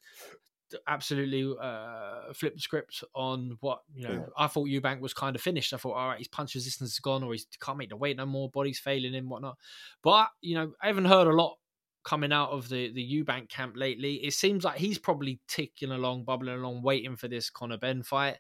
absolutely 0.88 1.56
uh, 1.62 2.34
flipped 2.34 2.56
the 2.58 2.62
script 2.62 3.04
on 3.14 3.58
what 3.62 3.82
you 3.94 4.08
know. 4.08 4.14
Yeah. 4.14 4.26
I 4.38 4.48
thought 4.48 4.68
Eubank 4.68 5.00
was 5.00 5.14
kind 5.14 5.36
of 5.36 5.42
finished. 5.42 5.74
I 5.74 5.78
thought, 5.78 5.94
all 5.94 6.10
right, 6.10 6.18
his 6.18 6.28
punch 6.28 6.56
resistance 6.56 6.92
is 6.94 7.00
gone, 7.00 7.24
or 7.24 7.34
he 7.34 7.42
can't 7.62 7.78
make 7.78 7.90
the 7.90 7.98
weight 7.98 8.18
no 8.18 8.26
more. 8.26 8.50
Body's 8.50 8.80
failing 8.80 9.14
him, 9.14 9.30
whatnot. 9.30 9.58
But 10.04 10.30
you 10.42 10.56
know, 10.56 10.74
I 10.82 10.88
haven't 10.88 11.06
heard 11.06 11.28
a 11.28 11.34
lot 11.34 11.58
coming 12.04 12.34
out 12.34 12.50
of 12.50 12.68
the 12.68 12.92
the 12.92 13.24
Eubank 13.24 13.50
camp 13.50 13.76
lately. 13.78 14.16
It 14.16 14.34
seems 14.34 14.64
like 14.64 14.78
he's 14.78 14.98
probably 14.98 15.40
ticking 15.48 15.92
along, 15.92 16.24
bubbling 16.24 16.56
along, 16.56 16.82
waiting 16.82 17.16
for 17.16 17.28
this 17.28 17.50
Conor 17.52 17.78
Benn 17.78 18.02
fight. 18.04 18.38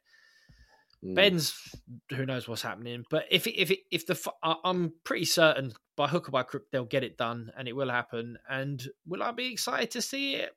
Mm. 1.03 1.15
Benn's 1.15 1.75
who 2.11 2.25
knows 2.25 2.47
what's 2.47 2.61
happening, 2.61 3.03
but 3.09 3.25
if 3.29 3.45
if 3.47 3.71
if 3.91 4.05
the 4.05 4.31
I'm 4.41 4.93
pretty 5.03 5.25
certain 5.25 5.73
by 5.95 6.07
hook 6.07 6.29
or 6.29 6.31
by 6.31 6.43
crook 6.43 6.63
they'll 6.71 6.85
get 6.85 7.03
it 7.03 7.17
done 7.17 7.51
and 7.57 7.67
it 7.67 7.75
will 7.75 7.89
happen. 7.89 8.37
And 8.49 8.81
will 9.05 9.23
I 9.23 9.31
be 9.31 9.51
excited 9.51 9.91
to 9.91 10.01
see 10.01 10.35
it? 10.35 10.55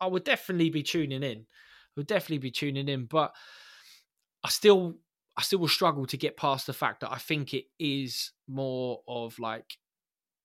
I 0.00 0.06
would 0.06 0.24
definitely 0.24 0.70
be 0.70 0.82
tuning 0.82 1.22
in. 1.22 1.38
I 1.38 1.92
would 1.96 2.06
definitely 2.06 2.38
be 2.38 2.50
tuning 2.50 2.88
in, 2.88 3.04
but 3.06 3.34
I 4.42 4.48
still 4.48 4.96
I 5.36 5.42
still 5.42 5.58
will 5.58 5.68
struggle 5.68 6.06
to 6.06 6.16
get 6.16 6.36
past 6.36 6.66
the 6.66 6.72
fact 6.72 7.00
that 7.00 7.12
I 7.12 7.18
think 7.18 7.52
it 7.52 7.64
is 7.78 8.32
more 8.48 9.00
of 9.06 9.38
like 9.38 9.78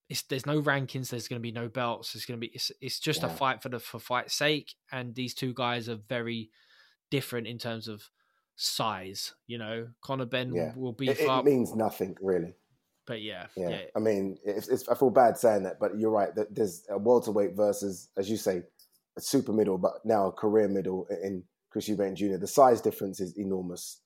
it's 0.09 0.23
there's 0.23 0.45
no 0.45 0.61
rankings, 0.61 1.09
there's 1.09 1.27
going 1.27 1.39
to 1.39 1.43
be 1.43 1.51
no 1.51 1.69
belts, 1.69 2.15
It's 2.15 2.25
going 2.25 2.39
to 2.39 2.45
be 2.45 2.51
it's 2.53 2.71
it's 2.81 2.99
just 2.99 3.23
a 3.23 3.29
fight 3.29 3.61
for 3.61 3.69
the 3.69 3.79
for 3.79 3.99
fight's 3.99 4.33
sake, 4.33 4.73
and 4.91 5.15
these 5.15 5.33
two 5.33 5.53
guys 5.53 5.87
are 5.87 5.99
very 6.09 6.49
different 7.11 7.47
in 7.47 7.57
terms 7.57 7.87
of 7.87 8.09
size. 8.59 9.33
You 9.47 9.57
know, 9.57 9.87
Conor 10.01 10.25
Benn 10.25 10.53
Yeah, 10.53 10.73
will 10.75 10.91
it, 10.91 10.97
beef 10.97 11.21
it 11.21 11.29
up, 11.29 11.45
means 11.45 11.73
nothing 11.75 12.15
really. 12.21 12.53
but 13.07 13.21
yeah, 13.21 13.47
Yeah, 13.55 13.69
yeah, 13.69 13.81
I 13.95 13.99
mean, 13.99 14.37
it's, 14.45 14.67
it's, 14.67 14.87
I 14.89 14.95
feel 14.95 15.09
bad 15.09 15.37
saying 15.37 15.63
that, 15.63 15.79
but 15.79 15.97
you're 15.97 16.11
right. 16.11 16.35
That 16.35 16.53
there's 16.53 16.83
a 16.89 16.97
welterweight 16.97 17.55
versus, 17.55 18.09
as 18.17 18.29
you 18.29 18.37
say, 18.37 18.61
a 19.17 19.21
super 19.21 19.53
middle, 19.53 19.77
but 19.77 19.93
now 20.05 20.27
a 20.27 20.31
career 20.31 20.67
middle 20.67 21.07
in 21.23 21.43
Chris 21.71 21.89
Eubank 21.89 22.15
Jr. 22.15 22.37
The 22.37 22.47
size 22.47 22.81
difference 22.81 23.19
is 23.19 23.37
enormous. 23.37 24.01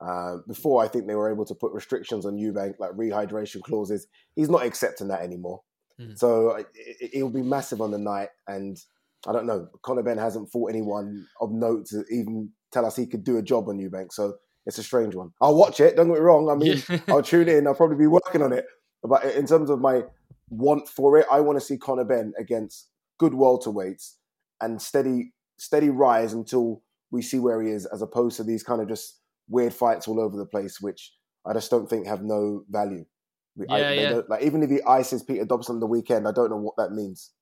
Uh, 0.00 0.38
before, 0.46 0.82
I 0.82 0.88
think 0.88 1.06
they 1.06 1.14
were 1.14 1.30
able 1.30 1.44
to 1.44 1.54
put 1.54 1.72
restrictions 1.72 2.24
on 2.24 2.36
Eubank, 2.36 2.74
like 2.78 2.92
rehydration 2.92 3.60
clauses. 3.62 4.06
He's 4.36 4.48
not 4.48 4.64
accepting 4.64 5.08
that 5.08 5.22
anymore. 5.22 5.62
Mhm. 6.00 6.16
So 6.16 6.50
it, 6.56 6.66
it, 6.74 7.10
it'll 7.14 7.30
be 7.30 7.42
massive 7.42 7.80
on 7.80 7.90
the 7.90 7.98
night. 7.98 8.28
And 8.46 8.76
I 9.26 9.32
don't 9.32 9.46
know, 9.46 9.68
Conor 9.82 10.04
Benn 10.04 10.18
hasn't 10.18 10.50
fought 10.52 10.70
anyone 10.70 11.26
of 11.40 11.50
note 11.50 11.86
to 11.86 12.04
even 12.12 12.50
tell 12.72 12.84
us 12.86 12.96
he 12.96 13.06
could 13.06 13.24
do 13.24 13.38
a 13.38 13.42
job 13.42 13.68
on 13.68 13.78
Eubank. 13.78 14.12
So 14.12 14.34
it's 14.66 14.78
a 14.78 14.82
strange 14.82 15.14
one. 15.14 15.30
I'll 15.40 15.56
watch 15.56 15.80
it. 15.80 15.96
Don't 15.96 16.08
get 16.08 16.14
me 16.14 16.20
wrong. 16.20 16.50
I 16.50 16.54
mean, 16.54 16.82
Yeah. 16.88 17.00
I'll 17.08 17.22
tune 17.22 17.48
in. 17.48 17.66
I'll 17.66 17.74
probably 17.74 17.96
be 17.96 18.06
working 18.06 18.42
on 18.42 18.52
it. 18.52 18.66
But 19.02 19.24
in 19.24 19.46
terms 19.46 19.70
of 19.70 19.80
my 19.80 20.02
want 20.50 20.88
for 20.88 21.16
it, 21.18 21.26
I 21.30 21.40
want 21.40 21.58
to 21.58 21.64
see 21.64 21.78
Conor 21.78 22.04
Benn 22.04 22.32
against 22.38 22.88
good 23.18 23.32
welterweights 23.32 24.14
and 24.60 24.80
steady, 24.80 25.32
steady 25.58 25.90
rise 25.90 26.32
until 26.32 26.82
we 27.10 27.22
see 27.22 27.38
where 27.38 27.62
he 27.62 27.70
is, 27.70 27.86
as 27.86 28.02
opposed 28.02 28.36
to 28.36 28.44
these 28.44 28.62
kind 28.62 28.82
of 28.82 28.88
just 28.88 29.20
weird 29.48 29.72
fights 29.72 30.08
all 30.08 30.20
over 30.20 30.36
the 30.36 30.46
place, 30.46 30.80
which 30.80 31.12
I 31.46 31.52
just 31.52 31.70
don't 31.70 31.88
think 31.88 32.06
have 32.06 32.22
no 32.22 32.64
value. 32.68 33.04
Yeah, 33.56 33.88
they 33.88 34.02
yeah. 34.02 34.20
like 34.28 34.42
even 34.42 34.62
if 34.62 34.70
he 34.70 34.80
ices 34.82 35.22
Peter 35.22 35.44
Dobson 35.44 35.76
on 35.76 35.80
the 35.80 35.86
weekend, 35.86 36.28
I 36.28 36.32
don't 36.32 36.50
know 36.50 36.58
what 36.58 36.76
that 36.76 36.92
means. 36.92 37.32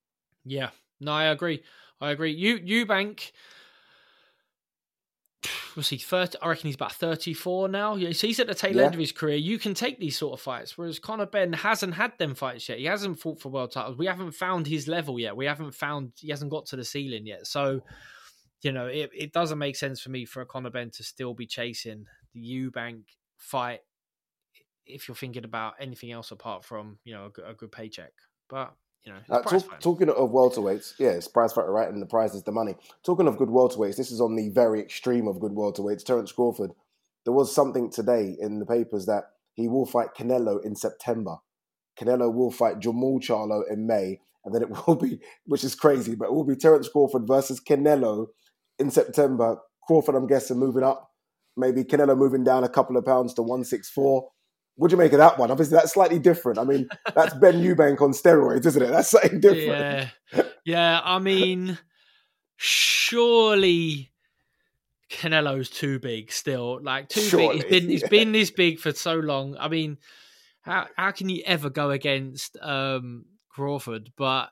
Yeah, 0.44 0.70
no, 1.00 1.12
I 1.12 1.24
agree. 1.24 1.62
I 2.00 2.10
agree. 2.10 2.32
You 2.32 2.58
Eubank, 2.58 3.32
was 5.76 5.88
he 5.88 5.98
thirty? 5.98 6.38
I 6.40 6.48
reckon 6.48 6.66
he's 6.68 6.74
about 6.74 6.92
thirty-four 6.92 7.68
now. 7.68 7.96
So 8.12 8.26
he's 8.26 8.40
at 8.40 8.46
the 8.46 8.54
tail 8.54 8.76
Yeah. 8.76 8.84
end 8.84 8.94
of 8.94 9.00
his 9.00 9.12
career. 9.12 9.36
You 9.36 9.58
can 9.58 9.74
take 9.74 9.98
these 10.00 10.16
sort 10.18 10.32
of 10.32 10.40
fights, 10.40 10.76
whereas 10.76 10.98
Conor 10.98 11.26
Benn 11.26 11.52
hasn't 11.52 11.94
had 11.94 12.12
them 12.18 12.34
fights 12.34 12.68
yet. 12.68 12.78
He 12.78 12.86
hasn't 12.86 13.20
fought 13.20 13.40
for 13.40 13.50
world 13.50 13.72
titles. 13.72 13.96
We 13.96 14.06
haven't 14.06 14.32
found 14.32 14.66
his 14.66 14.88
level 14.88 15.18
yet. 15.20 15.36
We 15.36 15.46
haven't 15.46 15.74
found. 15.74 16.12
He 16.16 16.30
hasn't 16.30 16.50
got 16.50 16.66
to 16.66 16.76
the 16.76 16.84
ceiling 16.84 17.26
yet. 17.26 17.46
So, 17.46 17.82
you 18.62 18.72
know, 18.72 18.86
it, 18.86 19.10
it 19.14 19.32
doesn't 19.32 19.58
make 19.58 19.76
sense 19.76 20.00
for 20.00 20.10
me 20.10 20.24
for 20.24 20.40
a 20.40 20.46
Conor 20.46 20.70
Benn 20.70 20.90
to 20.92 21.04
still 21.04 21.34
be 21.34 21.46
chasing 21.46 22.06
the 22.32 22.40
Eubank 22.40 23.02
fight 23.36 23.80
if 24.86 25.08
you're 25.08 25.16
thinking 25.16 25.44
about 25.44 25.74
anything 25.80 26.12
else 26.12 26.30
apart 26.30 26.64
from 26.64 26.98
you 27.04 27.12
know 27.12 27.30
a, 27.44 27.50
a 27.50 27.54
good 27.54 27.72
paycheck. 27.72 28.12
But 28.48 28.72
you 29.06 29.12
know, 29.12 29.20
Uh, 29.30 29.42
talk, 29.42 29.80
talking 29.80 30.08
of 30.10 30.30
welterweights, 30.30 30.94
yeah, 30.98 31.10
it's 31.10 31.28
prize 31.28 31.52
fighter, 31.52 31.70
right? 31.70 31.88
And 31.88 32.02
the 32.02 32.06
prize 32.06 32.34
is 32.34 32.42
the 32.42 32.52
money. 32.52 32.74
Talking 33.04 33.28
of 33.28 33.38
good 33.38 33.48
welterweights, 33.48 33.96
this 33.96 34.10
is 34.10 34.20
on 34.20 34.34
the 34.34 34.48
very 34.50 34.80
extreme 34.80 35.28
of 35.28 35.40
good 35.40 35.52
welterweights. 35.52 36.04
Terence 36.04 36.32
Crawford. 36.32 36.72
There 37.24 37.32
was 37.34 37.54
something 37.54 37.90
today 37.90 38.36
in 38.38 38.58
the 38.58 38.66
papers 38.66 39.06
that 39.06 39.24
he 39.54 39.68
will 39.68 39.86
fight 39.86 40.14
Canelo 40.16 40.64
in 40.64 40.76
September. 40.76 41.36
Canelo 41.98 42.32
will 42.32 42.50
fight 42.50 42.80
Jermall 42.80 43.20
Charlo 43.20 43.62
in 43.70 43.86
May, 43.86 44.20
and 44.44 44.54
then 44.54 44.62
it 44.62 44.70
will 44.86 44.96
be, 44.96 45.20
which 45.46 45.64
is 45.64 45.74
crazy, 45.74 46.14
but 46.14 46.26
it 46.26 46.32
will 46.32 46.44
be 46.44 46.56
Terence 46.56 46.88
Crawford 46.88 47.26
versus 47.26 47.60
Canelo 47.60 48.26
in 48.78 48.90
September. 48.90 49.58
Crawford, 49.86 50.14
I'm 50.16 50.26
guessing, 50.26 50.58
moving 50.58 50.82
up. 50.82 51.10
Maybe 51.56 51.84
Canelo 51.84 52.16
moving 52.16 52.44
down 52.44 52.64
a 52.64 52.68
couple 52.68 52.96
of 52.96 53.06
pounds 53.06 53.32
to 53.34 53.42
164. 53.42 54.28
What 54.76 54.88
do 54.88 54.94
you 54.94 54.98
make 54.98 55.12
of 55.12 55.18
that 55.18 55.38
one? 55.38 55.50
Obviously, 55.50 55.76
that's 55.76 55.92
slightly 55.92 56.18
different. 56.18 56.58
I 56.58 56.64
mean, 56.64 56.88
that's 57.14 57.34
Benn 57.34 57.54
Eubank 57.62 58.00
on 58.00 58.12
steroids, 58.12 58.66
isn't 58.66 58.82
it? 58.82 58.90
That's 58.90 59.10
something 59.10 59.40
different. 59.40 60.10
Yeah, 60.34 60.42
yeah. 60.64 61.00
I 61.02 61.18
mean, 61.18 61.78
surely 62.56 64.12
Canelo's 65.10 65.70
too 65.70 65.98
big 65.98 66.32
still. 66.32 66.80
Like 66.82 67.08
too 67.08 67.20
Surely, 67.20 67.60
big. 67.60 67.64
He's 67.64 67.70
been 67.70 67.90
he's 67.90 68.02
yeah. 68.02 68.08
been 68.10 68.32
this 68.32 68.50
big 68.50 68.78
for 68.78 68.92
so 68.92 69.14
long. 69.14 69.56
I 69.58 69.68
mean, 69.68 69.98
how 70.62 70.86
how 70.96 71.10
can 71.12 71.28
you 71.28 71.42
ever 71.46 71.70
go 71.70 71.90
against 71.90 72.56
um, 72.60 73.26
Crawford? 73.48 74.12
But 74.16 74.50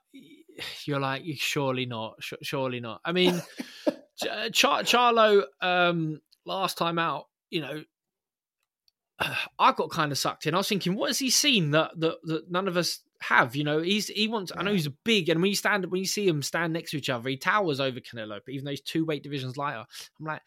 you're 0.85 1.01
like, 1.01 1.25
you 1.25 1.37
surely 1.37 1.87
not. 1.87 2.17
Surely 2.43 2.81
not. 2.81 3.01
I 3.05 3.13
mean, 3.13 3.43
Ch- 4.23 4.53
Char- 4.53 4.83
Charlo 4.83 5.45
um, 5.61 6.21
last 6.47 6.79
time 6.79 6.99
out, 6.99 7.27
you 7.51 7.61
know. 7.61 7.83
I 9.59 9.73
got 9.73 9.91
kind 9.91 10.13
of 10.13 10.19
sucked 10.19 10.47
in. 10.47 10.55
I 10.55 10.59
was 10.59 10.69
thinking, 10.69 10.95
what 10.95 11.09
has 11.09 11.19
he 11.19 11.31
seen 11.31 11.71
that 11.73 11.93
that, 12.01 12.19
that 12.25 12.51
none 12.51 12.69
of 12.69 12.77
us 12.77 13.01
have? 13.21 13.57
You 13.57 13.65
know, 13.65 13.81
he's 13.81 14.09
he 14.09 14.29
wants. 14.29 14.53
I 14.57 14.63
know 14.63 14.73
he's 14.73 14.89
big, 15.05 15.29
and 15.29 15.41
when 15.41 15.51
you 15.51 15.57
stand 15.57 15.87
when 15.91 16.01
you 16.01 16.07
see 16.07 16.27
him 16.27 16.43
stand 16.43 16.73
next 16.73 16.91
to 16.93 16.99
each 16.99 17.11
other, 17.11 17.29
he 17.29 17.37
towers 17.37 17.81
over 17.81 18.01
Canelo. 18.01 18.41
But 18.45 18.55
even 18.55 18.65
though 18.65 18.73
he's 18.73 18.81
two 18.81 19.05
weight 19.05 19.23
divisions 19.23 19.57
lighter, 19.57 19.85
I'm 20.21 20.27
like, 20.27 20.43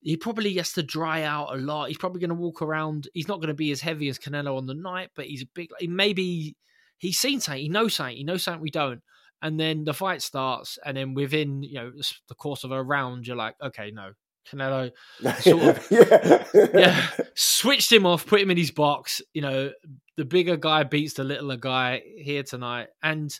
he 0.00 0.16
probably 0.16 0.54
has 0.54 0.72
to 0.74 0.82
dry 0.82 1.22
out 1.22 1.54
a 1.54 1.56
lot. 1.56 1.88
He's 1.88 1.98
probably 1.98 2.20
going 2.20 2.30
to 2.30 2.34
walk 2.34 2.62
around. 2.62 3.08
He's 3.14 3.28
not 3.28 3.38
going 3.38 3.48
to 3.48 3.54
be 3.54 3.70
as 3.70 3.80
heavy 3.80 4.08
as 4.08 4.18
Canelo 4.18 4.56
on 4.56 4.66
the 4.66 4.74
night, 4.74 5.10
but 5.14 5.26
he's 5.26 5.42
a 5.42 5.46
big. 5.54 5.70
Maybe 5.82 6.56
he's 6.98 7.18
seen 7.18 7.40
something. 7.40 7.62
He 7.62 7.68
knows 7.68 7.94
something. 7.94 8.16
He 8.16 8.24
knows 8.24 8.42
something 8.42 8.62
we 8.62 8.70
don't. 8.70 9.02
And 9.42 9.58
then 9.58 9.84
the 9.84 9.94
fight 9.94 10.20
starts, 10.20 10.78
and 10.84 10.96
then 10.96 11.14
within 11.14 11.62
you 11.62 11.74
know 11.74 11.92
the 12.28 12.34
course 12.34 12.64
of 12.64 12.72
a 12.72 12.82
round, 12.82 13.26
you're 13.26 13.36
like, 13.36 13.56
okay, 13.62 13.90
no, 13.90 14.12
Canelo 14.50 14.90
sort 15.40 15.62
of 15.62 15.86
yeah. 15.90 16.66
yeah, 16.74 17.06
switched 17.34 17.92
him 17.92 18.06
off, 18.06 18.26
put 18.26 18.40
him 18.40 18.50
in 18.50 18.56
his 18.56 18.70
box. 18.70 19.20
You 19.32 19.42
know, 19.42 19.70
the 20.16 20.24
bigger 20.24 20.56
guy 20.56 20.82
beats 20.84 21.14
the 21.14 21.24
littler 21.24 21.56
guy 21.56 22.02
here 22.18 22.42
tonight, 22.42 22.88
and 23.02 23.32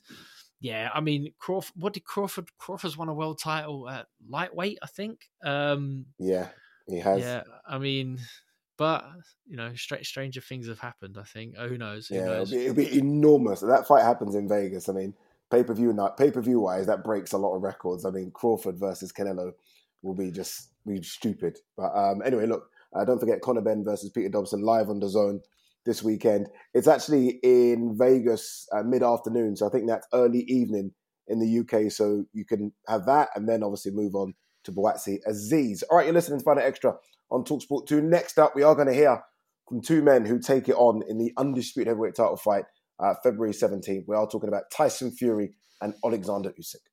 yeah, 0.61 0.91
I 0.95 1.01
mean 1.01 1.33
Crawford. 1.39 1.75
What 1.77 1.93
did 1.95 2.05
Crawford? 2.05 2.49
Crawford's 2.59 2.97
won 2.97 3.09
a 3.09 3.15
world 3.15 3.39
title 3.39 3.89
at 3.89 4.07
lightweight, 4.29 4.79
I 4.83 4.87
think. 4.87 5.29
Um, 5.43 6.07
Yeah, 6.19 6.49
he 6.87 6.99
has. 6.99 7.21
yeah, 7.21 7.43
I 7.67 7.79
mean, 7.79 8.19
but 8.77 9.05
you 9.47 9.57
know, 9.57 9.75
stra- 9.75 10.05
stranger 10.05 10.41
things 10.41 10.69
have 10.69 10.79
happened. 10.79 11.17
I 11.19 11.25
think. 11.25 11.55
Oh, 11.59 11.69
who 11.69 11.79
knows? 11.79 12.09
Who 12.09 12.17
Yeah, 12.17 12.41
it'll 12.41 12.47
be, 12.47 12.65
it'll 12.65 12.75
be 12.75 12.99
enormous. 12.99 13.61
That 13.61 13.87
fight 13.87 14.05
happens 14.05 14.35
in 14.35 14.49
Vegas. 14.49 14.89
I 14.89 14.93
mean, 14.93 15.15
pay 15.51 15.65
per 15.65 15.75
view 15.75 15.93
night, 15.93 16.17
pay 16.17 16.31
per 16.31 16.41
view 16.41 16.61
wise, 16.61 16.87
that 16.87 17.05
breaks 17.05 17.33
a 17.33 17.39
lot 17.39 17.55
of 17.55 17.63
records. 17.63 18.05
I 18.05 18.11
mean, 18.11 18.31
Crawford 18.31 18.79
versus 18.79 19.13
Canelo 19.13 19.53
will 20.03 20.15
be 20.15 20.31
just 20.31 20.70
be 20.87 21.03
stupid. 21.03 21.59
But 21.77 21.93
um, 21.95 22.23
anyway, 22.25 22.47
look, 22.47 22.65
uh, 22.95 23.05
don't 23.05 23.21
forget 23.21 23.41
Conor 23.41 23.61
Benn 23.61 23.85
versus 23.85 24.11
Peter 24.11 24.29
Dobson 24.29 24.63
live 24.63 24.89
on 24.89 25.01
DAZN 25.01 25.41
this 25.87 26.03
weekend. 26.03 26.49
It's 26.75 26.89
actually 26.89 27.39
in 27.43 27.97
Vegas 27.99 28.67
uh, 28.73 28.83
mid 28.83 29.03
afternoon, 29.03 29.57
so 29.57 29.67
I 29.67 29.71
think 29.71 29.89
that's 29.89 30.07
early 30.13 30.41
evening 30.41 30.93
in 31.29 31.39
the 31.39 31.61
UK. 31.61 31.91
So 31.91 32.25
you 32.33 32.45
can 32.45 32.73
have 32.89 33.07
that, 33.07 33.29
and 33.35 33.49
then 33.49 33.63
obviously 33.63 33.93
move 33.93 34.15
on 34.15 34.35
to 34.65 34.73
Buatsi 34.73 35.19
Azeez. 35.29 35.83
All 35.91 35.99
right, 35.99 36.07
you're 36.07 36.15
listening 36.15 36.39
to 36.39 36.45
Fight 36.45 36.57
Night 36.57 36.67
Extra 36.67 36.95
on 37.31 37.45
Talksport 37.45 37.87
2. 37.87 38.01
Next 38.03 38.39
up, 38.39 38.55
we 38.55 38.63
are 38.63 38.75
going 38.75 38.89
to 38.89 38.95
hear 38.95 39.23
from 39.69 39.81
two 39.81 40.03
men 40.03 40.25
who 40.25 40.39
take 40.39 40.69
it 40.69 40.75
on 40.75 41.03
in 41.09 41.19
the 41.19 41.33
undisputed 41.37 41.89
heavyweight 41.89 42.17
title 42.17 42.37
fight 42.37 42.65
uh, 42.99 43.15
February 43.23 43.53
17th. 43.53 44.05
We 44.07 44.17
are 44.17 44.29
talking 44.29 44.49
about 44.49 44.65
Tyson 44.73 45.11
Fury 45.13 45.53
and 45.81 45.95
Alexander 46.05 46.51
Usyk. 46.51 46.90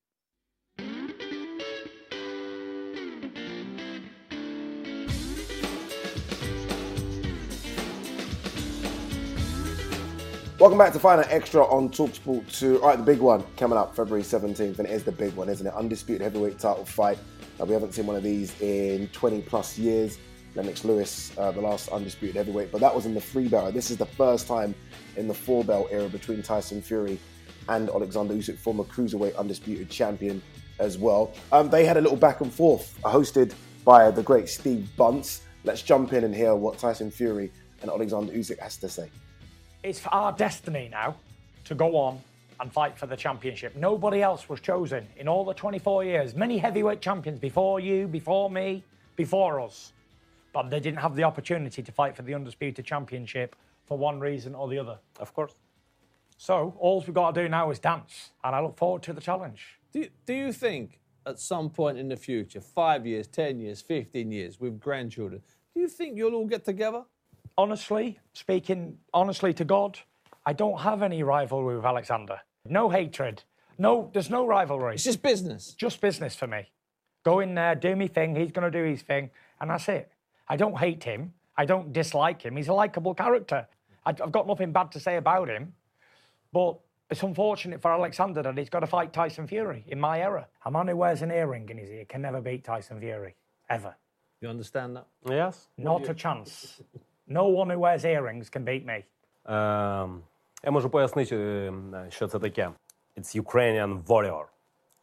Welcome 10.67 10.79
back 10.79 11.01
to 11.01 11.07
Out 11.07 11.25
Extra 11.31 11.63
on 11.63 11.87
Talksport 11.87 12.59
2. 12.59 12.81
All 12.81 12.89
right, 12.89 12.97
the 12.97 13.03
big 13.05 13.19
one 13.19 13.41
coming 13.55 13.77
up 13.77 13.95
February 13.95 14.21
17th, 14.21 14.79
and 14.79 14.85
it 14.85 14.91
is 14.91 15.05
the 15.05 15.13
big 15.13 15.33
one, 15.33 15.47
isn't 15.47 15.65
it? 15.65 15.73
Undisputed 15.73 16.21
heavyweight 16.21 16.59
title 16.59 16.83
fight. 16.83 17.17
Uh, 17.57 17.63
we 17.63 17.71
haven't 17.71 17.93
seen 17.93 18.05
one 18.05 18.17
of 18.17 18.23
these 18.23 18.59
in 18.59 19.07
20 19.13 19.43
plus 19.43 19.79
years. 19.79 20.17
Lennox 20.55 20.83
Lewis, 20.83 21.31
uh, 21.37 21.51
the 21.53 21.61
last 21.61 21.87
undisputed 21.87 22.35
heavyweight, 22.35 22.69
but 22.69 22.81
that 22.81 22.93
was 22.93 23.05
in 23.05 23.13
the 23.13 23.21
three 23.21 23.47
belt. 23.47 23.73
This 23.73 23.89
is 23.89 23.95
the 23.95 24.05
first 24.05 24.45
time 24.45 24.75
in 25.15 25.29
the 25.29 25.33
four 25.33 25.63
belt 25.63 25.87
era 25.89 26.09
between 26.09 26.43
Tyson 26.43 26.81
Fury 26.81 27.17
and 27.69 27.89
Alexander 27.89 28.33
Usyk, 28.33 28.57
former 28.57 28.83
cruiserweight 28.83 29.37
undisputed 29.37 29.89
champion 29.89 30.41
as 30.79 30.97
well. 30.97 31.31
Um, 31.53 31.69
they 31.69 31.85
had 31.85 31.95
a 31.95 32.01
little 32.01 32.17
back 32.17 32.41
and 32.41 32.51
forth, 32.51 32.99
hosted 33.03 33.53
by 33.85 34.11
the 34.11 34.21
great 34.21 34.49
Steve 34.49 34.89
Bunce. 34.97 35.43
Let's 35.63 35.81
jump 35.81 36.11
in 36.11 36.25
and 36.25 36.35
hear 36.35 36.55
what 36.55 36.77
Tyson 36.77 37.09
Fury 37.09 37.53
and 37.81 37.89
Alexander 37.89 38.33
Usyk 38.33 38.59
has 38.59 38.75
to 38.75 38.89
say. 38.89 39.09
It's 39.87 40.05
our 40.07 40.33
destiny 40.33 40.89
now 40.91 41.15
to 41.63 41.73
go 41.73 41.95
on 41.95 42.19
and 42.59 42.69
fight 42.69 42.99
for 42.99 43.05
the 43.05 43.15
championship. 43.15 43.73
Nobody 43.73 44.21
else 44.21 44.49
was 44.49 44.59
chosen 44.59 45.07
in 45.15 45.29
all 45.29 45.45
the 45.45 45.53
24 45.53 46.03
years. 46.03 46.35
Many 46.35 46.57
heavyweight 46.57 46.99
champions 46.99 47.39
before 47.39 47.79
you, 47.79 48.05
before 48.05 48.49
me, 48.51 48.83
before 49.15 49.61
us. 49.61 49.93
But 50.51 50.69
they 50.69 50.81
didn't 50.81 50.99
have 50.99 51.15
the 51.15 51.23
opportunity 51.23 51.81
to 51.81 51.91
fight 51.93 52.17
for 52.17 52.23
the 52.23 52.33
undisputed 52.33 52.83
championship 52.83 53.55
for 53.85 53.97
one 53.97 54.19
reason 54.19 54.55
or 54.55 54.67
the 54.67 54.77
other. 54.77 54.99
Of 55.21 55.33
course. 55.33 55.53
So 56.37 56.75
all 56.79 56.99
we've 56.99 57.13
got 57.13 57.33
to 57.33 57.43
do 57.43 57.47
now 57.47 57.71
is 57.71 57.79
dance, 57.79 58.31
and 58.43 58.53
I 58.53 58.59
look 58.59 58.75
forward 58.75 59.03
to 59.03 59.13
the 59.13 59.21
challenge. 59.21 59.79
Do, 59.93 60.05
do 60.25 60.33
you 60.33 60.51
think 60.51 60.99
at 61.25 61.39
some 61.39 61.69
point 61.69 61.97
in 61.97 62.09
the 62.09 62.17
future, 62.17 62.59
five 62.59 63.07
years, 63.07 63.25
10 63.27 63.61
years, 63.61 63.79
15 63.79 64.33
years, 64.33 64.59
with 64.59 64.81
grandchildren, 64.81 65.41
do 65.73 65.79
you 65.79 65.87
think 65.87 66.17
you'll 66.17 66.35
all 66.35 66.45
get 66.45 66.65
together? 66.65 67.05
Honestly, 67.57 68.19
speaking 68.33 68.99
honestly 69.13 69.53
to 69.55 69.65
God, 69.65 69.97
I 70.45 70.53
don't 70.53 70.79
have 70.81 71.01
any 71.01 71.23
rivalry 71.23 71.75
with 71.75 71.85
Alexander. 71.85 72.39
No 72.65 72.89
hatred. 72.89 73.43
No, 73.79 74.09
there's 74.13 74.29
no 74.29 74.45
rivalry. 74.45 74.95
It's 74.95 75.03
just 75.03 75.21
business. 75.23 75.73
Just 75.73 75.99
business 75.99 76.35
for 76.35 76.47
me. 76.47 76.69
Go 77.23 77.39
in 77.39 77.55
there, 77.55 77.75
do 77.75 77.95
me 77.95 78.07
thing. 78.07 78.35
He's 78.35 78.51
going 78.51 78.71
to 78.71 78.77
do 78.79 78.83
his 78.87 79.01
thing, 79.01 79.31
and 79.59 79.69
that's 79.69 79.89
it. 79.89 80.11
I 80.47 80.55
don't 80.55 80.77
hate 80.77 81.03
him. 81.03 81.33
I 81.57 81.65
don't 81.65 81.91
dislike 81.91 82.43
him. 82.43 82.55
He's 82.55 82.67
a 82.67 82.73
likable 82.73 83.13
character. 83.15 83.67
I- 84.05 84.09
I've 84.11 84.31
got 84.31 84.47
nothing 84.47 84.71
bad 84.71 84.91
to 84.93 84.99
say 84.99 85.17
about 85.17 85.49
him. 85.49 85.73
But 86.53 86.77
it's 87.09 87.23
unfortunate 87.23 87.81
for 87.81 87.91
Alexander 87.91 88.43
that 88.43 88.57
he's 88.57 88.69
got 88.69 88.79
to 88.81 88.87
fight 88.87 89.13
Tyson 89.13 89.47
Fury 89.47 89.83
in 89.87 89.99
my 89.99 90.19
era. 90.21 90.47
A 90.65 90.71
man 90.71 90.87
who 90.87 90.95
wears 90.95 91.21
an 91.23 91.31
earring 91.31 91.67
in 91.69 91.77
his 91.77 91.89
ear 91.89 92.05
can 92.05 92.21
never 92.21 92.39
beat 92.39 92.63
Tyson 92.63 92.99
Fury, 92.99 93.35
ever. 93.69 93.95
You 94.41 94.49
understand 94.49 94.95
that? 94.95 95.07
Yes. 95.27 95.67
Not 95.77 96.07
a 96.07 96.13
chance. 96.13 96.81
No 97.27 97.47
one 97.47 97.69
who 97.69 97.79
wears 97.79 98.05
earrings 98.05 98.49
can 98.49 98.63
beat 98.63 98.85
me. 98.85 99.03
Е, 99.45 100.09
я 100.63 100.71
можу 100.71 100.89
пояснити, 100.89 101.35
е, 101.35 101.73
що 102.09 102.27
це 102.27 102.39
таке. 102.39 102.69
It's 103.17 103.41
Ukrainian 103.41 104.03
warrior. 104.03 104.43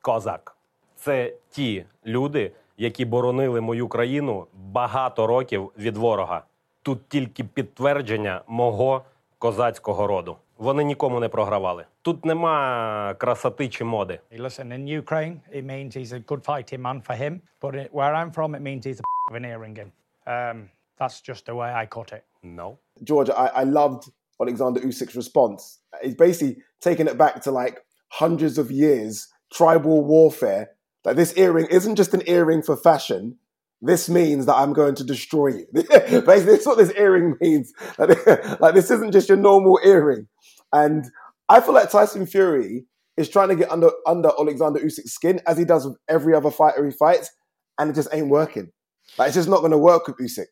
Козак. 0.03 0.57
Це 0.97 1.33
ті 1.51 1.85
люди, 2.07 2.53
які 2.77 3.05
боронили 3.05 3.61
мою 3.61 3.89
країну 3.89 4.47
багато 4.55 5.27
років 5.27 5.73
від 5.79 5.97
ворога. 5.97 6.43
Тут 6.83 7.09
тільки 7.09 7.45
підтвердження 7.45 8.43
мого 8.47 9.05
козацького 9.39 10.07
роду. 10.07 10.37
Вони 10.59 10.85
нікому 10.85 11.21
не 11.21 11.29
програвали. 11.29 11.85
Тут 12.03 12.25
нема 12.25 13.15
красоти 13.19 13.69
чи 13.69 13.85
моди. 13.85 14.21
Hey, 14.33 14.41
Listen, 14.41 14.73
in 14.73 15.03
Ukraine, 15.03 15.41
it 15.55 15.65
means 15.65 15.97
he's 15.97 16.13
a 16.13 16.19
good 16.19 16.45
fighting 16.45 16.81
man 16.81 17.01
for 17.03 17.17
him. 17.17 17.41
But 17.61 17.75
it, 17.75 17.89
where 17.93 18.15
I'm 18.15 18.31
from, 18.33 18.55
it 18.55 18.63
means 18.63 18.87
he's 18.87 19.01
a 19.01 19.05
of 19.31 19.37
an 19.37 19.45
earring 19.45 19.77
in. 19.77 19.93
Um, 20.27 20.71
That's 20.99 21.21
just 21.21 21.47
the 21.47 21.55
way 21.55 21.73
I 21.73 21.87
cut 21.87 22.13
it. 22.13 22.25
No. 22.43 22.79
George, 23.03 23.31
I, 23.31 23.47
I 23.47 23.65
loved 23.65 24.11
Alexander 24.41 24.81
Usyk's 24.81 25.17
response. 25.17 25.81
He's 26.03 26.15
basically 26.15 26.63
taking 26.81 27.07
it 27.07 27.19
back 27.19 27.43
to 27.43 27.51
like 27.51 27.81
hundreds 28.09 28.59
of 28.59 28.71
years, 28.71 29.29
tribal 29.53 30.05
warfare. 30.05 30.71
Like 31.05 31.17
this 31.17 31.37
earring 31.37 31.67
isn't 31.67 31.97
just 31.97 32.15
an 32.15 32.23
earring 32.27 32.63
for 32.63 32.77
fashion. 32.77 33.39
This 33.83 34.09
means 34.09 34.47
that 34.47 34.55
I'm 34.55 34.73
going 34.73 34.95
to 34.95 35.05
destroy 35.05 35.49
you. 35.49 35.67
basically, 35.73 36.23
that's 36.23 36.67
what 36.67 36.79
this 36.79 36.93
earring 36.97 37.37
means. 37.41 37.73
Like, 37.99 38.61
like 38.61 38.75
this 38.75 38.91
isn't 38.91 39.13
just 39.13 39.29
your 39.29 39.39
normal 39.39 39.79
earring. 39.85 40.27
And 40.73 41.05
I 41.49 41.61
feel 41.61 41.75
like 41.75 41.91
Tyson 41.91 42.27
Fury 42.27 42.87
is 43.17 43.29
trying 43.29 43.49
to 43.49 43.57
get 43.57 43.71
under 43.71 43.91
under 44.07 44.31
Alexander 44.39 44.81
Usyk's 44.81 45.13
skin 45.13 45.41
as 45.47 45.59
he 45.59 45.65
does 45.65 45.87
with 45.87 45.97
every 46.09 46.35
other 46.35 46.51
fighter 46.51 46.85
he 46.85 46.91
fights, 46.91 47.31
and 47.79 47.91
it 47.91 47.95
just 47.95 48.09
ain't 48.13 48.29
working. 48.29 48.73
Like 49.19 49.29
it's 49.29 49.37
just 49.37 49.49
not 49.49 49.61
going 49.61 49.73
to 49.73 49.79
work 49.79 50.07
with 50.07 50.17
Usyk. 50.17 50.47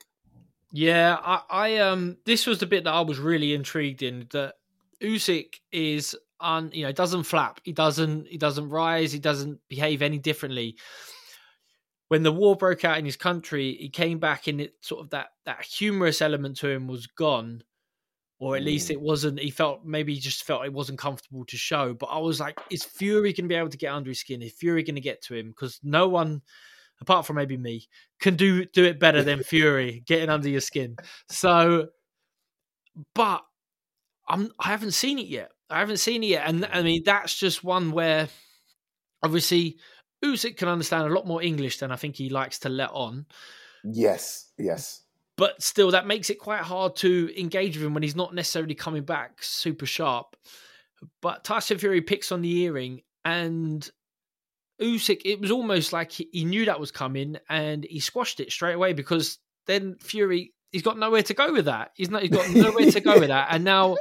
Yeah, 0.73 1.19
I, 1.23 1.43
I 1.51 1.77
um 1.79 2.17
this 2.25 2.47
was 2.47 2.59
the 2.59 2.67
bit 2.67 2.85
that 2.85 2.95
I 2.95 3.03
was 3.03 3.19
really 3.19 3.53
intrigued 3.53 4.03
in 4.03 4.27
that 4.31 4.55
Usyk 5.03 5.61
is 5.71 6.17
un 6.41 6.71
you 6.73 6.85
know 6.85 6.93
doesn't 6.93 7.25
flap, 7.25 7.61
he 7.63 7.73
doesn't 7.73 8.27
he 8.27 8.39
doesn't 8.39 8.71
rise, 8.71 9.13
he 9.13 9.19
doesn't 9.19 9.61
behave 9.69 10.01
any 10.01 10.19
differently. 10.19 10.77
When 12.09 12.23
the 12.23 12.33
war 12.33 12.57
broke 12.57 12.85
out 12.85 12.99
in 12.99 13.05
his 13.05 13.17
country, 13.17 13.77
he 13.79 13.89
came 13.91 14.19
back 14.19 14.47
and 14.47 14.61
it 14.63 14.75
sort 14.81 15.03
of 15.03 15.11
that 15.11 15.29
that 15.45 15.63
humorous 15.63 16.23
element 16.23 16.57
to 16.59 16.69
him 16.69 16.89
was 16.89 17.07
gone. 17.07 17.63
Or 18.39 18.57
at 18.57 18.65
least 18.65 18.91
it 18.91 19.01
wasn't 19.01 19.39
he 19.39 19.51
felt 19.51 19.85
maybe 19.85 20.15
he 20.15 20.21
just 20.21 20.45
felt 20.45 20.65
it 20.65 20.73
wasn't 20.73 20.99
comfortable 20.99 21.45
to 21.45 21.57
show. 21.57 21.93
But 21.95 22.07
I 22.07 22.19
was 22.19 22.41
like, 22.41 22.59
is 22.71 22.83
Fury 22.83 23.35
gonna 23.35 23.49
be 23.49 23.55
able 23.55 23.69
to 23.69 23.77
get 23.77 23.93
under 23.93 24.11
his 24.11 24.21
skin? 24.21 24.43
Is 24.43 24.53
Fury 24.53 24.83
gonna 24.83 25.01
get 25.01 25.23
to 25.25 25.35
him? 25.35 25.49
Because 25.49 25.79
no 25.83 26.09
one 26.09 26.41
apart 27.03 27.27
from 27.27 27.37
maybe 27.37 27.59
me, 27.59 27.87
can 28.21 28.37
do 28.37 28.65
do 28.65 28.85
it 28.85 28.99
better 28.99 29.23
than 29.23 29.43
Fury 29.45 30.03
getting 30.07 30.31
under 30.31 30.49
your 30.49 30.61
skin. 30.61 30.97
So, 31.29 31.89
but 33.15 33.43
I'm 34.27 34.51
I 34.59 34.69
haven't 34.69 34.93
seen 34.93 35.19
it 35.19 35.27
yet. 35.27 35.51
I 35.69 35.81
haven't 35.81 35.99
seen 35.99 36.23
it 36.23 36.29
yet, 36.29 36.49
and 36.49 36.65
I 36.65 36.81
mm. 36.81 36.85
mean 36.85 37.03
that's 37.05 37.37
just 37.37 37.63
one 37.63 37.91
where 37.93 38.29
obviously 39.23 39.79
Usyk 40.25 40.57
can 40.57 40.69
understand 40.69 41.07
a 41.07 41.15
lot 41.15 41.27
more 41.27 41.43
English 41.43 41.79
than 41.79 41.91
I 41.91 41.97
think 41.97 42.17
he 42.17 42.31
likes 42.31 42.61
to 42.61 42.69
let 42.69 42.91
on. 42.91 43.27
Yes, 43.85 44.51
yes. 44.59 45.03
But 45.37 45.63
still, 45.63 45.91
that 45.91 46.07
makes 46.07 46.31
it 46.31 46.39
quite 46.39 46.61
hard 46.61 46.95
to 46.97 47.31
engage 47.41 47.77
with 47.77 47.87
him 47.87 47.95
when 47.95 48.03
he's 48.03 48.17
not 48.17 48.35
necessarily 48.35 48.75
coming 48.75 49.03
back 49.03 49.43
super 49.43 49.87
sharp. 49.87 50.37
But 51.21 51.43
Tyson 51.43 51.79
Fury 51.79 52.01
picks 52.01 52.31
on 52.31 52.43
the 52.43 52.61
earring, 52.61 53.03
and 53.25 53.89
Usyk, 54.83 55.23
it 55.25 55.41
was 55.41 55.51
almost 55.51 55.93
like 55.93 56.13
he, 56.13 56.45
knew 56.45 56.65
that 56.67 56.81
was 56.81 56.91
coming 56.91 57.37
and 57.49 57.85
he 57.89 58.01
squashed 58.01 58.41
it 58.41 58.53
straight 58.53 58.75
away 58.75 58.93
because 58.93 59.39
then 59.67 59.97
Fury, 60.01 60.53
he's 60.71 60.83
got 60.83 60.99
nowhere 60.99 61.23
to 61.23 61.35
go 61.35 61.53
with 61.53 61.67
that. 61.67 61.93
He's 61.95 62.11
not, 62.11 62.23
he's 62.23 62.31
got 62.31 62.51
nowhere 62.55 62.91
to 62.91 63.01
go 63.01 63.19
with 63.19 63.29
that. 63.29 63.49
And 63.51 63.65
now 63.65 63.97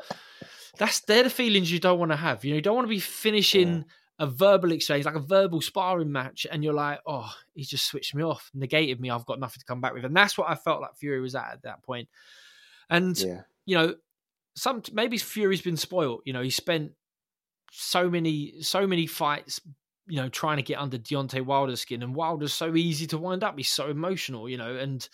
that's 0.77 1.01
they're 1.01 1.23
the 1.23 1.29
feelings 1.29 1.71
you 1.71 1.79
don't 1.79 1.99
want 1.99 2.11
to 2.11 2.17
have. 2.17 2.43
You 2.43 2.51
know, 2.51 2.55
you 2.55 2.61
don't 2.61 2.75
want 2.75 2.85
to 2.85 2.89
be 2.89 2.99
finishing 2.99 3.85
a 4.19 4.27
verbal 4.27 4.71
exchange, 4.71 5.05
like 5.05 5.15
a 5.15 5.19
verbal 5.19 5.61
sparring 5.61 6.11
match, 6.11 6.45
and 6.49 6.63
you're 6.63 6.73
like, 6.73 6.99
oh, 7.07 7.31
he 7.55 7.63
just 7.63 7.85
switched 7.87 8.13
me 8.13 8.23
off, 8.23 8.51
negated 8.53 8.99
me. 8.99 9.09
I've 9.09 9.25
got 9.25 9.39
nothing 9.39 9.59
to 9.59 9.65
come 9.65 9.81
back 9.81 9.93
with, 9.93 10.05
and 10.05 10.15
that's 10.15 10.37
what 10.37 10.49
I 10.49 10.55
felt 10.55 10.81
like 10.81 10.95
Fury 10.95 11.19
was 11.19 11.35
at 11.35 11.53
at 11.53 11.61
that 11.63 11.83
point. 11.83 12.07
And 12.89 13.17
Yeah. 13.17 13.41
you 13.65 13.77
know, 13.77 13.95
some 14.55 14.83
maybe 14.93 15.17
Fury's 15.17 15.61
been 15.61 15.77
spoiled. 15.77 16.21
You 16.25 16.33
know, 16.33 16.41
he 16.41 16.49
spent 16.51 16.91
so 17.71 18.09
many 18.09 18.61
so 18.61 18.85
many 18.85 19.07
fights 19.07 19.59
you 20.07 20.17
know, 20.17 20.29
trying 20.29 20.57
to 20.57 20.63
get 20.63 20.79
under 20.79 20.97
Deontay 20.97 21.45
Wilder's 21.45 21.81
skin, 21.81 22.03
and 22.03 22.15
Wilder's 22.15 22.53
so 22.53 22.75
easy 22.75 23.07
to 23.07 23.17
wind 23.17 23.43
up. 23.43 23.55
He's 23.57 23.71
so 23.71 23.89
emotional, 23.89 24.49
you 24.49 24.57
know, 24.57 24.75
and 24.75 25.07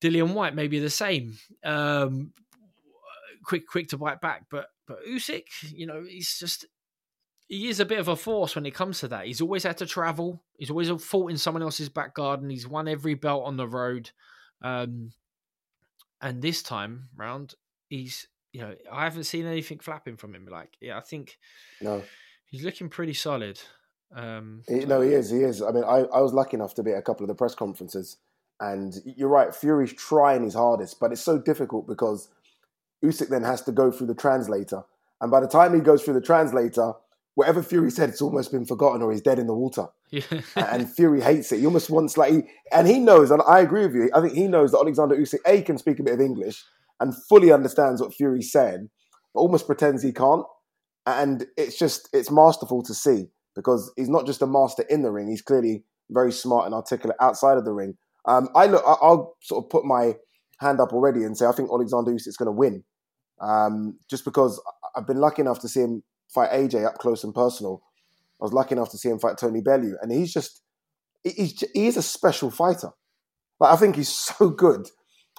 Dillian 0.00 0.34
Whyte 0.34 0.54
maybe 0.54 0.78
the 0.78 0.90
same. 0.90 1.38
Um, 1.64 2.32
quick, 3.44 3.66
quick 3.66 3.88
to 3.88 3.98
bite 3.98 4.20
back, 4.20 4.46
but 4.50 4.68
but 4.86 5.04
Usyk, 5.06 5.44
you 5.74 5.86
know, 5.86 6.04
he's 6.06 6.38
just 6.38 6.66
he 7.48 7.68
is 7.68 7.80
a 7.80 7.86
bit 7.86 7.98
of 7.98 8.08
a 8.08 8.16
force 8.16 8.54
when 8.54 8.66
it 8.66 8.74
comes 8.74 9.00
to 9.00 9.08
that. 9.08 9.26
He's 9.26 9.40
always 9.40 9.62
had 9.62 9.78
to 9.78 9.86
travel. 9.86 10.42
He's 10.56 10.70
always 10.70 10.90
fought 11.02 11.30
in 11.30 11.36
someone 11.36 11.62
else's 11.62 11.88
back 11.88 12.14
garden. 12.14 12.50
He's 12.50 12.66
won 12.66 12.88
every 12.88 13.14
belt 13.14 13.44
on 13.44 13.56
the 13.56 13.68
road, 13.68 14.10
um, 14.62 15.12
and 16.20 16.40
this 16.40 16.62
time 16.62 17.08
round, 17.16 17.54
he's 17.88 18.28
you 18.52 18.60
know 18.62 18.74
I 18.90 19.04
haven't 19.04 19.24
seen 19.24 19.46
anything 19.46 19.78
flapping 19.78 20.16
from 20.16 20.34
him. 20.34 20.46
Like, 20.46 20.76
yeah, 20.80 20.98
I 20.98 21.00
think 21.00 21.38
No. 21.80 22.02
He's 22.52 22.64
looking 22.64 22.88
pretty 22.88 23.14
solid. 23.14 23.60
Um, 24.14 24.62
He- 24.68 24.84
no, 24.84 25.00
he 25.00 25.10
is. 25.10 25.30
He 25.30 25.38
is. 25.38 25.60
I 25.62 25.72
mean, 25.72 25.82
I, 25.84 26.04
I 26.14 26.20
was 26.20 26.32
lucky 26.32 26.56
enough 26.56 26.74
to 26.74 26.82
be 26.84 26.92
at 26.92 26.98
a 26.98 27.02
couple 27.02 27.24
of 27.24 27.28
the 27.28 27.34
press 27.34 27.54
conferences, 27.56 28.18
and 28.60 28.94
you're 29.04 29.28
right. 29.28 29.52
Fury's 29.54 29.92
trying 29.94 30.44
his 30.44 30.54
hardest, 30.54 31.00
but 31.00 31.10
it's 31.10 31.20
so 31.22 31.38
difficult 31.38 31.88
because 31.88 32.28
Usyk 33.04 33.28
then 33.28 33.42
has 33.42 33.62
to 33.62 33.72
go 33.72 33.90
through 33.90 34.06
the 34.06 34.14
translator, 34.14 34.82
and 35.20 35.30
by 35.30 35.40
the 35.40 35.48
time 35.48 35.74
he 35.74 35.80
goes 35.80 36.04
through 36.04 36.14
the 36.14 36.20
translator, 36.20 36.92
whatever 37.34 37.62
Fury 37.62 37.90
said, 37.90 38.10
it's 38.10 38.20
almost 38.22 38.52
been 38.52 38.66
forgotten 38.66 39.00
or 39.02 39.10
he's 39.10 39.22
dead 39.22 39.38
in 39.38 39.46
the 39.46 39.54
water. 39.54 39.86
Yeah. 40.10 40.22
and 40.56 40.88
Fury 40.94 41.22
hates 41.22 41.50
it. 41.52 41.60
He 41.60 41.64
almost 41.66 41.88
wants 41.88 42.18
like, 42.18 42.32
he, 42.34 42.42
and 42.70 42.86
he 42.86 42.98
knows, 42.98 43.30
and 43.30 43.40
I 43.48 43.60
agree 43.60 43.86
with 43.86 43.94
you. 43.94 44.10
I 44.14 44.20
think 44.20 44.34
he 44.34 44.46
knows 44.46 44.72
that 44.72 44.78
Alexander 44.80 45.16
Usyk 45.16 45.38
a 45.46 45.62
can 45.62 45.78
speak 45.78 45.98
a 45.98 46.02
bit 46.02 46.12
of 46.12 46.20
English 46.20 46.62
and 47.00 47.14
fully 47.28 47.50
understands 47.50 48.02
what 48.02 48.12
Fury's 48.12 48.52
saying, 48.52 48.90
but 49.32 49.40
almost 49.40 49.66
pretends 49.66 50.02
he 50.02 50.12
can't. 50.12 50.44
And 51.06 51.46
it's 51.56 51.78
just 51.78 52.08
it's 52.12 52.30
masterful 52.30 52.82
to 52.84 52.94
see 52.94 53.26
because 53.56 53.92
he's 53.96 54.08
not 54.08 54.26
just 54.26 54.42
a 54.42 54.46
master 54.46 54.84
in 54.88 55.02
the 55.02 55.10
ring; 55.10 55.28
he's 55.28 55.42
clearly 55.42 55.84
very 56.10 56.32
smart 56.32 56.66
and 56.66 56.74
articulate 56.74 57.16
outside 57.20 57.58
of 57.58 57.64
the 57.64 57.72
ring. 57.72 57.96
Um, 58.26 58.48
I 58.54 58.66
look, 58.66 58.84
I- 58.86 58.98
I'll 59.02 59.34
sort 59.40 59.64
of 59.64 59.70
put 59.70 59.84
my 59.84 60.16
hand 60.60 60.80
up 60.80 60.92
already 60.92 61.24
and 61.24 61.36
say 61.36 61.46
I 61.46 61.52
think 61.52 61.70
Alexander 61.70 62.12
Usyk's 62.12 62.36
going 62.36 62.46
to 62.46 62.52
win, 62.52 62.84
um, 63.40 63.98
just 64.08 64.24
because 64.24 64.60
I've 64.94 65.06
been 65.06 65.20
lucky 65.20 65.42
enough 65.42 65.60
to 65.60 65.68
see 65.68 65.80
him 65.80 66.02
fight 66.32 66.50
AJ 66.52 66.86
up 66.86 66.98
close 66.98 67.24
and 67.24 67.34
personal. 67.34 67.82
I 68.40 68.44
was 68.44 68.52
lucky 68.52 68.74
enough 68.74 68.90
to 68.90 68.98
see 68.98 69.08
him 69.08 69.18
fight 69.18 69.38
Tony 69.38 69.60
Bellew, 69.60 69.96
and 70.00 70.12
he's 70.12 70.32
just 70.32 70.62
he's 71.24 71.64
he's 71.74 71.96
a 71.96 72.02
special 72.02 72.50
fighter. 72.50 72.90
Like 73.58 73.72
I 73.72 73.76
think 73.76 73.96
he's 73.96 74.08
so 74.38 74.50
good, 74.50 74.88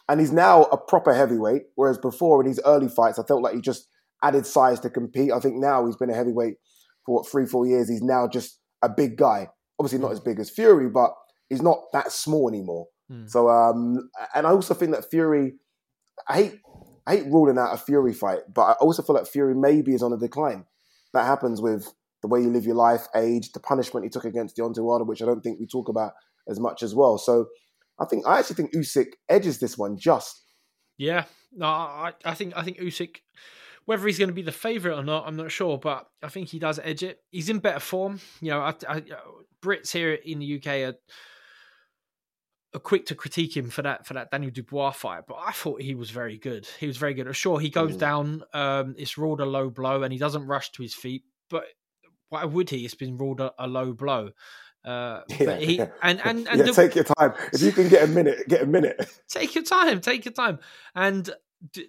and 0.10 0.20
he's 0.20 0.32
now 0.32 0.64
a 0.64 0.78
proper 0.78 1.14
heavyweight. 1.14 1.64
Whereas 1.76 1.98
before 1.98 2.42
in 2.42 2.48
his 2.48 2.60
early 2.66 2.90
fights, 2.90 3.18
I 3.18 3.24
felt 3.24 3.42
like 3.42 3.56
he 3.56 3.62
just 3.62 3.88
added 4.24 4.46
size 4.46 4.80
to 4.80 4.90
compete. 4.90 5.32
I 5.32 5.40
think 5.40 5.56
now 5.56 5.86
he's 5.86 5.98
been 5.98 6.10
a 6.10 6.16
heavyweight 6.16 6.56
for 7.06 7.16
what 7.16 7.30
three 7.30 7.46
four 7.46 7.68
years. 7.68 7.90
He's 7.90 8.02
now 8.02 8.28
just 8.28 8.60
a 8.82 8.90
big 8.90 9.18
guy. 9.18 9.50
Obviously 9.80 10.00
not 10.00 10.12
as 10.12 10.20
big 10.20 10.40
as 10.40 10.50
Fury, 10.50 10.90
but 10.90 11.12
he's 11.50 11.62
not 11.62 11.80
that 11.94 12.12
small 12.12 12.50
anymore. 12.50 12.88
Hmm. 13.10 13.28
So 13.28 13.50
um, 13.50 14.10
and 14.34 14.48
I 14.48 14.52
also 14.52 14.74
think 14.74 14.92
that 14.92 15.10
Fury, 15.10 15.54
I 16.28 16.36
hate 16.36 16.60
I 17.06 17.18
hate 17.18 17.26
ruling 17.26 17.58
out 17.58 17.74
a 17.74 17.78
Fury 17.78 18.14
fight, 18.14 18.42
but 18.54 18.62
I 18.62 18.72
also 18.74 19.04
feel 19.04 19.16
like 19.16 19.28
Fury 19.28 19.56
maybe 19.56 19.94
is 19.94 20.04
on 20.04 20.14
a 20.14 20.18
decline. 20.18 20.66
That 21.14 21.26
happens 21.26 21.62
with 21.62 21.94
the 22.22 22.28
way 22.28 22.42
you 22.42 22.50
live 22.50 22.66
your 22.66 22.76
life, 22.76 23.08
age, 23.16 23.52
the 23.52 23.60
punishment 23.60 24.06
he 24.06 24.10
took 24.10 24.26
against 24.26 24.58
Deontay 24.58 24.84
Wilder, 24.84 25.04
which 25.04 25.22
I 25.22 25.26
don't 25.26 25.42
think 25.42 25.60
we 25.60 25.68
talk 25.68 25.90
about 25.90 26.14
as 26.48 26.60
much 26.60 26.82
as 26.82 26.96
well. 26.96 27.18
So 27.18 27.48
I 28.00 28.06
think 28.06 28.26
I 28.26 28.40
actually 28.40 28.56
think 28.56 28.74
Usyk 28.74 29.08
edges 29.30 29.60
this 29.60 29.78
one 29.78 29.98
just. 29.98 30.42
Yeah, 30.98 31.26
no, 31.52 31.66
I, 31.66 32.14
I 32.24 32.34
think 32.34 32.54
I 32.56 32.64
think 32.64 32.80
Usyk, 32.80 33.18
whether 33.86 34.06
he's 34.08 34.18
going 34.18 34.30
to 34.30 34.34
be 34.34 34.42
the 34.42 34.52
favorite 34.52 34.98
or 34.98 35.04
not, 35.04 35.28
I'm 35.28 35.36
not 35.36 35.52
sure, 35.52 35.78
but 35.78 36.08
I 36.22 36.30
think 36.30 36.50
he 36.50 36.60
does 36.60 36.80
edge 36.84 37.04
it. 37.04 37.20
He's 37.32 37.50
in 37.50 37.60
better 37.60 37.80
form. 37.80 38.20
You 38.42 38.52
know, 38.52 38.60
I, 38.62 38.74
I, 38.88 39.04
Brits 39.62 39.92
here 39.92 40.14
in 40.14 40.40
the 40.40 40.56
UK 40.58 40.68
are, 40.68 40.96
are 42.76 42.80
quick 42.80 43.06
to 43.08 43.16
critique 43.16 43.56
him 43.56 43.70
for 43.70 43.82
that 43.84 44.06
for 44.08 44.14
that 44.16 44.32
Daniel 44.32 44.52
Dubois 44.52 44.92
fight, 44.92 45.24
but 45.28 45.38
I 45.46 45.52
thought 45.52 45.82
he 45.82 45.96
was 45.96 46.10
very 46.10 46.38
good. 46.38 46.68
He 46.80 46.88
was 46.88 46.98
very 46.98 47.14
good. 47.14 47.34
Sure, 47.36 47.60
he 47.60 47.70
goes 47.70 47.96
Mm. 47.96 48.00
down. 48.00 48.44
Um, 48.54 48.96
it's 48.98 49.18
ruled 49.18 49.42
a 49.42 49.46
low 49.46 49.70
blow, 49.70 50.04
and 50.04 50.12
he 50.12 50.20
doesn't 50.20 50.46
rush 50.48 50.72
to 50.72 50.82
his 50.82 50.94
feet, 50.94 51.24
but 51.50 51.66
why 52.30 52.46
would 52.46 52.70
he? 52.70 52.84
It's 52.86 52.96
been 52.96 53.18
ruled 53.18 53.42
a, 53.42 53.54
a 53.60 53.68
low 53.68 53.94
blow. 53.94 54.32
Uh, 54.84 55.22
but 55.40 55.62
he 55.62 55.80
and 55.80 55.90
and, 56.02 56.20
and 56.48 56.48
yeah, 56.60 56.66
Du- 56.66 56.74
take 56.74 56.96
your 56.96 57.04
time. 57.06 57.34
If 57.54 57.62
you 57.62 57.72
can 57.72 57.90
get 57.90 58.04
a 58.04 58.08
minute, 58.12 58.48
get 58.48 58.64
a 58.64 58.66
minute. 58.66 59.08
take 59.30 59.56
your 59.56 59.64
time, 59.64 60.02
take 60.02 60.26
your 60.26 60.34
time. 60.34 60.60
And 60.96 61.30
D- 61.72 61.88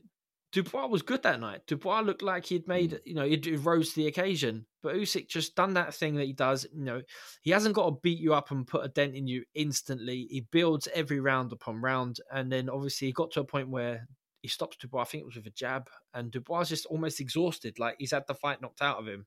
Dubois 0.55 0.87
was 0.87 1.03
good 1.03 1.25
that 1.25 1.41
night. 1.41 1.63
Dubois 1.67 2.03
looked 2.03 2.23
like 2.23 2.47
he'd 2.47 2.69
made, 2.69 2.93
mm. 2.93 3.01
you 3.05 3.15
know, 3.15 3.27
he 3.27 3.57
rose 3.57 3.91
to 3.91 3.97
the 3.97 4.07
occasion. 4.07 4.65
But 4.85 4.95
Usyk 4.95 5.27
just 5.27 5.57
done 5.57 5.75
that 5.75 5.93
thing 5.93 6.15
that 6.15 6.27
he 6.27 6.33
does. 6.33 6.65
You 6.73 6.85
know, 6.85 7.03
he 7.43 7.51
hasn't 7.51 7.75
got 7.75 7.87
to 7.87 7.99
beat 8.05 8.21
you 8.21 8.35
up 8.35 8.53
and 8.53 8.65
put 8.65 8.85
a 8.85 8.89
dent 8.89 9.17
in 9.17 9.27
you 9.27 9.43
instantly. 9.57 10.29
He 10.31 10.47
builds 10.53 10.89
every 10.95 11.19
round 11.19 11.53
upon 11.53 11.83
round, 11.83 12.19
and 12.33 12.53
then 12.53 12.71
obviously 12.71 13.09
he 13.09 13.13
got 13.13 13.33
to 13.33 13.41
a 13.41 13.45
point 13.45 13.69
where 13.69 14.07
he 14.43 14.49
stops 14.49 14.77
Dubois. 14.77 15.03
I 15.03 15.05
think 15.07 15.23
it 15.23 15.27
was 15.27 15.37
with 15.37 15.47
a 15.49 15.51
jab, 15.51 15.91
and 16.15 16.31
Dubois 16.31 16.61
is 16.61 16.69
just 16.69 16.87
almost 16.87 17.21
exhausted, 17.21 17.81
like 17.81 17.97
he's 17.99 18.13
had 18.13 18.29
the 18.29 18.35
fight 18.35 18.63
knocked 18.63 18.81
out 18.81 18.99
of 18.99 19.09
him, 19.09 19.27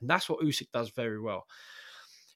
and 0.00 0.10
that's 0.10 0.28
what 0.28 0.40
Usyk 0.40 0.70
does 0.74 0.90
very 0.90 1.20
well 1.20 1.46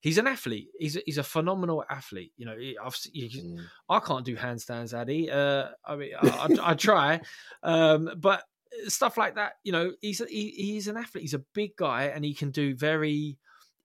he's 0.00 0.18
an 0.18 0.26
athlete. 0.26 0.68
He's 0.78 0.96
a, 0.96 1.00
he's 1.06 1.18
a 1.18 1.22
phenomenal 1.22 1.84
athlete. 1.88 2.32
You 2.36 2.46
know, 2.46 2.56
I've, 2.84 2.98
you, 3.12 3.60
I 3.88 4.00
can't 4.00 4.24
do 4.24 4.36
handstands, 4.36 4.92
Addy. 4.92 5.30
Uh, 5.30 5.68
I 5.84 5.96
mean, 5.96 6.10
I, 6.20 6.28
I, 6.28 6.70
I 6.70 6.74
try, 6.74 7.20
um, 7.62 8.10
but 8.18 8.42
stuff 8.88 9.16
like 9.16 9.36
that. 9.36 9.54
You 9.62 9.72
know, 9.72 9.92
he's 10.00 10.20
a, 10.20 10.26
he, 10.26 10.50
he's 10.50 10.88
an 10.88 10.96
athlete. 10.96 11.22
He's 11.22 11.34
a 11.34 11.44
big 11.54 11.76
guy, 11.76 12.04
and 12.04 12.24
he 12.24 12.34
can 12.34 12.50
do 12.50 12.74
very 12.74 13.38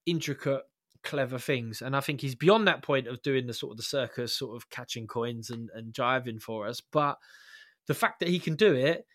intricate 0.05 0.63
clever 1.03 1.38
things. 1.38 1.82
And 1.82 1.95
I 1.95 1.99
think 1.99 2.20
he's 2.22 2.36
beyond 2.36 2.68
that 2.68 2.82
point 2.82 3.07
of 3.07 3.22
doing 3.22 3.45
the 3.47 3.53
sort 3.53 3.72
of 3.72 3.78
the 3.78 3.84
circus, 3.84 4.38
sort 4.38 4.55
of 4.55 4.70
catching 4.70 5.07
coins 5.07 5.49
and, 5.49 5.70
and 5.74 5.93
jiving 5.93 6.41
for 6.41 6.68
us. 6.68 6.82
But 6.82 7.18
the 7.88 7.93
fact 7.93 8.20
that 8.20 8.30
he 8.30 8.39
can 8.39 8.55
do 8.55 8.74
it 8.74 9.05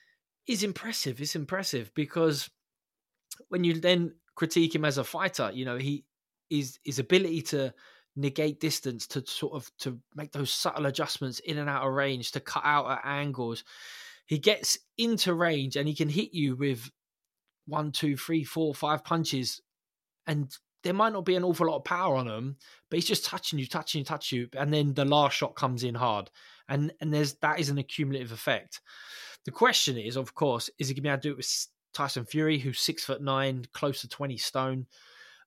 is 0.46 0.62
impressive. 0.62 1.20
It's 1.20 1.36
impressive 1.36 1.92
because 1.94 2.48
when 3.48 3.64
you 3.64 3.80
then 3.80 4.14
critique 4.34 4.74
him 4.74 4.84
as 4.84 4.98
a 4.98 5.04
fighter, 5.04 5.50
you 5.52 5.64
know, 5.64 5.76
he 5.76 6.04
his 6.50 6.78
his 6.84 6.98
ability 6.98 7.42
to 7.42 7.72
negate 8.16 8.60
distance, 8.60 9.06
to 9.06 9.24
sort 9.26 9.54
of 9.54 9.70
to 9.78 9.98
make 10.14 10.32
those 10.32 10.52
subtle 10.52 10.86
adjustments 10.86 11.38
in 11.38 11.58
and 11.58 11.70
out 11.70 11.86
of 11.86 11.92
range, 11.92 12.32
to 12.32 12.40
cut 12.40 12.64
out 12.64 12.90
at 12.90 13.00
angles. 13.04 13.64
He 14.26 14.38
gets 14.38 14.78
into 14.98 15.32
range 15.34 15.76
and 15.76 15.88
he 15.88 15.94
can 15.94 16.08
hit 16.08 16.34
you 16.34 16.56
with 16.56 16.90
one, 17.66 17.92
two, 17.92 18.16
three, 18.16 18.44
four, 18.44 18.74
five 18.74 19.04
punches, 19.04 19.60
and 20.26 20.52
there 20.82 20.94
might 20.94 21.12
not 21.12 21.24
be 21.24 21.36
an 21.36 21.44
awful 21.44 21.66
lot 21.66 21.76
of 21.76 21.84
power 21.84 22.16
on 22.16 22.26
them, 22.26 22.56
but 22.88 22.96
he's 22.96 23.06
just 23.06 23.24
touching 23.24 23.58
you, 23.58 23.66
touching 23.66 24.00
you, 24.00 24.04
touching 24.04 24.38
you, 24.40 24.48
and 24.56 24.72
then 24.72 24.94
the 24.94 25.04
last 25.04 25.36
shot 25.36 25.54
comes 25.54 25.84
in 25.84 25.94
hard, 25.94 26.30
and 26.68 26.92
and 27.00 27.12
there's 27.12 27.34
that 27.34 27.60
is 27.60 27.68
an 27.68 27.78
accumulative 27.78 28.32
effect. 28.32 28.80
The 29.44 29.50
question 29.50 29.96
is, 29.96 30.16
of 30.16 30.34
course, 30.34 30.70
is 30.78 30.88
he 30.88 30.94
to 30.94 31.00
be 31.00 31.08
able 31.08 31.18
to 31.18 31.28
do 31.28 31.32
it 31.32 31.36
with 31.38 31.66
Tyson 31.94 32.24
Fury, 32.24 32.58
who's 32.58 32.80
six 32.80 33.04
foot 33.04 33.22
nine, 33.22 33.66
close 33.72 34.00
to 34.02 34.08
twenty 34.08 34.36
stone? 34.36 34.86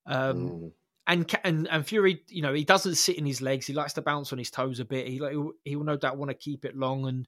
Um, 0.06 0.50
mm. 0.50 0.72
And, 1.06 1.30
and 1.44 1.68
and 1.68 1.86
Fury, 1.86 2.24
you 2.30 2.42
know, 2.42 2.54
he 2.54 2.64
doesn't 2.64 2.96
sit 2.96 3.18
in 3.18 3.26
his 3.26 3.42
legs. 3.42 3.68
He 3.68 3.74
likes 3.74 3.94
to 3.94 4.02
bounce 4.02 4.32
on 4.32 4.40
his 4.40 4.50
toes 4.50 4.80
a 4.80 4.86
bit. 4.86 5.08
He 5.08 5.20
he 5.66 5.76
will 5.76 5.84
no 5.84 5.98
doubt 5.98 6.18
want 6.18 6.30
to 6.30 6.36
keep 6.36 6.64
it 6.64 6.78
long 6.78 7.08
and 7.08 7.28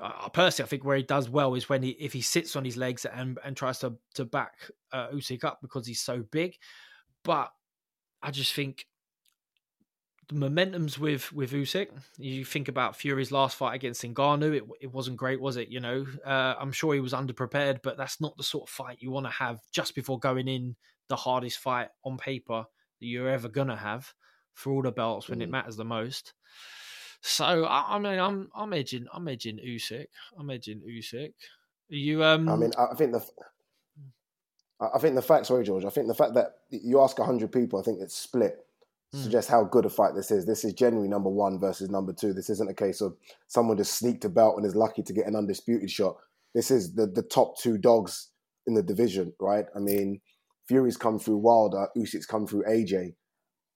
uh, 0.00 0.28
personally, 0.30 0.66
I 0.66 0.70
think 0.70 0.84
where 0.84 0.96
he 0.96 1.02
does 1.02 1.28
well 1.28 1.54
is 1.54 1.68
when 1.68 1.82
he 1.82 1.90
if 1.90 2.12
he 2.12 2.22
sits 2.22 2.56
on 2.56 2.64
his 2.64 2.76
legs 2.76 3.04
and 3.04 3.38
and 3.44 3.56
tries 3.56 3.78
to 3.80 3.94
to 4.14 4.24
back 4.24 4.70
uh, 4.92 5.08
Usyk 5.08 5.44
up 5.44 5.60
because 5.60 5.86
he's 5.86 6.00
so 6.00 6.22
big. 6.30 6.56
But 7.22 7.50
I 8.22 8.30
just 8.30 8.54
think 8.54 8.86
the 10.28 10.36
momentum's 10.36 10.98
with 10.98 11.32
with 11.32 11.52
Usyk. 11.52 11.88
You 12.16 12.44
think 12.44 12.68
about 12.68 12.96
Fury's 12.96 13.32
last 13.32 13.56
fight 13.56 13.74
against 13.74 14.02
Ngannou, 14.02 14.56
it 14.56 14.64
it 14.80 14.92
wasn't 14.92 15.16
great, 15.16 15.40
was 15.40 15.56
it? 15.56 15.68
You 15.68 15.80
know, 15.80 16.06
uh, 16.24 16.54
I'm 16.58 16.72
sure 16.72 16.94
he 16.94 17.00
was 17.00 17.12
underprepared, 17.12 17.80
but 17.82 17.96
that's 17.96 18.20
not 18.20 18.36
the 18.36 18.44
sort 18.44 18.68
of 18.68 18.70
fight 18.70 18.98
you 19.00 19.10
want 19.10 19.26
to 19.26 19.32
have 19.32 19.58
just 19.72 19.94
before 19.94 20.18
going 20.18 20.48
in 20.48 20.76
the 21.10 21.16
hardest 21.16 21.58
fight 21.58 21.88
on 22.04 22.16
paper 22.16 22.64
that 23.00 23.06
you're 23.06 23.28
ever 23.28 23.48
gonna 23.48 23.76
have 23.76 24.14
for 24.54 24.72
all 24.72 24.82
the 24.82 24.92
belts 24.92 25.28
when 25.28 25.40
mm. 25.40 25.42
it 25.42 25.50
matters 25.50 25.76
the 25.76 25.84
most. 25.84 26.32
So 27.20 27.64
I, 27.64 27.96
I, 27.96 27.98
mean, 27.98 28.18
I'm 28.18 28.48
I'm 28.54 28.72
edging 28.72 29.06
I'm 29.12 29.28
edging 29.28 29.58
Usyk. 29.58 30.06
I'm 30.38 30.48
edging 30.48 30.80
Usyk. 30.80 31.32
Are 31.92 31.94
you 31.94 32.24
um. 32.24 32.48
I 32.48 32.56
mean, 32.56 32.70
I 32.78 32.94
think 32.94 33.12
the. 33.12 33.22
I 34.80 34.98
think 34.98 35.14
the 35.14 35.20
fact, 35.20 35.44
sorry, 35.44 35.62
George. 35.62 35.84
I 35.84 35.90
think 35.90 36.06
the 36.06 36.14
fact 36.14 36.32
that 36.34 36.54
you 36.70 37.02
ask 37.02 37.18
hundred 37.18 37.52
people, 37.52 37.78
I 37.78 37.82
think 37.82 37.98
it's 38.00 38.16
split, 38.16 38.64
mm. 39.14 39.22
suggests 39.22 39.50
how 39.50 39.64
good 39.64 39.84
a 39.84 39.90
fight 39.90 40.14
this 40.14 40.30
is. 40.30 40.46
This 40.46 40.64
is 40.64 40.72
generally 40.72 41.08
number 41.08 41.28
one 41.28 41.58
versus 41.58 41.90
number 41.90 42.14
two. 42.14 42.32
This 42.32 42.48
isn't 42.48 42.70
a 42.70 42.74
case 42.74 43.02
of 43.02 43.14
someone 43.48 43.76
just 43.76 43.98
sneaked 43.98 44.24
a 44.24 44.30
belt 44.30 44.56
and 44.56 44.64
is 44.64 44.74
lucky 44.74 45.02
to 45.02 45.12
get 45.12 45.26
an 45.26 45.36
undisputed 45.36 45.90
shot. 45.90 46.16
This 46.54 46.70
is 46.70 46.94
the 46.94 47.06
the 47.06 47.22
top 47.22 47.58
two 47.58 47.76
dogs 47.76 48.28
in 48.66 48.72
the 48.72 48.82
division, 48.82 49.34
right? 49.38 49.66
I 49.76 49.80
mean, 49.80 50.22
Fury's 50.70 50.96
come 50.96 51.18
through 51.18 51.38
Wilder, 51.38 51.88
Usyk's 51.98 52.26
come 52.26 52.46
through 52.46 52.62
AJ 52.62 53.10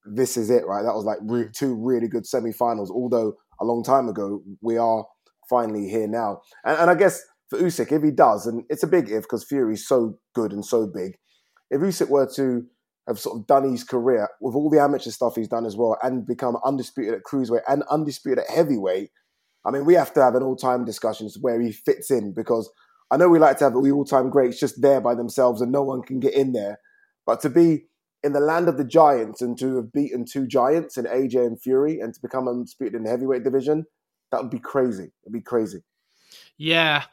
this 0.05 0.37
is 0.37 0.49
it, 0.49 0.65
right? 0.65 0.83
That 0.83 0.93
was 0.93 1.05
like 1.05 1.17
re- 1.23 1.49
two 1.51 1.75
really 1.75 2.07
good 2.07 2.25
semi-finals. 2.25 2.91
Although 2.91 3.33
a 3.59 3.65
long 3.65 3.83
time 3.83 4.07
ago, 4.07 4.41
we 4.61 4.77
are 4.77 5.05
finally 5.49 5.89
here 5.89 6.07
now. 6.07 6.41
And, 6.63 6.77
and 6.79 6.89
I 6.89 6.95
guess 6.95 7.21
for 7.49 7.59
Usyk, 7.59 7.91
if 7.91 8.03
he 8.03 8.11
does, 8.11 8.45
and 8.45 8.63
it's 8.69 8.83
a 8.83 8.87
big 8.87 9.09
if 9.09 9.23
because 9.23 9.43
Fury's 9.43 9.87
so 9.87 10.17
good 10.33 10.51
and 10.51 10.63
so 10.63 10.87
big, 10.87 11.13
if 11.69 11.81
Usyk 11.81 12.09
were 12.09 12.29
to 12.35 12.65
have 13.07 13.19
sort 13.19 13.39
of 13.39 13.47
done 13.47 13.69
his 13.69 13.83
career 13.83 14.27
with 14.41 14.55
all 14.55 14.69
the 14.69 14.79
amateur 14.79 15.11
stuff 15.11 15.35
he's 15.35 15.47
done 15.47 15.65
as 15.65 15.75
well, 15.75 15.97
and 16.01 16.25
become 16.25 16.57
undisputed 16.65 17.13
at 17.13 17.23
cruiserweight 17.23 17.61
and 17.67 17.83
undisputed 17.89 18.39
at 18.39 18.49
heavyweight, 18.49 19.09
I 19.65 19.71
mean, 19.71 19.85
we 19.85 19.95
have 19.95 20.13
to 20.13 20.21
have 20.21 20.35
an 20.35 20.43
all-time 20.43 20.85
discussion 20.85 21.27
where 21.41 21.59
he 21.59 21.71
fits 21.71 22.11
in 22.11 22.33
because 22.33 22.69
I 23.09 23.17
know 23.17 23.29
we 23.29 23.39
like 23.39 23.57
to 23.59 23.63
have 23.65 23.73
the 23.73 23.91
all-time 23.91 24.29
greats 24.29 24.59
just 24.59 24.81
there 24.81 25.01
by 25.01 25.15
themselves 25.15 25.61
and 25.61 25.71
no 25.71 25.81
one 25.81 26.03
can 26.03 26.19
get 26.19 26.35
in 26.35 26.53
there, 26.53 26.79
but 27.25 27.41
to 27.41 27.49
be 27.49 27.85
in 28.23 28.33
the 28.33 28.39
land 28.39 28.67
of 28.67 28.77
the 28.77 28.83
giants 28.83 29.41
and 29.41 29.57
to 29.59 29.75
have 29.75 29.91
beaten 29.91 30.25
two 30.25 30.47
giants 30.47 30.97
in 30.97 31.05
AJ 31.05 31.45
and 31.45 31.61
Fury 31.61 31.99
and 31.99 32.13
to 32.13 32.21
become 32.21 32.47
undisputed 32.47 32.95
in 32.95 33.03
the 33.03 33.09
heavyweight 33.09 33.43
division, 33.43 33.85
that 34.31 34.41
would 34.41 34.51
be 34.51 34.59
crazy. 34.59 35.11
It'd 35.23 35.33
be 35.33 35.41
crazy. 35.41 35.83
Yeah, 36.57 37.03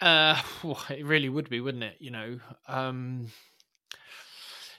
uh, 0.00 0.40
well, 0.64 0.82
it 0.90 1.04
really 1.04 1.28
would 1.28 1.48
be, 1.48 1.60
wouldn't 1.60 1.84
it? 1.84 1.96
You 2.00 2.10
know, 2.10 2.38
um, 2.68 3.28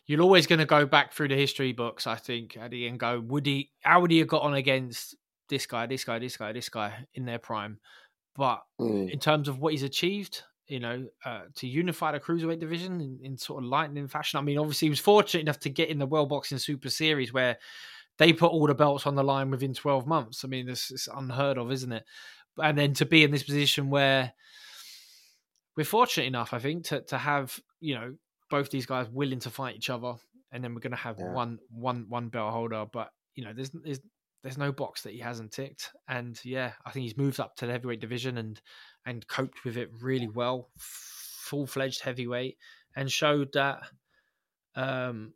you're 0.05 0.21
always 0.21 0.47
going 0.47 0.59
to 0.59 0.65
go 0.65 0.85
back 0.85 1.13
through 1.13 1.29
the 1.29 1.35
history 1.35 1.73
books, 1.73 2.07
I 2.07 2.15
think, 2.15 2.57
Eddie, 2.57 2.87
and 2.87 2.99
go, 2.99 3.19
would 3.19 3.45
he? 3.45 3.71
How 3.81 4.01
would 4.01 4.11
he 4.11 4.19
have 4.19 4.27
got 4.27 4.43
on 4.43 4.53
against 4.53 5.15
this 5.49 5.65
guy, 5.65 5.85
this 5.85 6.03
guy, 6.03 6.19
this 6.19 6.37
guy, 6.37 6.51
this 6.53 6.69
guy 6.69 6.93
in 7.13 7.25
their 7.25 7.39
prime? 7.39 7.79
But 8.35 8.61
mm. 8.79 9.09
in 9.09 9.19
terms 9.19 9.47
of 9.47 9.59
what 9.59 9.73
he's 9.73 9.83
achieved, 9.83 10.43
you 10.67 10.79
know, 10.79 11.07
uh, 11.25 11.41
to 11.55 11.67
unify 11.67 12.11
the 12.11 12.19
cruiserweight 12.19 12.59
division 12.59 12.99
in, 12.99 13.19
in, 13.23 13.37
sort 13.37 13.63
of 13.63 13.69
lightning 13.69 14.07
fashion. 14.07 14.37
I 14.37 14.41
mean, 14.41 14.57
obviously, 14.57 14.87
he 14.87 14.89
was 14.89 14.99
fortunate 14.99 15.41
enough 15.41 15.59
to 15.61 15.69
get 15.69 15.89
in 15.89 15.99
the 15.99 16.05
World 16.05 16.29
Boxing 16.29 16.57
Super 16.57 16.89
Series 16.89 17.31
where 17.31 17.57
they 18.17 18.33
put 18.33 18.51
all 18.51 18.67
the 18.67 18.75
belts 18.75 19.05
on 19.05 19.15
the 19.15 19.23
line 19.23 19.51
within 19.51 19.73
12 19.73 20.07
months. 20.07 20.43
I 20.43 20.47
mean, 20.47 20.65
this 20.65 20.91
is 20.91 21.07
unheard 21.13 21.57
of, 21.57 21.71
isn't 21.71 21.91
it? 21.91 22.03
And 22.61 22.77
then 22.77 22.93
to 22.95 23.05
be 23.05 23.23
in 23.23 23.31
this 23.31 23.43
position 23.43 23.89
where 23.89 24.33
we're 25.75 25.83
fortunate 25.83 26.25
enough, 26.25 26.53
I 26.53 26.59
think, 26.59 26.85
to, 26.85 27.01
to 27.03 27.17
have, 27.17 27.59
you 27.79 27.95
know, 27.95 28.15
both 28.49 28.71
these 28.71 28.85
guys 28.87 29.07
willing 29.09 29.39
to 29.39 29.49
fight 29.49 29.75
each 29.75 29.89
other. 29.89 30.15
And 30.51 30.63
then 30.63 30.73
we're 30.73 30.81
going 30.81 30.91
to 30.91 30.97
have 30.97 31.17
yeah. 31.19 31.31
one, 31.31 31.59
one, 31.69 32.05
one 32.09 32.29
belt 32.29 32.53
holder. 32.53 32.85
But, 32.91 33.11
you 33.35 33.45
know, 33.45 33.53
there's, 33.53 33.69
there's, 33.69 33.99
there's 34.41 34.57
no 34.57 34.71
box 34.71 35.03
that 35.03 35.13
he 35.13 35.19
hasn't 35.19 35.51
ticked. 35.51 35.91
And 36.07 36.39
yeah, 36.43 36.71
I 36.85 36.91
think 36.91 37.03
he's 37.03 37.17
moved 37.17 37.39
up 37.39 37.55
to 37.57 37.65
the 37.65 37.71
heavyweight 37.71 37.99
division 37.99 38.37
and 38.37 38.59
and 39.07 39.25
coped 39.27 39.63
with 39.63 39.77
it 39.77 39.89
really 40.01 40.27
well, 40.27 40.69
full 40.77 41.65
fledged 41.65 42.01
heavyweight, 42.01 42.57
and 42.95 43.09
showed 43.09 43.53
that 43.53 43.81
um, 44.75 45.33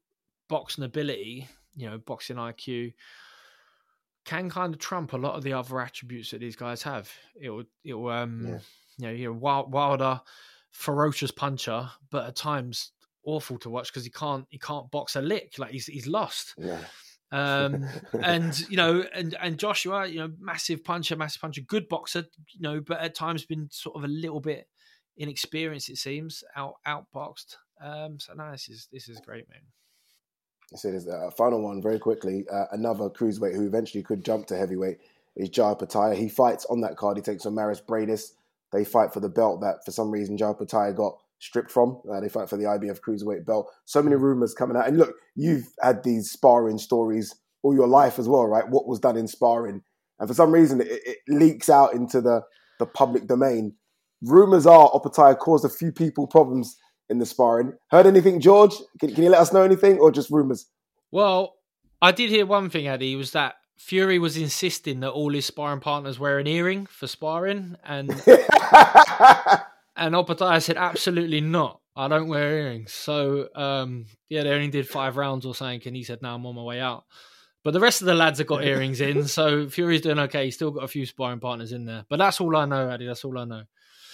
boxing 0.49 0.83
ability, 0.83 1.47
you 1.75 1.89
know, 1.89 1.97
boxing 1.97 2.35
IQ, 2.35 2.93
can 4.25 4.49
kind 4.49 4.73
of 4.73 4.79
trump 4.79 5.13
a 5.13 5.17
lot 5.17 5.35
of 5.35 5.43
the 5.43 5.53
other 5.53 5.79
attributes 5.79 6.31
that 6.31 6.41
these 6.41 6.57
guys 6.57 6.83
have. 6.83 7.09
It'll, 7.39 7.63
it'll, 7.83 8.09
um, 8.09 8.45
yeah. 8.45 8.59
you 8.97 9.07
know, 9.07 9.11
you're 9.11 9.33
Wilder, 9.33 10.21
ferocious 10.71 11.31
puncher, 11.31 11.89
but 12.11 12.27
at 12.27 12.35
times 12.35 12.91
awful 13.23 13.57
to 13.59 13.69
watch 13.69 13.87
because 13.87 14.03
he 14.03 14.11
can't, 14.11 14.45
he 14.49 14.59
can't 14.59 14.91
box 14.91 15.15
a 15.15 15.21
lick. 15.21 15.57
Like 15.57 15.71
he's, 15.71 15.85
he's 15.85 16.07
lost. 16.07 16.55
Yeah. 16.57 16.81
Um, 17.31 17.85
and 18.21 18.59
you 18.69 18.77
know, 18.77 19.05
and 19.13 19.35
and 19.41 19.57
Joshua, 19.57 20.07
you 20.07 20.19
know, 20.19 20.31
massive 20.39 20.83
puncher, 20.83 21.15
massive 21.15 21.41
puncher, 21.41 21.61
good 21.61 21.87
boxer, 21.87 22.25
you 22.49 22.61
know, 22.61 22.81
but 22.81 22.99
at 22.99 23.15
times 23.15 23.45
been 23.45 23.69
sort 23.71 23.95
of 23.95 24.03
a 24.03 24.07
little 24.07 24.39
bit 24.39 24.67
inexperienced. 25.17 25.89
It 25.89 25.97
seems 25.97 26.43
out 26.55 26.75
outboxed. 26.87 27.55
Um, 27.81 28.19
so 28.19 28.33
no, 28.33 28.51
this 28.51 28.69
is 28.69 28.87
this 28.91 29.09
is 29.09 29.19
great, 29.19 29.49
man. 29.49 29.61
So 30.75 30.89
there's 30.89 31.07
a 31.07 31.31
final 31.31 31.61
one 31.61 31.81
very 31.81 31.99
quickly. 31.99 32.45
Uh, 32.51 32.65
another 32.71 33.09
cruiserweight 33.09 33.55
who 33.55 33.65
eventually 33.65 34.03
could 34.03 34.23
jump 34.23 34.47
to 34.47 34.57
heavyweight 34.57 34.99
is 35.35 35.49
Jai 35.49 35.73
Opetaia. 35.73 36.15
He 36.15 36.29
fights 36.29 36.65
on 36.65 36.81
that 36.81 36.95
card. 36.95 37.17
He 37.17 37.23
takes 37.23 37.45
on 37.45 37.53
Mairis 37.53 37.83
Briedis. 37.83 38.31
They 38.71 38.85
fight 38.85 39.13
for 39.13 39.19
the 39.19 39.29
belt 39.29 39.61
that 39.61 39.83
for 39.83 39.91
some 39.91 40.11
reason 40.11 40.37
Jai 40.37 40.53
Opetaia 40.53 40.95
got 40.95 41.17
stripped 41.41 41.71
from. 41.71 42.01
Uh, 42.09 42.21
they 42.21 42.29
fight 42.29 42.49
for 42.49 42.55
the 42.55 42.63
IBF 42.63 42.99
cruiserweight 43.01 43.45
belt. 43.45 43.69
So 43.85 44.01
many 44.01 44.15
rumors 44.15 44.53
coming 44.53 44.77
out. 44.77 44.87
And 44.87 44.97
look, 44.97 45.15
you've 45.35 45.67
had 45.81 46.03
these 46.03 46.31
sparring 46.31 46.77
stories 46.77 47.35
all 47.63 47.75
your 47.75 47.87
life 47.87 48.17
as 48.17 48.29
well, 48.29 48.45
right? 48.45 48.67
What 48.69 48.87
was 48.87 48.99
done 48.99 49.17
in 49.17 49.27
sparring, 49.27 49.81
and 50.19 50.29
for 50.29 50.33
some 50.33 50.51
reason, 50.51 50.81
it, 50.81 50.87
it 50.89 51.17
leaks 51.27 51.69
out 51.69 51.93
into 51.93 52.21
the 52.21 52.41
the 52.79 52.85
public 52.85 53.27
domain. 53.27 53.75
Rumors 54.23 54.65
are 54.65 54.89
Opetaia 54.91 55.37
caused 55.37 55.65
a 55.65 55.69
few 55.69 55.91
people 55.91 56.27
problems 56.27 56.77
in 57.09 57.19
the 57.19 57.25
sparring. 57.25 57.73
Heard 57.89 58.07
anything, 58.07 58.39
George? 58.39 58.73
Can, 58.99 59.13
can 59.13 59.23
you 59.23 59.29
let 59.29 59.41
us 59.41 59.51
know 59.51 59.63
anything, 59.63 59.99
or 59.99 60.11
just 60.11 60.31
rumors? 60.31 60.67
Well, 61.11 61.55
I 62.01 62.11
did 62.11 62.29
hear 62.29 62.45
one 62.45 62.69
thing, 62.69 62.87
Eddie, 62.87 63.15
was 63.15 63.31
that 63.31 63.55
Fury 63.77 64.19
was 64.19 64.37
insisting 64.37 64.99
that 65.01 65.11
all 65.11 65.33
his 65.33 65.45
sparring 65.45 65.81
partners 65.81 66.19
wear 66.19 66.39
an 66.39 66.47
earring 66.47 66.85
for 66.85 67.07
sparring, 67.07 67.75
and 67.83 68.09
And 69.95 70.15
Opetaia 70.15 70.61
said, 70.61 70.77
absolutely 70.77 71.41
not. 71.41 71.81
I 71.95 72.07
don't 72.07 72.29
wear 72.29 72.57
earrings. 72.57 72.93
So, 72.93 73.49
um, 73.55 74.05
yeah, 74.29 74.43
they 74.43 74.51
only 74.51 74.69
did 74.69 74.87
five 74.87 75.17
rounds 75.17 75.45
or 75.45 75.53
something. 75.53 75.81
And 75.85 75.95
he 75.95 76.03
said, 76.03 76.21
now 76.21 76.35
I'm 76.35 76.45
on 76.45 76.55
my 76.55 76.63
way 76.63 76.79
out. 76.79 77.03
But 77.63 77.71
the 77.71 77.79
rest 77.79 78.01
of 78.01 78.07
the 78.07 78.15
lads 78.15 78.39
have 78.39 78.47
got 78.47 78.63
earrings 78.63 79.01
in. 79.01 79.27
So 79.27 79.69
Fury's 79.69 80.01
doing 80.01 80.19
okay. 80.19 80.45
He's 80.45 80.55
still 80.55 80.71
got 80.71 80.83
a 80.83 80.87
few 80.87 81.05
sparring 81.05 81.39
partners 81.39 81.73
in 81.73 81.85
there. 81.85 82.05
But 82.09 82.17
that's 82.17 82.39
all 82.41 82.55
I 82.55 82.65
know, 82.65 82.89
Eddie. 82.89 83.07
That's 83.07 83.23
all 83.25 83.37
I 83.37 83.45
know. 83.45 83.63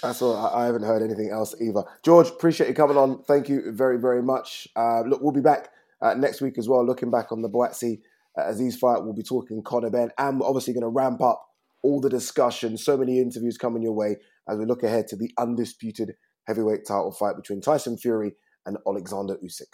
That's 0.02 0.22
all. 0.22 0.36
I 0.36 0.66
haven't 0.66 0.84
heard 0.84 1.02
anything 1.02 1.30
else 1.32 1.56
either. 1.62 1.84
George, 2.04 2.28
appreciate 2.28 2.68
you 2.68 2.76
coming 2.76 2.98
on. 2.98 3.24
Thank 3.24 3.50
you 3.50 3.72
very, 3.72 4.00
very 4.00 4.22
much. 4.22 4.68
Uh, 4.76 5.02
look, 5.02 5.22
we'll 5.22 5.32
be 5.32 5.42
back 5.42 5.70
uh, 6.02 6.14
next 6.14 6.42
week 6.42 6.58
as 6.58 6.68
well, 6.68 6.86
looking 6.86 7.10
back 7.10 7.32
on 7.32 7.42
the 7.42 7.50
Buatsi 7.50 8.00
uh, 8.38 8.44
Azeez 8.44 8.78
fight. 8.78 9.04
We'll 9.04 9.14
be 9.14 9.24
talking 9.24 9.64
Conor 9.64 9.90
Benn. 9.90 10.12
And 10.18 10.40
we're 10.40 10.48
obviously 10.48 10.74
going 10.74 10.84
to 10.84 10.90
ramp 10.90 11.22
up 11.22 11.44
all 11.84 12.02
the 12.02 12.10
discussion. 12.10 12.78
So 12.78 12.98
many 12.98 13.20
interviews 13.20 13.58
coming 13.58 13.82
your 13.82 13.94
way 13.94 14.18
as 14.50 14.58
we 14.58 14.66
look 14.66 14.84
ahead 14.84 15.08
to 15.08 15.16
the 15.16 15.32
undisputed 15.38 16.16
heavyweight 16.48 16.86
title 16.88 17.12
fight 17.12 17.36
between 17.36 17.62
Tyson 17.62 17.98
Fury 17.98 18.34
and 18.66 18.78
Alexander 18.88 19.38
Usyk. 19.44 19.74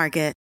Market. 0.01 0.40